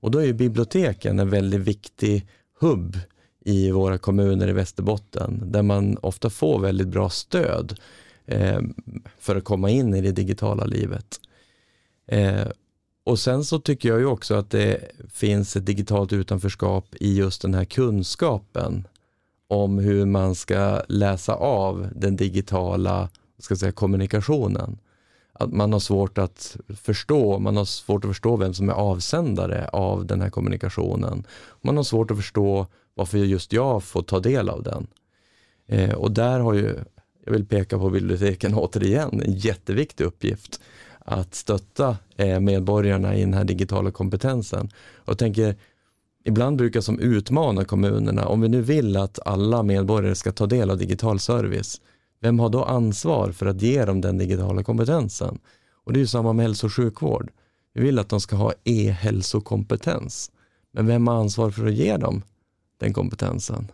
Och 0.00 0.10
då 0.10 0.18
är 0.18 0.26
ju 0.26 0.32
biblioteken 0.32 1.18
en 1.18 1.30
väldigt 1.30 1.60
viktig 1.60 2.26
hubb 2.60 2.98
i 3.44 3.70
våra 3.70 3.98
kommuner 3.98 4.48
i 4.48 4.52
Västerbotten 4.52 5.52
där 5.52 5.62
man 5.62 5.98
ofta 6.02 6.30
får 6.30 6.60
väldigt 6.60 6.88
bra 6.88 7.10
stöd 7.10 7.78
eh, 8.26 8.60
för 9.18 9.36
att 9.36 9.44
komma 9.44 9.70
in 9.70 9.94
i 9.94 10.00
det 10.00 10.12
digitala 10.12 10.64
livet. 10.64 11.20
Eh, 12.06 12.48
och 13.04 13.18
sen 13.18 13.44
så 13.44 13.58
tycker 13.58 13.88
jag 13.88 13.98
ju 13.98 14.06
också 14.06 14.34
att 14.34 14.50
det 14.50 14.80
finns 15.12 15.56
ett 15.56 15.66
digitalt 15.66 16.12
utanförskap 16.12 16.94
i 17.00 17.16
just 17.16 17.42
den 17.42 17.54
här 17.54 17.64
kunskapen 17.64 18.88
om 19.48 19.78
hur 19.78 20.06
man 20.06 20.34
ska 20.34 20.82
läsa 20.88 21.34
av 21.34 21.88
den 21.94 22.16
digitala 22.16 23.08
ska 23.38 23.56
säga, 23.56 23.72
kommunikationen. 23.72 24.78
Att 25.38 25.52
man 25.52 25.72
har 25.72 25.80
svårt 25.80 26.18
att 26.18 26.56
förstå, 26.82 27.38
man 27.38 27.56
har 27.56 27.64
svårt 27.64 28.04
att 28.04 28.10
förstå 28.10 28.36
vem 28.36 28.54
som 28.54 28.68
är 28.68 28.72
avsändare 28.72 29.68
av 29.68 30.06
den 30.06 30.20
här 30.20 30.30
kommunikationen. 30.30 31.26
Man 31.60 31.76
har 31.76 31.84
svårt 31.84 32.10
att 32.10 32.16
förstå 32.16 32.66
varför 32.94 33.18
just 33.18 33.52
jag 33.52 33.82
får 33.82 34.02
ta 34.02 34.20
del 34.20 34.48
av 34.48 34.62
den. 34.62 34.86
Eh, 35.66 35.94
och 35.94 36.10
där 36.10 36.40
har 36.40 36.54
ju, 36.54 36.74
jag 37.24 37.32
vill 37.32 37.46
peka 37.46 37.78
på 37.78 37.90
biblioteken 37.90 38.54
återigen, 38.56 39.22
en 39.24 39.32
jätteviktig 39.32 40.04
uppgift 40.04 40.60
att 40.98 41.34
stötta 41.34 41.96
eh, 42.16 42.40
medborgarna 42.40 43.16
i 43.16 43.20
den 43.20 43.34
här 43.34 43.44
digitala 43.44 43.90
kompetensen. 43.90 44.70
Och 44.96 45.08
jag 45.08 45.18
tänker, 45.18 45.56
ibland 46.24 46.56
brukar 46.56 46.80
som 46.80 47.00
utmana 47.00 47.64
kommunerna, 47.64 48.26
om 48.26 48.40
vi 48.40 48.48
nu 48.48 48.62
vill 48.62 48.96
att 48.96 49.18
alla 49.26 49.62
medborgare 49.62 50.14
ska 50.14 50.32
ta 50.32 50.46
del 50.46 50.70
av 50.70 50.78
digital 50.78 51.20
service, 51.20 51.80
vem 52.20 52.38
har 52.38 52.48
då 52.48 52.64
ansvar 52.64 53.32
för 53.32 53.46
att 53.46 53.62
ge 53.62 53.84
dem 53.84 54.00
den 54.00 54.18
digitala 54.18 54.62
kompetensen? 54.62 55.38
Och 55.84 55.92
det 55.92 55.98
är 55.98 56.00
ju 56.00 56.06
samma 56.06 56.32
med 56.32 56.44
hälso 56.44 56.66
och 56.66 56.72
sjukvård. 56.72 57.30
Vi 57.74 57.82
vill 57.82 57.98
att 57.98 58.08
de 58.08 58.20
ska 58.20 58.36
ha 58.36 58.52
e-hälsokompetens. 58.64 60.30
Men 60.72 60.86
vem 60.86 61.06
har 61.06 61.14
ansvar 61.14 61.50
för 61.50 61.66
att 61.66 61.74
ge 61.74 61.96
dem 61.96 62.22
den 62.78 62.92
kompetensen? 62.92 63.72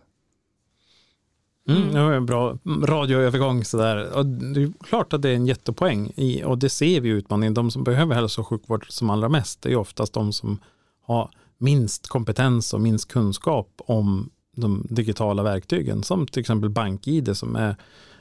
Mm, 1.68 1.92
det 1.92 2.02
var 2.02 2.12
en 2.12 2.26
bra 2.26 2.58
radioövergång 2.66 3.64
sådär. 3.64 4.16
Och 4.16 4.26
det 4.26 4.62
är 4.62 4.72
klart 4.84 5.12
att 5.12 5.22
det 5.22 5.30
är 5.30 5.34
en 5.34 5.46
jättepoäng 5.46 6.12
i, 6.16 6.44
och 6.44 6.58
det 6.58 6.68
ser 6.68 7.00
vi 7.00 7.08
i 7.08 7.12
utmaningen. 7.12 7.54
De 7.54 7.70
som 7.70 7.84
behöver 7.84 8.14
hälso 8.14 8.40
och 8.40 8.48
sjukvård 8.48 8.86
som 8.88 9.10
allra 9.10 9.28
mest 9.28 9.66
är 9.66 9.70
är 9.70 9.76
oftast 9.76 10.12
de 10.12 10.32
som 10.32 10.58
har 11.02 11.30
minst 11.58 12.08
kompetens 12.08 12.74
och 12.74 12.80
minst 12.80 13.08
kunskap 13.08 13.68
om 13.76 14.30
de 14.56 14.86
digitala 14.90 15.42
verktygen 15.42 16.02
som 16.02 16.26
till 16.26 16.40
exempel 16.40 16.70
BankID 16.70 17.36
som 17.36 17.56
är 17.56 17.76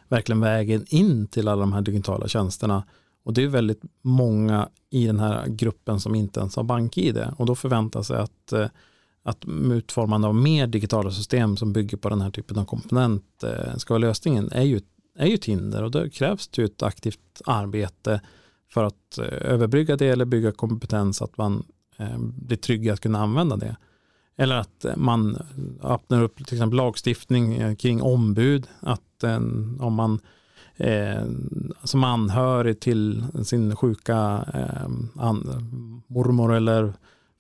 verkligen 0.08 0.42
vägen 0.42 0.86
in 0.88 1.28
till 1.28 1.48
alla 1.48 1.62
de 1.62 1.74
här 1.74 1.82
digitala 1.82 2.28
tjänsterna. 2.28 2.84
Och 3.24 3.34
det 3.34 3.44
är 3.44 3.48
väldigt 3.48 3.82
många 4.02 4.70
i 4.90 5.08
den 5.08 5.20
här 5.20 5.48
gruppen 5.48 6.00
som 6.00 6.16
inte 6.16 6.40
ens 6.40 6.56
har 6.56 6.64
BankID 6.64 7.26
och 7.38 7.46
då 7.46 7.56
förväntar 7.56 8.04
sig 8.04 8.18
att 8.18 8.54
eh, 8.54 8.68
att 9.24 9.46
utformande 9.72 10.28
av 10.28 10.36
mer 10.36 10.68
digitala 10.68 11.12
system 11.12 11.58
som 11.58 11.74
bygger 11.74 11.98
på 11.98 12.10
den 12.10 12.22
här 12.22 12.32
typen 12.32 12.58
av 12.58 12.66
komponent 12.66 13.44
eh, 13.44 13.78
ska 13.78 13.94
vara 13.94 14.02
lösningen 14.02 14.50
är 14.52 14.64
ju, 14.64 14.82
är 15.18 15.28
ju 15.28 15.34
ett 15.34 15.46
hinder 15.46 15.84
och 15.84 15.92
då 15.92 16.10
krävs 16.10 16.48
det 16.48 16.62
ju 16.62 16.66
ett 16.66 16.84
aktivt 16.84 17.42
arbete 17.46 18.22
för 18.70 18.84
att 18.84 19.18
eh, 19.18 19.52
överbrygga 19.52 19.96
det 19.96 20.08
eller 20.08 20.26
bygga 20.26 20.52
kompetens 20.52 21.22
att 21.22 21.38
man 21.38 21.64
blir 22.20 22.58
trygg 22.58 22.90
att 22.90 23.00
kunna 23.00 23.20
använda 23.20 23.56
det. 23.56 23.76
Eller 24.38 24.56
att 24.56 24.86
man 24.96 25.38
öppnar 25.84 26.24
upp 26.24 26.46
till 26.46 26.56
exempel 26.56 26.78
lagstiftning 26.78 27.56
eh, 27.56 27.76
kring 27.76 28.02
ombud, 28.02 28.68
att 28.80 29.24
eh, 29.24 29.36
om 29.80 29.94
man 29.94 30.20
eh, 30.76 31.24
som 31.84 32.04
anhörig 32.04 32.80
till 32.80 33.26
sin 33.44 33.76
sjuka 33.76 34.46
eh, 34.54 35.24
an, 35.24 35.64
mormor 36.08 36.54
eller 36.54 36.94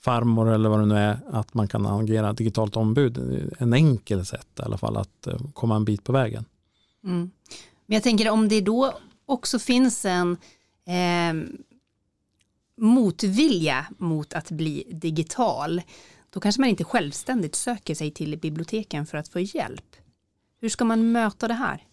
farmor 0.03 0.49
eller 0.49 0.69
vad 0.69 0.79
det 0.79 0.85
nu 0.85 0.95
är, 0.95 1.19
att 1.31 1.53
man 1.53 1.67
kan 1.67 1.85
agera 1.85 2.33
digitalt 2.33 2.77
ombud. 2.77 3.17
En 3.59 3.73
enkel 3.73 4.25
sätt 4.25 4.47
i 4.59 4.61
alla 4.61 4.77
fall 4.77 4.97
att 4.97 5.27
eh, 5.27 5.37
komma 5.53 5.75
en 5.75 5.85
bit 5.85 6.03
på 6.03 6.11
vägen. 6.11 6.45
Mm. 7.03 7.31
Men 7.85 7.93
jag 7.93 8.03
tänker 8.03 8.29
om 8.29 8.47
det 8.47 8.61
då 8.61 8.93
också 9.25 9.59
finns 9.59 10.05
en 10.05 10.37
eh, 10.85 11.49
motvilja 12.77 13.85
mot 13.97 14.33
att 14.33 14.51
bli 14.51 14.83
digital, 14.91 15.81
då 16.33 16.39
kanske 16.39 16.61
man 16.61 16.69
inte 16.69 16.83
självständigt 16.83 17.55
söker 17.55 17.95
sig 17.95 18.11
till 18.11 18.37
biblioteken 18.37 19.05
för 19.05 19.17
att 19.17 19.27
få 19.27 19.39
hjälp. 19.39 19.95
Hur 20.61 20.69
ska 20.69 20.85
man 20.85 21.11
möta 21.11 21.47
det 21.47 21.53
här? 21.53 21.83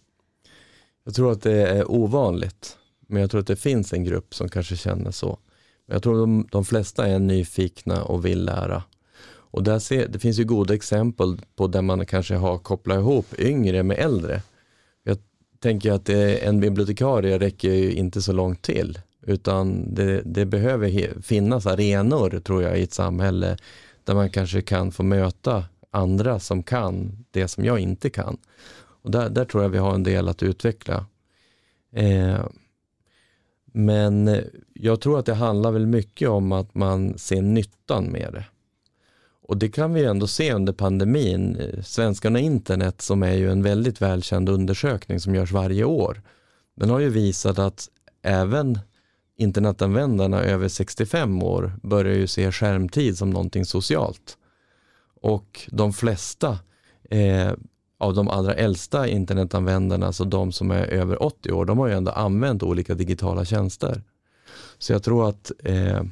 Jag 1.03 1.15
tror 1.15 1.31
att 1.31 1.41
det 1.41 1.67
är 1.67 1.91
ovanligt, 1.91 2.77
men 3.07 3.21
jag 3.21 3.31
tror 3.31 3.41
att 3.41 3.47
det 3.47 3.55
finns 3.55 3.93
en 3.93 4.03
grupp 4.03 4.35
som 4.35 4.49
kanske 4.49 4.75
känner 4.75 5.11
så. 5.11 5.39
Jag 5.85 6.03
tror 6.03 6.19
de, 6.19 6.47
de 6.51 6.65
flesta 6.65 7.07
är 7.07 7.19
nyfikna 7.19 8.03
och 8.03 8.25
vill 8.25 8.45
lära. 8.45 8.83
Och 9.27 9.63
där 9.63 9.79
ser, 9.79 10.07
det 10.07 10.19
finns 10.19 10.39
ju 10.39 10.43
goda 10.43 10.73
exempel 10.73 11.41
på 11.55 11.67
där 11.67 11.81
man 11.81 12.05
kanske 12.05 12.35
har 12.35 12.57
kopplat 12.57 12.97
ihop 12.97 13.39
yngre 13.39 13.83
med 13.83 13.97
äldre. 13.97 14.41
Jag 15.03 15.17
tänker 15.59 15.91
att 15.91 16.05
det, 16.05 16.37
en 16.37 16.59
bibliotekarie 16.59 17.39
räcker 17.39 17.73
ju 17.73 17.91
inte 17.91 18.21
så 18.21 18.31
långt 18.31 18.61
till 18.61 18.99
utan 19.21 19.93
det, 19.93 20.21
det 20.25 20.45
behöver 20.45 21.21
finnas 21.21 21.65
arenor 21.65 22.39
tror 22.39 22.63
jag 22.63 22.79
i 22.79 22.83
ett 22.83 22.93
samhälle 22.93 23.57
där 24.03 24.15
man 24.15 24.29
kanske 24.29 24.61
kan 24.61 24.91
få 24.91 25.03
möta 25.03 25.65
andra 25.91 26.39
som 26.39 26.63
kan 26.63 27.25
det 27.31 27.47
som 27.47 27.65
jag 27.65 27.79
inte 27.79 28.09
kan. 28.09 28.37
Och 29.03 29.11
där, 29.11 29.29
där 29.29 29.45
tror 29.45 29.63
jag 29.63 29.69
vi 29.69 29.77
har 29.77 29.93
en 29.93 30.03
del 30.03 30.27
att 30.27 30.43
utveckla. 30.43 31.05
Eh, 31.93 32.45
men 33.65 34.39
jag 34.73 35.01
tror 35.01 35.19
att 35.19 35.25
det 35.25 35.33
handlar 35.33 35.71
väl 35.71 35.87
mycket 35.87 36.29
om 36.29 36.51
att 36.51 36.75
man 36.75 37.17
ser 37.17 37.41
nyttan 37.41 38.05
med 38.05 38.33
det. 38.33 38.45
Och 39.47 39.57
det 39.57 39.69
kan 39.69 39.93
vi 39.93 40.05
ändå 40.05 40.27
se 40.27 40.53
under 40.53 40.73
pandemin. 40.73 41.61
Svenskarna 41.83 42.39
internet 42.39 43.01
som 43.01 43.23
är 43.23 43.33
ju 43.33 43.51
en 43.51 43.63
väldigt 43.63 44.01
välkänd 44.01 44.49
undersökning 44.49 45.19
som 45.19 45.35
görs 45.35 45.51
varje 45.51 45.83
år. 45.83 46.21
Den 46.75 46.89
har 46.89 46.99
ju 46.99 47.09
visat 47.09 47.59
att 47.59 47.89
även 48.21 48.79
internetanvändarna 49.37 50.41
över 50.41 50.67
65 50.67 51.43
år 51.43 51.73
börjar 51.83 52.15
ju 52.15 52.27
se 52.27 52.51
skärmtid 52.51 53.17
som 53.17 53.29
någonting 53.29 53.65
socialt. 53.65 54.37
Och 55.21 55.69
de 55.71 55.93
flesta 55.93 56.59
eh, 57.09 57.51
av 57.97 58.13
de 58.13 58.27
allra 58.27 58.53
äldsta 58.53 59.07
internetanvändarna, 59.07 60.05
alltså 60.05 60.23
de 60.23 60.51
som 60.51 60.71
är 60.71 60.85
över 60.85 61.23
80 61.23 61.51
år, 61.51 61.65
de 61.65 61.77
har 61.77 61.87
ju 61.87 61.93
ändå 61.93 62.11
använt 62.11 62.63
olika 62.63 62.95
digitala 62.95 63.45
tjänster. 63.45 64.03
Så 64.77 64.93
jag 64.93 65.03
tror 65.03 65.29
att 65.29 65.51
eh, 65.63 66.03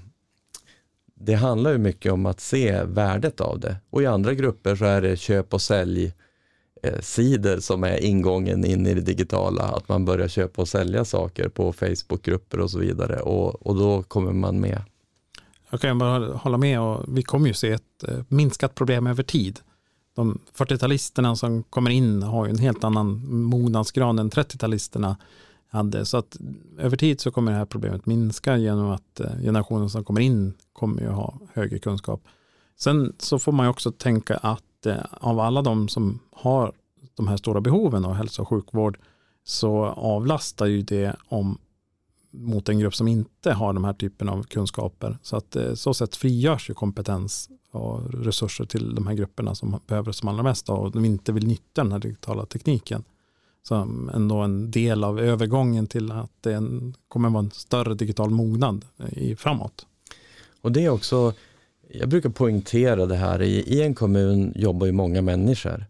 det 1.15 1.33
handlar 1.33 1.71
ju 1.71 1.77
mycket 1.77 2.11
om 2.11 2.25
att 2.25 2.39
se 2.39 2.83
värdet 2.83 3.41
av 3.41 3.59
det. 3.59 3.77
Och 3.89 4.01
i 4.01 4.05
andra 4.05 4.33
grupper 4.33 4.75
så 4.75 4.85
är 4.85 5.01
det 5.01 5.17
köp 5.17 5.53
och 5.53 5.61
sälj 5.61 6.05
eh, 6.05 6.11
Eh, 6.83 6.99
sidor 7.01 7.59
som 7.59 7.83
är 7.83 8.03
ingången 8.03 8.65
in 8.65 8.87
i 8.87 8.93
det 8.93 9.01
digitala, 9.01 9.63
att 9.63 9.89
man 9.89 10.05
börjar 10.05 10.27
köpa 10.27 10.61
och 10.61 10.67
sälja 10.67 11.05
saker 11.05 11.49
på 11.49 11.73
Facebookgrupper 11.73 12.59
och 12.59 12.71
så 12.71 12.79
vidare 12.79 13.19
och, 13.19 13.67
och 13.67 13.75
då 13.75 14.03
kommer 14.03 14.31
man 14.31 14.59
med. 14.59 14.81
Jag 15.69 15.81
kan 15.81 15.97
bara 15.97 16.33
hålla 16.33 16.57
med 16.57 16.79
och 16.81 17.03
vi 17.07 17.23
kommer 17.23 17.47
ju 17.47 17.53
se 17.53 17.71
ett 17.71 18.03
eh, 18.07 18.17
minskat 18.27 18.75
problem 18.75 19.07
över 19.07 19.23
tid 19.23 19.59
de 20.19 20.39
40-talisterna 20.57 21.35
som 21.35 21.63
kommer 21.63 21.91
in 21.91 22.23
har 22.23 22.45
ju 22.45 22.49
en 22.49 22.57
helt 22.57 22.83
annan 22.83 23.21
mognadsgrad 23.31 24.19
än 24.19 24.29
30-talisterna 24.29 25.15
hade. 25.69 26.05
Så 26.05 26.17
att 26.17 26.37
över 26.77 26.97
tid 26.97 27.21
så 27.21 27.31
kommer 27.31 27.51
det 27.51 27.57
här 27.57 27.65
problemet 27.65 28.05
minska 28.05 28.57
genom 28.57 28.89
att 28.89 29.19
eh, 29.19 29.31
generationen 29.41 29.89
som 29.89 30.03
kommer 30.03 30.21
in 30.21 30.53
kommer 30.73 31.01
ju 31.01 31.07
ha 31.07 31.39
högre 31.53 31.79
kunskap. 31.79 32.21
Sen 32.79 33.13
så 33.17 33.39
får 33.39 33.51
man 33.51 33.65
ju 33.65 33.69
också 33.69 33.91
tänka 33.91 34.35
att 34.37 34.63
att 34.79 34.85
eh, 34.85 35.05
av 35.11 35.39
alla 35.39 35.61
de 35.61 35.87
som 35.87 36.19
har 36.31 36.73
de 37.15 37.27
här 37.27 37.37
stora 37.37 37.61
behoven 37.61 38.05
av 38.05 38.13
hälso 38.13 38.41
och 38.41 38.47
sjukvård 38.47 38.97
så 39.43 39.85
avlastar 39.85 40.65
ju 40.65 40.81
det 40.81 41.15
om 41.27 41.57
mot 42.31 42.69
en 42.69 42.79
grupp 42.79 42.95
som 42.95 43.07
inte 43.07 43.51
har 43.51 43.73
de 43.73 43.83
här 43.83 43.93
typen 43.93 44.29
av 44.29 44.43
kunskaper. 44.43 45.17
Så 45.21 45.37
att 45.37 45.55
eh, 45.55 45.73
så 45.73 45.93
sätt 45.93 46.15
frigörs 46.15 46.69
ju 46.69 46.73
kompetens 46.73 47.49
och 47.71 48.13
resurser 48.13 48.65
till 48.65 48.95
de 48.95 49.07
här 49.07 49.13
grupperna 49.13 49.55
som 49.55 49.79
behöver 49.87 50.05
det 50.05 50.13
som 50.13 50.29
allra 50.29 50.43
mest 50.43 50.69
och 50.69 50.91
de 50.91 51.05
inte 51.05 51.31
vill 51.31 51.47
nyttja 51.47 51.83
den 51.83 51.91
här 51.91 51.99
digitala 51.99 52.45
tekniken. 52.45 53.03
Som 53.63 54.09
ändå 54.13 54.37
en 54.37 54.71
del 54.71 55.03
av 55.03 55.19
övergången 55.19 55.87
till 55.87 56.11
att 56.11 56.31
det 56.41 56.61
kommer 57.07 57.29
vara 57.29 57.43
en 57.43 57.51
större 57.51 57.93
digital 57.93 58.29
mognad 58.29 58.85
eh, 58.97 59.17
i, 59.17 59.35
framåt. 59.35 59.85
Och 60.61 60.71
det 60.71 60.85
är 60.85 60.89
också, 60.89 61.33
jag 61.91 62.09
brukar 62.09 62.29
poängtera 62.29 63.05
det 63.05 63.15
här, 63.15 63.41
i, 63.41 63.59
i 63.59 63.81
en 63.81 63.95
kommun 63.95 64.53
jobbar 64.55 64.85
ju 64.85 64.91
många 64.91 65.21
människor. 65.21 65.85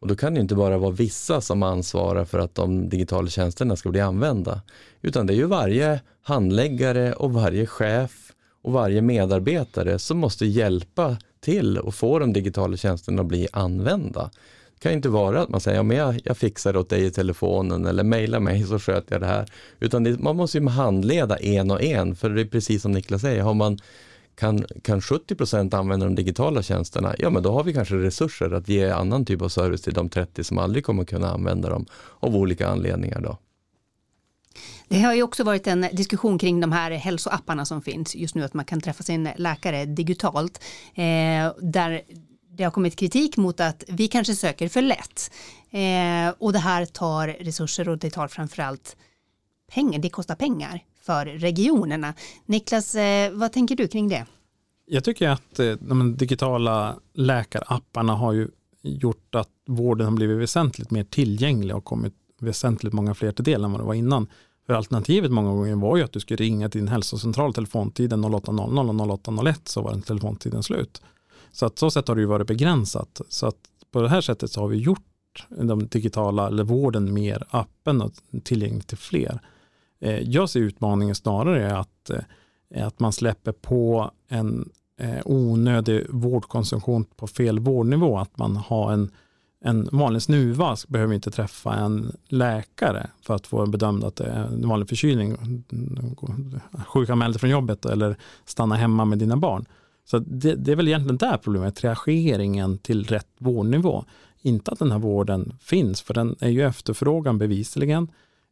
Och 0.00 0.08
då 0.08 0.16
kan 0.16 0.34
det 0.34 0.40
inte 0.40 0.54
bara 0.54 0.78
vara 0.78 0.90
vissa 0.90 1.40
som 1.40 1.62
ansvarar 1.62 2.24
för 2.24 2.38
att 2.38 2.54
de 2.54 2.88
digitala 2.88 3.28
tjänsterna 3.28 3.76
ska 3.76 3.90
bli 3.90 4.00
använda. 4.00 4.62
Utan 5.02 5.26
det 5.26 5.32
är 5.32 5.36
ju 5.36 5.46
varje 5.46 6.00
handläggare 6.22 7.12
och 7.12 7.32
varje 7.32 7.66
chef 7.66 8.32
och 8.62 8.72
varje 8.72 9.02
medarbetare 9.02 9.98
som 9.98 10.18
måste 10.18 10.46
hjälpa 10.46 11.16
till 11.40 11.78
och 11.78 11.94
få 11.94 12.18
de 12.18 12.32
digitala 12.32 12.76
tjänsterna 12.76 13.22
att 13.22 13.28
bli 13.28 13.48
använda. 13.52 14.30
Det 14.74 14.80
kan 14.80 14.92
inte 14.92 15.08
vara 15.08 15.42
att 15.42 15.48
man 15.48 15.60
säger, 15.60 15.76
ja, 15.76 15.82
men 15.82 15.96
jag, 15.96 16.20
jag 16.24 16.36
fixar 16.36 16.72
det 16.72 16.78
åt 16.78 16.88
dig 16.88 17.04
i 17.04 17.10
telefonen 17.10 17.86
eller 17.86 18.04
mejla 18.04 18.40
mig 18.40 18.64
så 18.64 18.78
sköter 18.78 19.14
jag 19.14 19.22
det 19.22 19.26
här. 19.26 19.50
Utan 19.80 20.04
det, 20.04 20.18
man 20.18 20.36
måste 20.36 20.58
ju 20.58 20.68
handleda 20.68 21.36
en 21.36 21.70
och 21.70 21.82
en, 21.82 22.16
för 22.16 22.30
det 22.30 22.40
är 22.40 22.44
precis 22.44 22.82
som 22.82 22.92
Niklas 22.92 23.20
säger, 23.20 23.42
har 23.42 23.54
man 23.54 23.78
kan, 24.38 24.64
kan 24.82 25.00
70% 25.00 25.74
använda 25.74 26.06
de 26.06 26.14
digitala 26.14 26.62
tjänsterna, 26.62 27.14
ja 27.18 27.30
men 27.30 27.42
då 27.42 27.52
har 27.52 27.64
vi 27.64 27.72
kanske 27.72 27.94
resurser 27.94 28.50
att 28.50 28.68
ge 28.68 28.90
annan 28.90 29.24
typ 29.24 29.42
av 29.42 29.48
service 29.48 29.82
till 29.82 29.94
de 29.94 30.08
30 30.08 30.44
som 30.44 30.58
aldrig 30.58 30.84
kommer 30.84 31.04
kunna 31.04 31.30
använda 31.30 31.70
dem 31.70 31.86
av 32.20 32.36
olika 32.36 32.68
anledningar. 32.68 33.20
Då. 33.20 33.38
Det 34.88 35.00
har 35.00 35.14
ju 35.14 35.22
också 35.22 35.44
varit 35.44 35.66
en 35.66 35.86
diskussion 35.92 36.38
kring 36.38 36.60
de 36.60 36.72
här 36.72 36.90
hälsoapparna 36.90 37.64
som 37.64 37.82
finns 37.82 38.16
just 38.16 38.34
nu, 38.34 38.44
att 38.44 38.54
man 38.54 38.64
kan 38.64 38.80
träffa 38.80 39.02
sin 39.02 39.28
läkare 39.36 39.84
digitalt, 39.84 40.64
eh, 40.94 41.52
där 41.60 42.02
det 42.50 42.64
har 42.64 42.70
kommit 42.70 42.96
kritik 42.96 43.36
mot 43.36 43.60
att 43.60 43.84
vi 43.88 44.08
kanske 44.08 44.34
söker 44.34 44.68
för 44.68 44.82
lätt. 44.82 45.30
Eh, 45.70 46.34
och 46.38 46.52
det 46.52 46.58
här 46.58 46.84
tar 46.86 47.28
resurser 47.28 47.88
och 47.88 47.98
det 47.98 48.10
tar 48.10 48.28
framförallt 48.28 48.96
pengar, 49.72 49.98
det 49.98 50.10
kostar 50.10 50.34
pengar 50.34 50.84
för 51.08 51.26
regionerna. 51.26 52.14
Niklas, 52.46 52.94
eh, 52.94 53.32
vad 53.32 53.52
tänker 53.52 53.76
du 53.76 53.88
kring 53.88 54.08
det? 54.08 54.26
Jag 54.86 55.04
tycker 55.04 55.28
att 55.28 55.58
eh, 55.58 55.72
de 55.80 56.16
digitala 56.16 56.96
läkarapparna 57.14 58.14
har 58.14 58.32
ju 58.32 58.48
gjort 58.82 59.34
att 59.34 59.48
vården 59.66 60.06
har 60.06 60.14
blivit 60.14 60.38
väsentligt 60.38 60.90
mer 60.90 61.04
tillgänglig 61.04 61.76
och 61.76 61.84
kommit 61.84 62.14
väsentligt 62.40 62.92
många 62.92 63.14
fler 63.14 63.32
till 63.32 63.44
del 63.44 63.64
än 63.64 63.72
vad 63.72 63.80
det 63.80 63.84
var 63.84 63.94
innan. 63.94 64.26
För 64.66 64.74
alternativet 64.74 65.30
många 65.30 65.50
gånger 65.50 65.76
var 65.76 65.96
ju 65.96 66.02
att 66.02 66.12
du 66.12 66.20
skulle 66.20 66.36
ringa 66.36 66.68
till 66.68 66.80
din 66.80 66.88
hälsocentral 66.88 67.54
telefontiden 67.54 68.24
08.00 68.24 69.10
och 69.10 69.24
08.01 69.24 69.54
så 69.64 69.82
var 69.82 69.90
den 69.90 70.02
telefontiden 70.02 70.62
slut. 70.62 71.02
Så 71.52 71.66
att 71.66 71.78
så 71.78 71.90
sätt 71.90 72.08
har 72.08 72.14
det 72.14 72.20
ju 72.20 72.26
varit 72.26 72.46
begränsat. 72.46 73.20
Så 73.28 73.46
att 73.46 73.56
på 73.92 74.02
det 74.02 74.08
här 74.08 74.20
sättet 74.20 74.52
så 74.52 74.60
har 74.60 74.68
vi 74.68 74.76
gjort 74.76 75.46
de 75.48 75.86
digitala 75.86 76.46
eller 76.46 76.64
vården 76.64 77.14
mer 77.14 77.44
öppen 77.52 78.02
och 78.02 78.12
tillgänglig 78.44 78.86
till 78.86 78.98
fler. 78.98 79.40
Eh, 80.00 80.20
jag 80.20 80.50
ser 80.50 80.60
utmaningen 80.60 81.14
snarare 81.14 81.78
att, 81.78 82.10
eh, 82.10 82.86
att 82.86 83.00
man 83.00 83.12
släpper 83.12 83.52
på 83.52 84.10
en 84.28 84.70
eh, 84.96 85.20
onödig 85.24 86.06
vårdkonsumtion 86.08 87.04
på 87.04 87.26
fel 87.26 87.58
vårdnivå. 87.58 88.18
Att 88.18 88.38
man 88.38 88.56
har 88.56 88.92
en, 88.92 89.10
en 89.64 89.88
vanlig 89.92 90.22
snuva 90.22 90.76
behöver 90.88 91.14
inte 91.14 91.30
träffa 91.30 91.74
en 91.74 92.16
läkare 92.28 93.10
för 93.22 93.34
att 93.34 93.46
få 93.46 93.66
bedömd 93.66 94.04
att 94.04 94.16
det 94.16 94.24
är 94.24 94.44
en 94.44 94.68
vanlig 94.68 94.88
förkylning. 94.88 95.36
Sjukanmäl 96.86 97.32
dig 97.32 97.40
från 97.40 97.50
jobbet 97.50 97.84
eller 97.84 98.16
stanna 98.44 98.74
hemma 98.74 99.04
med 99.04 99.18
dina 99.18 99.36
barn. 99.36 99.66
Så 100.04 100.18
det, 100.18 100.54
det, 100.54 100.72
är 100.72 100.76
väl 100.76 100.88
egentligen 100.88 101.16
där 101.16 101.36
problemet, 101.36 101.84
reageringen 101.84 102.78
till 102.78 103.04
rätt 103.04 103.28
vårdnivå. 103.38 104.04
Inte 104.42 104.70
att 104.70 104.78
den 104.78 104.90
här 104.90 104.98
vården 104.98 105.52
finns, 105.60 106.02
för 106.02 106.14
den 106.14 106.36
är 106.40 106.48
ju 106.48 106.62
efterfrågan 106.62 107.38
bevisligen. 107.38 108.08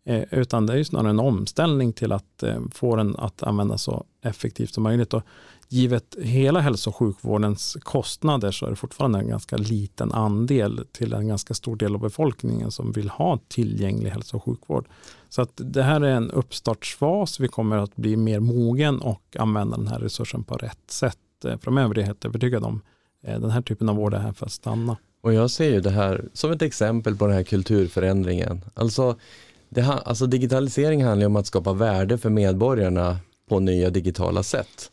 Eh, 0.08 0.24
utan 0.30 0.66
det 0.66 0.72
är 0.72 0.76
ju 0.76 0.84
snarare 0.84 1.10
en 1.10 1.20
omställning 1.20 1.92
till 1.92 2.12
att 2.12 2.42
eh, 2.42 2.60
få 2.72 2.96
den 2.96 3.16
att 3.16 3.42
användas 3.42 3.82
så 3.82 4.04
effektivt 4.22 4.74
som 4.74 4.82
möjligt. 4.82 5.14
Och 5.14 5.22
givet 5.68 6.16
hela 6.22 6.60
hälso 6.60 6.90
och 6.90 6.96
sjukvårdens 6.96 7.76
kostnader 7.80 8.50
så 8.50 8.66
är 8.66 8.70
det 8.70 8.76
fortfarande 8.76 9.18
en 9.18 9.28
ganska 9.28 9.56
liten 9.56 10.12
andel 10.12 10.86
till 10.92 11.12
en 11.12 11.28
ganska 11.28 11.54
stor 11.54 11.76
del 11.76 11.94
av 11.94 12.00
befolkningen 12.00 12.70
som 12.70 12.92
vill 12.92 13.08
ha 13.08 13.38
tillgänglig 13.48 14.10
hälso 14.10 14.36
och 14.36 14.44
sjukvård. 14.44 14.88
Så 15.28 15.42
att 15.42 15.52
det 15.54 15.82
här 15.82 16.00
är 16.00 16.16
en 16.16 16.30
uppstartsfas. 16.30 17.40
Vi 17.40 17.48
kommer 17.48 17.76
att 17.76 17.96
bli 17.96 18.16
mer 18.16 18.40
mogen 18.40 19.00
och 19.00 19.36
använda 19.38 19.76
den 19.76 19.88
här 19.88 19.98
resursen 19.98 20.44
på 20.44 20.54
rätt 20.54 20.90
sätt 20.90 21.44
eh, 21.44 21.58
framöver. 21.58 21.94
Det 21.94 22.00
är 22.00 22.02
jag 22.02 22.06
helt 22.06 22.24
övertygad 22.24 22.64
om. 22.64 22.80
Den 23.20 23.50
här 23.50 23.62
typen 23.62 23.88
av 23.88 23.96
vård 23.96 24.14
är 24.14 24.18
här 24.18 24.32
för 24.32 24.46
att 24.46 24.52
stanna. 24.52 24.96
Och 25.20 25.34
jag 25.34 25.50
ser 25.50 25.70
ju 25.70 25.80
det 25.80 25.90
här 25.90 26.28
som 26.32 26.52
ett 26.52 26.62
exempel 26.62 27.16
på 27.16 27.26
den 27.26 27.36
här 27.36 27.42
kulturförändringen. 27.42 28.64
Alltså 28.74 29.16
det, 29.76 29.82
alltså 30.04 30.26
digitalisering 30.26 31.04
handlar 31.04 31.26
om 31.26 31.36
att 31.36 31.46
skapa 31.46 31.72
värde 31.72 32.18
för 32.18 32.30
medborgarna 32.30 33.18
på 33.48 33.60
nya 33.60 33.90
digitala 33.90 34.42
sätt. 34.42 34.90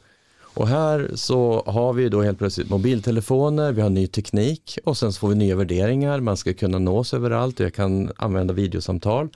Och 0.55 0.67
här 0.67 1.11
så 1.15 1.63
har 1.65 1.93
vi 1.93 2.09
då 2.09 2.21
helt 2.21 2.38
plötsligt 2.38 2.69
mobiltelefoner, 2.69 3.71
vi 3.71 3.81
har 3.81 3.89
ny 3.89 4.07
teknik 4.07 4.77
och 4.84 4.97
sen 4.97 5.13
så 5.13 5.19
får 5.19 5.27
vi 5.27 5.36
nya 5.36 5.55
värderingar, 5.55 6.19
man 6.19 6.38
ska 6.38 6.53
kunna 6.53 6.79
nås 6.79 7.13
överallt 7.13 7.59
och 7.59 7.65
jag 7.65 7.73
kan 7.73 8.11
använda 8.15 8.53
videosamtal. 8.53 9.29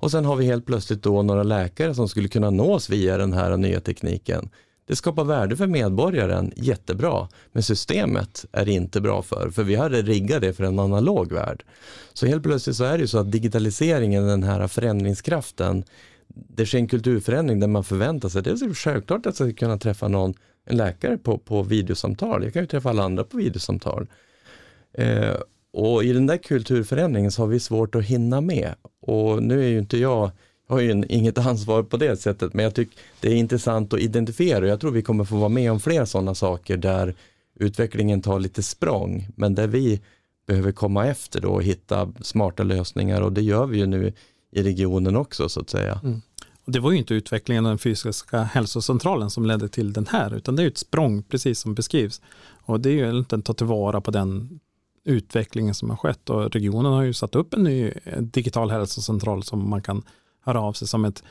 Och 0.00 0.10
sen 0.10 0.24
har 0.24 0.36
vi 0.36 0.44
helt 0.44 0.66
plötsligt 0.66 1.02
då 1.02 1.22
några 1.22 1.42
läkare 1.42 1.94
som 1.94 2.08
skulle 2.08 2.28
kunna 2.28 2.50
nås 2.50 2.90
via 2.90 3.18
den 3.18 3.32
här 3.32 3.56
nya 3.56 3.80
tekniken. 3.80 4.48
Det 4.88 4.96
skapar 4.96 5.24
värde 5.24 5.56
för 5.56 5.66
medborgaren, 5.66 6.52
jättebra, 6.56 7.28
men 7.52 7.62
systemet 7.62 8.44
är 8.52 8.64
det 8.64 8.72
inte 8.72 9.00
bra 9.00 9.22
för, 9.22 9.50
för 9.50 9.62
vi 9.62 9.76
hade 9.76 10.02
riggat 10.02 10.40
det 10.40 10.52
för 10.52 10.64
en 10.64 10.78
analog 10.78 11.32
värld. 11.32 11.64
Så 12.12 12.26
helt 12.26 12.42
plötsligt 12.42 12.76
så 12.76 12.84
är 12.84 12.92
det 12.92 13.00
ju 13.00 13.06
så 13.06 13.18
att 13.18 13.32
digitaliseringen, 13.32 14.26
den 14.26 14.42
här 14.42 14.68
förändringskraften, 14.68 15.84
det 16.28 16.66
sker 16.66 16.78
en 16.78 16.88
kulturförändring 16.88 17.60
där 17.60 17.66
man 17.66 17.84
förväntar 17.84 18.28
sig, 18.28 18.42
det 18.42 18.50
är 18.50 18.74
självklart 18.74 19.26
att 19.26 19.40
jag 19.40 19.48
ska 19.48 19.52
kunna 19.52 19.78
träffa 19.78 20.08
någon, 20.08 20.34
en 20.64 20.76
läkare 20.76 21.18
på, 21.18 21.38
på 21.38 21.62
videosamtal, 21.62 22.44
jag 22.44 22.52
kan 22.52 22.62
ju 22.62 22.66
träffa 22.66 22.90
alla 22.90 23.02
andra 23.02 23.24
på 23.24 23.36
videosamtal. 23.36 24.06
Eh, 24.92 25.34
och 25.72 26.04
i 26.04 26.12
den 26.12 26.26
där 26.26 26.36
kulturförändringen 26.36 27.32
så 27.32 27.42
har 27.42 27.46
vi 27.46 27.60
svårt 27.60 27.94
att 27.94 28.04
hinna 28.04 28.40
med. 28.40 28.74
Och 29.00 29.42
nu 29.42 29.64
är 29.64 29.68
ju 29.68 29.78
inte 29.78 29.98
jag 29.98 30.30
har 30.68 30.80
ju 30.80 31.04
inget 31.08 31.38
ansvar 31.38 31.82
på 31.82 31.96
det 31.96 32.16
sättet, 32.16 32.54
men 32.54 32.62
jag 32.62 32.74
tycker 32.74 32.98
det 33.20 33.28
är 33.28 33.34
intressant 33.34 33.92
att 33.92 34.00
identifiera 34.00 34.64
och 34.64 34.70
jag 34.70 34.80
tror 34.80 34.90
vi 34.90 35.02
kommer 35.02 35.24
få 35.24 35.36
vara 35.36 35.48
med 35.48 35.72
om 35.72 35.80
fler 35.80 36.04
sådana 36.04 36.34
saker 36.34 36.76
där 36.76 37.14
utvecklingen 37.60 38.22
tar 38.22 38.40
lite 38.40 38.62
språng, 38.62 39.28
men 39.36 39.54
där 39.54 39.66
vi 39.66 40.00
behöver 40.46 40.72
komma 40.72 41.06
efter 41.06 41.40
då 41.40 41.48
och 41.48 41.62
hitta 41.62 42.12
smarta 42.20 42.62
lösningar 42.62 43.20
och 43.20 43.32
det 43.32 43.42
gör 43.42 43.66
vi 43.66 43.78
ju 43.78 43.86
nu 43.86 44.12
i 44.52 44.62
regionen 44.62 45.16
också 45.16 45.48
så 45.48 45.60
att 45.60 45.70
säga. 45.70 46.00
Mm. 46.04 46.22
Och 46.64 46.72
det 46.72 46.80
var 46.80 46.90
ju 46.90 46.98
inte 46.98 47.14
utvecklingen 47.14 47.66
av 47.66 47.70
den 47.70 47.78
fysiska 47.78 48.42
hälsocentralen 48.42 49.30
som 49.30 49.46
ledde 49.46 49.68
till 49.68 49.92
den 49.92 50.06
här, 50.06 50.34
utan 50.34 50.56
det 50.56 50.62
är 50.62 50.66
ett 50.66 50.78
språng 50.78 51.22
precis 51.22 51.58
som 51.58 51.74
beskrivs. 51.74 52.20
Och 52.64 52.80
det 52.80 52.90
är 52.90 52.92
ju 52.92 53.18
inte 53.18 53.36
att 53.36 53.44
ta 53.44 53.54
tillvara 53.54 54.00
på 54.00 54.10
den 54.10 54.60
utvecklingen 55.04 55.74
som 55.74 55.90
har 55.90 55.96
skett 55.96 56.30
och 56.30 56.52
regionen 56.52 56.92
har 56.92 57.02
ju 57.02 57.12
satt 57.12 57.34
upp 57.34 57.54
en 57.54 57.64
ny 57.64 57.92
eh, 58.04 58.22
digital 58.22 58.70
hälsocentral 58.70 59.42
som 59.42 59.70
man 59.70 59.82
kan 59.82 60.02
höra 60.40 60.60
av 60.60 60.72
sig 60.72 60.88
som 60.88 61.04
ett, 61.04 61.22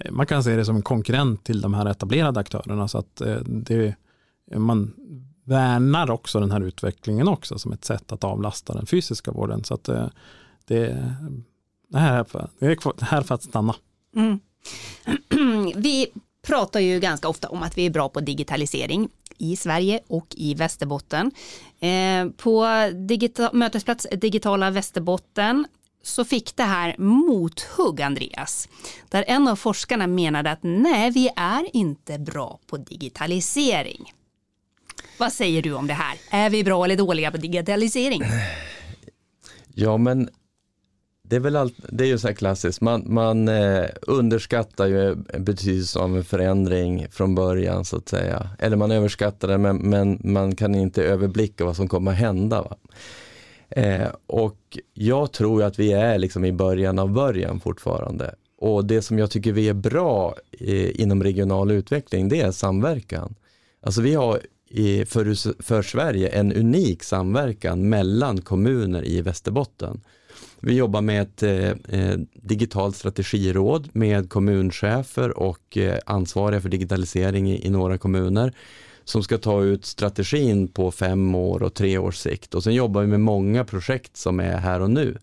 eh, 0.00 0.12
man 0.12 0.26
kan 0.26 0.44
se 0.44 0.56
det 0.56 0.64
som 0.64 0.76
en 0.76 0.82
konkurrent 0.82 1.44
till 1.44 1.60
de 1.60 1.74
här 1.74 1.86
etablerade 1.86 2.40
aktörerna. 2.40 2.88
Så 2.88 2.98
att 2.98 3.20
eh, 3.20 3.40
det, 3.44 3.94
man 4.56 4.94
värnar 5.44 6.10
också 6.10 6.40
den 6.40 6.50
här 6.50 6.60
utvecklingen 6.60 7.28
också 7.28 7.58
som 7.58 7.72
ett 7.72 7.84
sätt 7.84 8.12
att 8.12 8.24
avlasta 8.24 8.74
den 8.74 8.86
fysiska 8.86 9.30
vården. 9.30 9.64
Så 9.64 9.74
att 9.74 9.84
det, 9.84 10.10
det, 10.64 11.12
det, 11.88 11.98
här, 11.98 12.20
är 12.20 12.24
för, 12.24 12.48
det 12.58 12.66
är 12.66 13.04
här 13.04 13.22
för 13.22 13.34
att 13.34 13.42
stanna. 13.42 13.74
Mm. 14.16 14.40
Vi 15.82 16.06
pratar 16.46 16.80
ju 16.80 17.00
ganska 17.00 17.28
ofta 17.28 17.48
om 17.48 17.62
att 17.62 17.78
vi 17.78 17.86
är 17.86 17.90
bra 17.90 18.08
på 18.08 18.20
digitalisering 18.20 19.08
i 19.38 19.56
Sverige 19.56 20.00
och 20.06 20.26
i 20.30 20.54
Västerbotten. 20.54 21.30
Eh, 21.80 22.28
på 22.36 22.66
digita 23.08 23.50
mötesplats 23.52 24.06
Digitala 24.12 24.70
Västerbotten 24.70 25.66
så 26.02 26.24
fick 26.24 26.56
det 26.56 26.62
här 26.62 26.94
mothugg, 26.98 28.02
Andreas. 28.02 28.68
Där 29.08 29.24
en 29.26 29.48
av 29.48 29.56
forskarna 29.56 30.06
menade 30.06 30.50
att 30.50 30.62
nej, 30.62 31.10
vi 31.10 31.30
är 31.36 31.76
inte 31.76 32.18
bra 32.18 32.58
på 32.66 32.76
digitalisering. 32.76 34.12
Vad 35.18 35.32
säger 35.32 35.62
du 35.62 35.72
om 35.72 35.86
det 35.86 35.94
här? 35.94 36.18
Är 36.30 36.50
vi 36.50 36.64
bra 36.64 36.84
eller 36.84 36.96
dåliga 36.96 37.30
på 37.30 37.36
digitalisering? 37.36 38.22
Ja, 39.74 39.96
men 39.96 40.28
det 41.22 41.36
är 41.36 41.40
väl 41.40 41.56
allt, 41.56 41.74
det 41.88 42.04
är 42.04 42.08
ju 42.08 42.18
så 42.18 42.26
här 42.26 42.34
klassiskt, 42.34 42.80
man, 42.80 43.04
man 43.06 43.48
eh, 43.48 43.86
underskattar 44.02 44.86
ju 44.86 45.14
betydelsen 45.38 46.02
av 46.02 46.16
en 46.16 46.24
förändring 46.24 47.06
från 47.10 47.34
början 47.34 47.84
så 47.84 47.96
att 47.96 48.08
säga. 48.08 48.48
Eller 48.58 48.76
man 48.76 48.90
överskattar 48.90 49.48
det 49.48 49.58
men, 49.58 49.76
men 49.76 50.20
man 50.24 50.56
kan 50.56 50.74
inte 50.74 51.02
överblicka 51.04 51.64
vad 51.64 51.76
som 51.76 51.88
kommer 51.88 52.10
att 52.10 52.18
hända. 52.18 52.62
Va? 52.62 52.76
Eh, 53.76 54.08
och 54.26 54.78
jag 54.94 55.32
tror 55.32 55.62
att 55.62 55.78
vi 55.78 55.92
är 55.92 56.18
liksom 56.18 56.44
i 56.44 56.52
början 56.52 56.98
av 56.98 57.12
början 57.12 57.60
fortfarande. 57.60 58.34
Och 58.58 58.84
det 58.84 59.02
som 59.02 59.18
jag 59.18 59.30
tycker 59.30 59.52
vi 59.52 59.68
är 59.68 59.74
bra 59.74 60.34
eh, 60.60 61.00
inom 61.00 61.22
regional 61.22 61.70
utveckling, 61.70 62.28
det 62.28 62.40
är 62.40 62.50
samverkan. 62.50 63.34
Alltså 63.80 64.00
vi 64.00 64.14
har 64.14 64.40
i, 64.68 65.04
för, 65.04 65.62
för 65.62 65.82
Sverige 65.82 66.28
en 66.28 66.52
unik 66.52 67.02
samverkan 67.02 67.88
mellan 67.88 68.40
kommuner 68.40 69.04
i 69.04 69.20
Västerbotten. 69.20 70.00
Vi 70.60 70.74
jobbar 70.74 71.00
med 71.00 71.22
ett 71.22 71.42
eh, 71.42 72.00
eh 72.00 72.18
digitalt 72.34 72.96
strategiråd 72.96 73.88
med 73.92 74.30
kommunchefer 74.30 75.38
och 75.38 75.76
eh, 75.76 75.98
ansvariga 76.06 76.60
för 76.60 76.68
digitalisering 76.68 77.50
i, 77.50 77.66
i 77.66 77.70
några 77.70 77.98
kommuner 77.98 78.52
som 79.04 79.22
ska 79.22 79.38
ta 79.38 79.62
ut 79.62 79.84
strategin 79.84 80.68
på 80.68 80.90
fem 80.90 81.34
år 81.34 81.62
och 81.62 81.74
tre 81.74 81.98
års 81.98 82.16
sikt. 82.16 82.54
Och 82.54 82.64
sen 82.64 82.74
jobbar 82.74 83.00
vi 83.00 83.06
med 83.06 83.20
många 83.20 83.64
projekt 83.64 84.16
som 84.16 84.40
är 84.40 84.56
här 84.56 84.80
och 84.80 84.90
nu. 84.90 85.18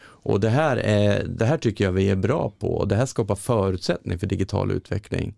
Och 0.00 0.40
det 0.40 0.48
här, 0.48 0.76
är, 0.76 1.24
det 1.24 1.44
här 1.44 1.58
tycker 1.58 1.84
jag 1.84 1.92
vi 1.92 2.10
är 2.10 2.16
bra 2.16 2.52
på. 2.58 2.68
Och 2.68 2.88
det 2.88 2.96
här 2.96 3.06
skapar 3.06 3.34
förutsättning 3.34 4.18
för 4.18 4.26
digital 4.26 4.70
utveckling. 4.70 5.34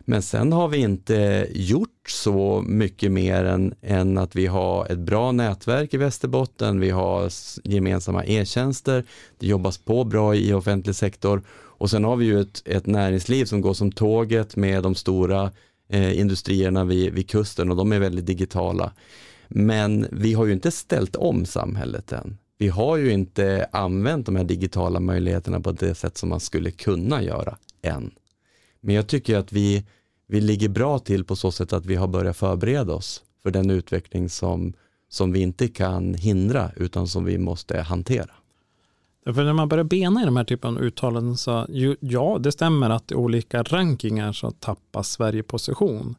Men 0.00 0.22
sen 0.22 0.52
har 0.52 0.68
vi 0.68 0.78
inte 0.78 1.46
gjort 1.50 2.08
så 2.08 2.64
mycket 2.66 3.12
mer 3.12 3.44
än, 3.44 3.74
än 3.82 4.18
att 4.18 4.36
vi 4.36 4.46
har 4.46 4.92
ett 4.92 4.98
bra 4.98 5.32
nätverk 5.32 5.94
i 5.94 5.96
Västerbotten, 5.96 6.80
vi 6.80 6.90
har 6.90 7.30
gemensamma 7.64 8.24
e-tjänster, 8.24 9.04
det 9.38 9.46
jobbas 9.46 9.78
på 9.78 10.04
bra 10.04 10.34
i 10.34 10.52
offentlig 10.52 10.94
sektor. 10.94 11.42
Och 11.50 11.90
sen 11.90 12.04
har 12.04 12.16
vi 12.16 12.24
ju 12.24 12.40
ett, 12.40 12.62
ett 12.64 12.86
näringsliv 12.86 13.44
som 13.44 13.60
går 13.60 13.74
som 13.74 13.92
tåget 13.92 14.56
med 14.56 14.82
de 14.82 14.94
stora 14.94 15.50
eh, 15.90 16.18
industrierna 16.18 16.84
vid, 16.84 17.12
vid 17.12 17.30
kusten 17.30 17.70
och 17.70 17.76
de 17.76 17.92
är 17.92 17.98
väldigt 17.98 18.26
digitala. 18.26 18.92
Men 19.48 20.06
vi 20.10 20.32
har 20.32 20.46
ju 20.46 20.52
inte 20.52 20.70
ställt 20.70 21.16
om 21.16 21.46
samhället 21.46 22.12
än. 22.12 22.38
Vi 22.58 22.68
har 22.68 22.96
ju 22.96 23.12
inte 23.12 23.68
använt 23.72 24.26
de 24.26 24.36
här 24.36 24.44
digitala 24.44 25.00
möjligheterna 25.00 25.60
på 25.60 25.72
det 25.72 25.94
sätt 25.94 26.18
som 26.18 26.28
man 26.28 26.40
skulle 26.40 26.70
kunna 26.70 27.22
göra 27.22 27.56
än. 27.82 28.10
Men 28.80 28.94
jag 28.94 29.06
tycker 29.06 29.36
att 29.36 29.52
vi, 29.52 29.84
vi 30.26 30.40
ligger 30.40 30.68
bra 30.68 30.98
till 30.98 31.24
på 31.24 31.36
så 31.36 31.52
sätt 31.52 31.72
att 31.72 31.86
vi 31.86 31.94
har 31.94 32.08
börjat 32.08 32.36
förbereda 32.36 32.92
oss 32.92 33.22
för 33.42 33.50
den 33.50 33.70
utveckling 33.70 34.28
som, 34.28 34.72
som 35.08 35.32
vi 35.32 35.40
inte 35.40 35.68
kan 35.68 36.14
hindra 36.14 36.70
utan 36.76 37.08
som 37.08 37.24
vi 37.24 37.38
måste 37.38 37.80
hantera. 37.80 38.30
För 39.24 39.44
när 39.44 39.52
man 39.52 39.68
börjar 39.68 39.84
bena 39.84 40.22
i 40.22 40.24
de 40.24 40.36
här 40.36 40.44
typen 40.44 40.76
av 40.76 40.82
uttalanden 40.82 41.36
så 41.36 41.66
ja, 42.00 42.38
det 42.40 42.52
stämmer 42.52 42.90
att 42.90 43.12
i 43.12 43.14
olika 43.14 43.62
rankingar 43.62 44.32
så 44.32 44.50
tappar 44.50 45.02
Sverige 45.02 45.42
position. 45.42 46.14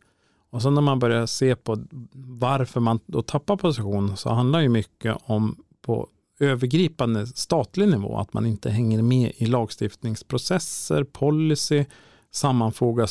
Och 0.49 0.61
sen 0.61 0.73
när 0.73 0.81
man 0.81 0.99
börjar 0.99 1.25
se 1.25 1.55
på 1.55 1.77
varför 2.13 2.79
man 2.79 2.99
då 3.05 3.21
tappar 3.21 3.57
position 3.57 4.17
så 4.17 4.29
handlar 4.29 4.59
ju 4.59 4.69
mycket 4.69 5.17
om 5.23 5.55
på 5.81 6.07
övergripande 6.39 7.27
statlig 7.27 7.87
nivå 7.87 8.17
att 8.17 8.33
man 8.33 8.45
inte 8.45 8.69
hänger 8.69 9.01
med 9.01 9.31
i 9.35 9.45
lagstiftningsprocesser, 9.45 11.03
policy, 11.03 11.85
sammanfoga 12.31 13.07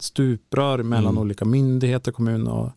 stuprör 0.00 0.82
mellan 0.82 1.12
mm. 1.12 1.18
olika 1.18 1.44
myndigheter, 1.44 2.12
kommun 2.12 2.46
och 2.46 2.70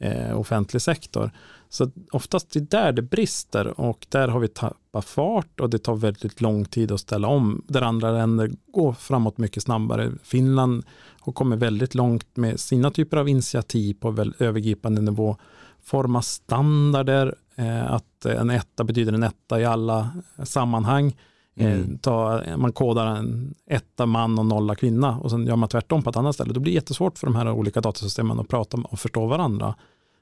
eh, 0.00 0.38
offentlig 0.38 0.82
sektor. 0.82 1.30
Så 1.68 1.90
oftast 2.12 2.56
är 2.56 2.60
det 2.60 2.70
där 2.70 2.92
det 2.92 3.02
brister 3.02 3.80
och 3.80 4.06
där 4.08 4.28
har 4.28 4.40
vi 4.40 4.48
tappat 4.48 5.04
fart 5.04 5.60
och 5.60 5.70
det 5.70 5.78
tar 5.78 5.94
väldigt 5.94 6.40
lång 6.40 6.64
tid 6.64 6.92
att 6.92 7.00
ställa 7.00 7.28
om. 7.28 7.64
Där 7.68 7.82
andra 7.82 8.12
länder 8.12 8.50
går 8.66 8.92
framåt 8.92 9.38
mycket 9.38 9.62
snabbare. 9.62 10.12
Finland 10.22 10.84
har 11.20 11.32
kommit 11.32 11.58
väldigt 11.58 11.94
långt 11.94 12.36
med 12.36 12.60
sina 12.60 12.90
typer 12.90 13.16
av 13.16 13.28
initiativ 13.28 13.94
på 14.00 14.32
övergripande 14.38 15.02
nivå. 15.02 15.36
Forma 15.82 16.22
standarder, 16.22 17.34
eh, 17.56 17.92
att 17.92 18.24
en 18.24 18.50
etta 18.50 18.84
betyder 18.84 19.12
en 19.12 19.22
etta 19.22 19.60
i 19.60 19.64
alla 19.64 20.10
sammanhang. 20.44 21.16
Eh, 21.58 21.72
mm. 21.72 21.98
Ta, 21.98 22.42
man 22.56 22.72
kodar 22.72 23.06
en 23.06 23.54
etta 23.66 24.06
man 24.06 24.38
och 24.38 24.46
nolla 24.46 24.74
kvinna 24.74 25.18
och 25.18 25.30
sen 25.30 25.46
gör 25.46 25.56
man 25.56 25.68
tvärtom 25.68 26.02
på 26.02 26.10
ett 26.10 26.16
annat 26.16 26.34
ställe. 26.34 26.52
Då 26.52 26.60
blir 26.60 26.72
det 26.72 26.74
jättesvårt 26.74 27.18
för 27.18 27.26
de 27.26 27.36
här 27.36 27.50
olika 27.50 27.80
datasystemen 27.80 28.40
att 28.40 28.48
prata 28.48 28.76
och 28.76 29.00
förstå 29.00 29.26
varandra. 29.26 29.74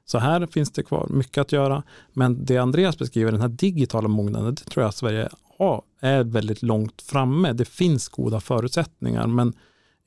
Så 0.05 0.17
här 0.17 0.45
finns 0.45 0.71
det 0.71 0.83
kvar 0.83 1.07
mycket 1.09 1.41
att 1.41 1.51
göra. 1.51 1.83
Men 2.13 2.45
det 2.45 2.57
Andreas 2.57 2.97
beskriver, 2.97 3.31
den 3.31 3.41
här 3.41 3.47
digitala 3.47 4.07
mognaden, 4.07 4.55
det 4.55 4.63
tror 4.63 4.81
jag 4.83 4.89
att 4.89 4.95
Sverige 4.95 5.29
har, 5.57 5.81
är 5.99 6.23
väldigt 6.23 6.63
långt 6.63 7.01
framme. 7.01 7.53
Det 7.53 7.65
finns 7.65 8.09
goda 8.09 8.39
förutsättningar, 8.39 9.27
men 9.27 9.53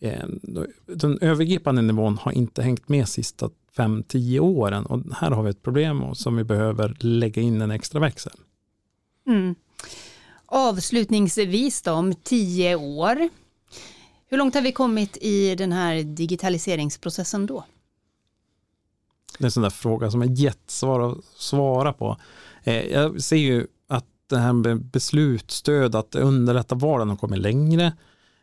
eh, 0.01 0.25
den 0.87 1.19
övergripande 1.21 1.83
nivån 1.83 2.19
har 2.19 2.33
inte 2.33 2.63
hängt 2.63 2.89
med 2.89 3.09
sista 3.09 3.51
5-10 3.77 4.39
åren. 4.39 4.87
Och 4.87 5.01
här 5.15 5.31
har 5.31 5.43
vi 5.43 5.51
ett 5.51 5.63
problem 5.63 6.15
som 6.15 6.37
vi 6.37 6.45
behöver 6.45 6.97
lägga 7.01 7.43
in 7.43 7.61
en 7.61 7.71
extra 7.71 8.01
växel. 8.01 8.33
Mm. 9.27 9.55
Avslutningsvis 10.53 11.83
då, 11.83 11.93
om 11.93 12.15
tio 12.15 12.77
år, 12.77 13.29
hur 14.29 14.39
långt 14.39 14.55
har 14.55 14.63
vi 14.63 14.73
kommit 14.73 15.17
i 15.21 15.55
den 15.55 15.73
här 15.73 16.03
digitaliseringsprocessen 16.03 17.47
då? 17.47 17.65
Det 19.39 19.45
är 19.45 19.47
en 19.47 19.51
sån 19.51 19.63
där 19.63 19.71
fråga 19.71 20.11
som 20.11 20.23
är 20.23 20.27
jättesvår 20.27 21.13
att 21.13 21.25
svara 21.37 21.93
på. 21.93 22.17
Eh, 22.63 22.87
jag 22.87 23.23
ser 23.23 23.37
ju 23.37 23.67
att 23.89 24.07
det 24.27 24.39
här 24.39 24.53
med 24.53 24.85
beslutsstöd, 24.85 25.95
att 25.95 26.15
underlätta 26.15 26.75
vardagen 26.75 27.09
har 27.09 27.17
kommit 27.17 27.41
längre. 27.41 27.93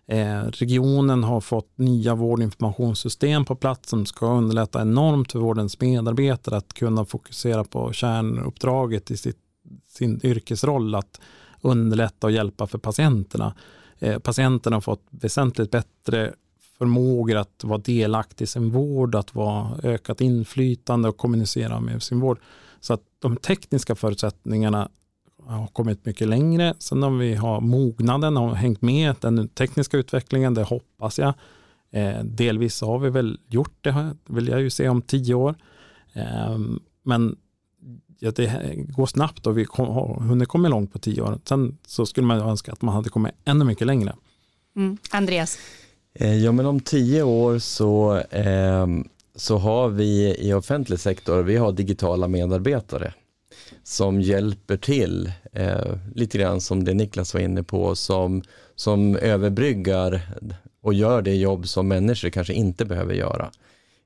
Eh, 0.07 0.43
regionen 0.43 1.23
har 1.23 1.41
fått 1.41 1.77
nya 1.77 2.15
vårdinformationssystem 2.15 3.45
på 3.45 3.55
plats 3.55 3.89
som 3.89 4.05
ska 4.05 4.27
underlätta 4.37 4.81
enormt 4.81 5.31
för 5.31 5.39
vårdens 5.39 5.81
medarbetare 5.81 6.57
att 6.57 6.73
kunna 6.73 7.05
fokusera 7.05 7.63
på 7.63 7.93
kärnuppdraget 7.93 9.11
i 9.11 9.17
sitt, 9.17 9.39
sin 9.87 10.19
yrkesroll, 10.23 10.95
att 10.95 11.19
underlätta 11.61 12.27
och 12.27 12.31
hjälpa 12.31 12.67
för 12.67 12.77
patienterna. 12.77 13.53
Eh, 13.99 14.19
patienterna 14.19 14.75
har 14.75 14.81
fått 14.81 15.03
väsentligt 15.09 15.71
bättre 15.71 16.33
förmågor 16.77 17.35
att 17.35 17.63
vara 17.63 17.77
delaktig 17.77 18.45
i 18.45 18.47
sin 18.47 18.71
vård, 18.71 19.15
att 19.15 19.35
vara 19.35 19.77
ökat 19.83 20.21
inflytande 20.21 21.09
och 21.09 21.17
kommunicera 21.17 21.79
med 21.79 22.03
sin 22.03 22.19
vård. 22.19 22.39
Så 22.79 22.93
att 22.93 23.01
de 23.19 23.37
tekniska 23.37 23.95
förutsättningarna 23.95 24.89
har 25.45 25.67
kommit 25.67 26.05
mycket 26.05 26.27
längre. 26.27 26.73
Sen 26.79 27.03
om 27.03 27.19
vi 27.19 27.35
har 27.35 27.61
mognaden 27.61 28.37
och 28.37 28.57
hängt 28.57 28.81
med 28.81 29.15
den 29.19 29.47
tekniska 29.47 29.97
utvecklingen, 29.97 30.53
det 30.53 30.63
hoppas 30.63 31.19
jag. 31.19 31.33
Eh, 31.91 32.23
delvis 32.23 32.81
har 32.81 32.99
vi 32.99 33.09
väl 33.09 33.39
gjort 33.47 33.77
det, 33.81 34.15
vill 34.25 34.47
jag 34.47 34.61
ju 34.61 34.69
se 34.69 34.89
om 34.89 35.01
tio 35.01 35.33
år. 35.33 35.55
Eh, 36.13 36.57
men 37.03 37.35
ja, 38.19 38.31
det 38.31 38.73
går 38.75 39.05
snabbt 39.05 39.47
och 39.47 39.57
vi 39.57 39.65
har 39.69 40.19
hunnit 40.19 40.47
komma 40.47 40.67
långt 40.67 40.93
på 40.93 40.99
tio 40.99 41.21
år. 41.21 41.39
Sen 41.45 41.77
så 41.87 42.05
skulle 42.05 42.27
man 42.27 42.39
önska 42.39 42.71
att 42.71 42.81
man 42.81 42.95
hade 42.95 43.09
kommit 43.09 43.33
ännu 43.45 43.65
mycket 43.65 43.87
längre. 43.87 44.15
Mm. 44.75 44.97
Andreas? 45.11 45.57
Eh, 46.13 46.35
ja, 46.35 46.51
men 46.51 46.65
om 46.65 46.79
tio 46.79 47.23
år 47.23 47.59
så, 47.59 48.17
eh, 48.17 48.87
så 49.35 49.57
har 49.57 49.89
vi 49.89 50.35
i 50.39 50.53
offentlig 50.53 50.99
sektor, 50.99 51.43
vi 51.43 51.57
har 51.57 51.71
digitala 51.71 52.27
medarbetare 52.27 53.13
som 53.83 54.21
hjälper 54.21 54.77
till, 54.77 55.31
eh, 55.53 55.97
lite 56.15 56.37
grann 56.37 56.61
som 56.61 56.83
det 56.83 56.93
Niklas 56.93 57.33
var 57.33 57.41
inne 57.41 57.63
på, 57.63 57.95
som, 57.95 58.43
som 58.75 59.15
överbryggar 59.15 60.21
och 60.81 60.93
gör 60.93 61.21
det 61.21 61.35
jobb 61.35 61.67
som 61.67 61.87
människor 61.87 62.29
kanske 62.29 62.53
inte 62.53 62.85
behöver 62.85 63.13
göra. 63.13 63.51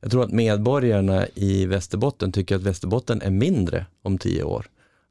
Jag 0.02 0.12
tror 0.12 0.24
att 0.24 0.32
medborgarna 0.32 1.28
i 1.36 1.66
Västerbotten 1.66 2.32
tycker 2.32 2.56
att 2.56 2.62
Västerbotten 2.62 3.22
är 3.22 3.32
mindre 3.32 3.86
om 4.02 4.18
tio 4.18 4.44
år. 4.44 4.66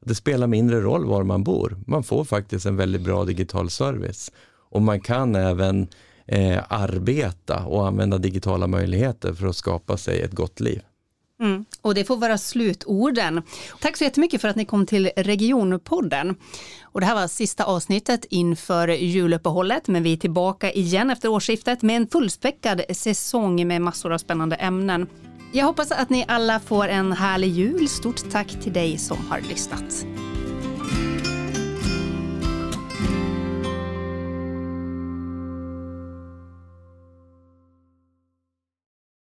Det 0.05 0.15
spelar 0.15 0.47
mindre 0.47 0.81
roll 0.81 1.05
var 1.05 1.23
man 1.23 1.43
bor. 1.43 1.77
Man 1.87 2.03
får 2.03 2.23
faktiskt 2.23 2.65
en 2.65 2.75
väldigt 2.75 3.01
bra 3.01 3.25
digital 3.25 3.69
service 3.69 4.31
och 4.69 4.81
man 4.81 5.01
kan 5.01 5.35
även 5.35 5.87
eh, 6.25 6.59
arbeta 6.67 7.65
och 7.65 7.87
använda 7.87 8.17
digitala 8.17 8.67
möjligheter 8.67 9.33
för 9.33 9.47
att 9.47 9.55
skapa 9.55 9.97
sig 9.97 10.21
ett 10.21 10.31
gott 10.31 10.59
liv. 10.59 10.81
Mm. 11.41 11.65
Och 11.81 11.95
det 11.95 12.03
får 12.03 12.17
vara 12.17 12.37
slutorden. 12.37 13.41
Tack 13.79 13.97
så 13.97 14.03
jättemycket 14.03 14.41
för 14.41 14.47
att 14.47 14.55
ni 14.55 14.65
kom 14.65 14.85
till 14.85 15.11
Regionpodden. 15.15 16.35
Och 16.83 16.99
det 16.99 17.05
här 17.05 17.15
var 17.15 17.27
sista 17.27 17.63
avsnittet 17.63 18.25
inför 18.29 18.87
juluppehållet, 18.87 19.87
men 19.87 20.03
vi 20.03 20.13
är 20.13 20.17
tillbaka 20.17 20.71
igen 20.71 21.09
efter 21.09 21.29
årsskiftet 21.29 21.81
med 21.81 21.95
en 21.95 22.07
fullspäckad 22.07 22.81
säsong 22.89 23.67
med 23.67 23.81
massor 23.81 24.13
av 24.13 24.17
spännande 24.17 24.55
ämnen. 24.55 25.07
Jag 25.53 25.65
hoppas 25.65 25.91
att 25.91 26.09
ni 26.09 26.25
alla 26.27 26.59
får 26.59 26.87
en 26.87 27.11
härlig 27.11 27.49
jul. 27.49 27.87
Stort 27.87 28.31
tack 28.31 28.47
till 28.61 28.73
dig 28.73 28.97
som 28.97 29.17
har 29.29 29.41
lyssnat. 29.41 30.05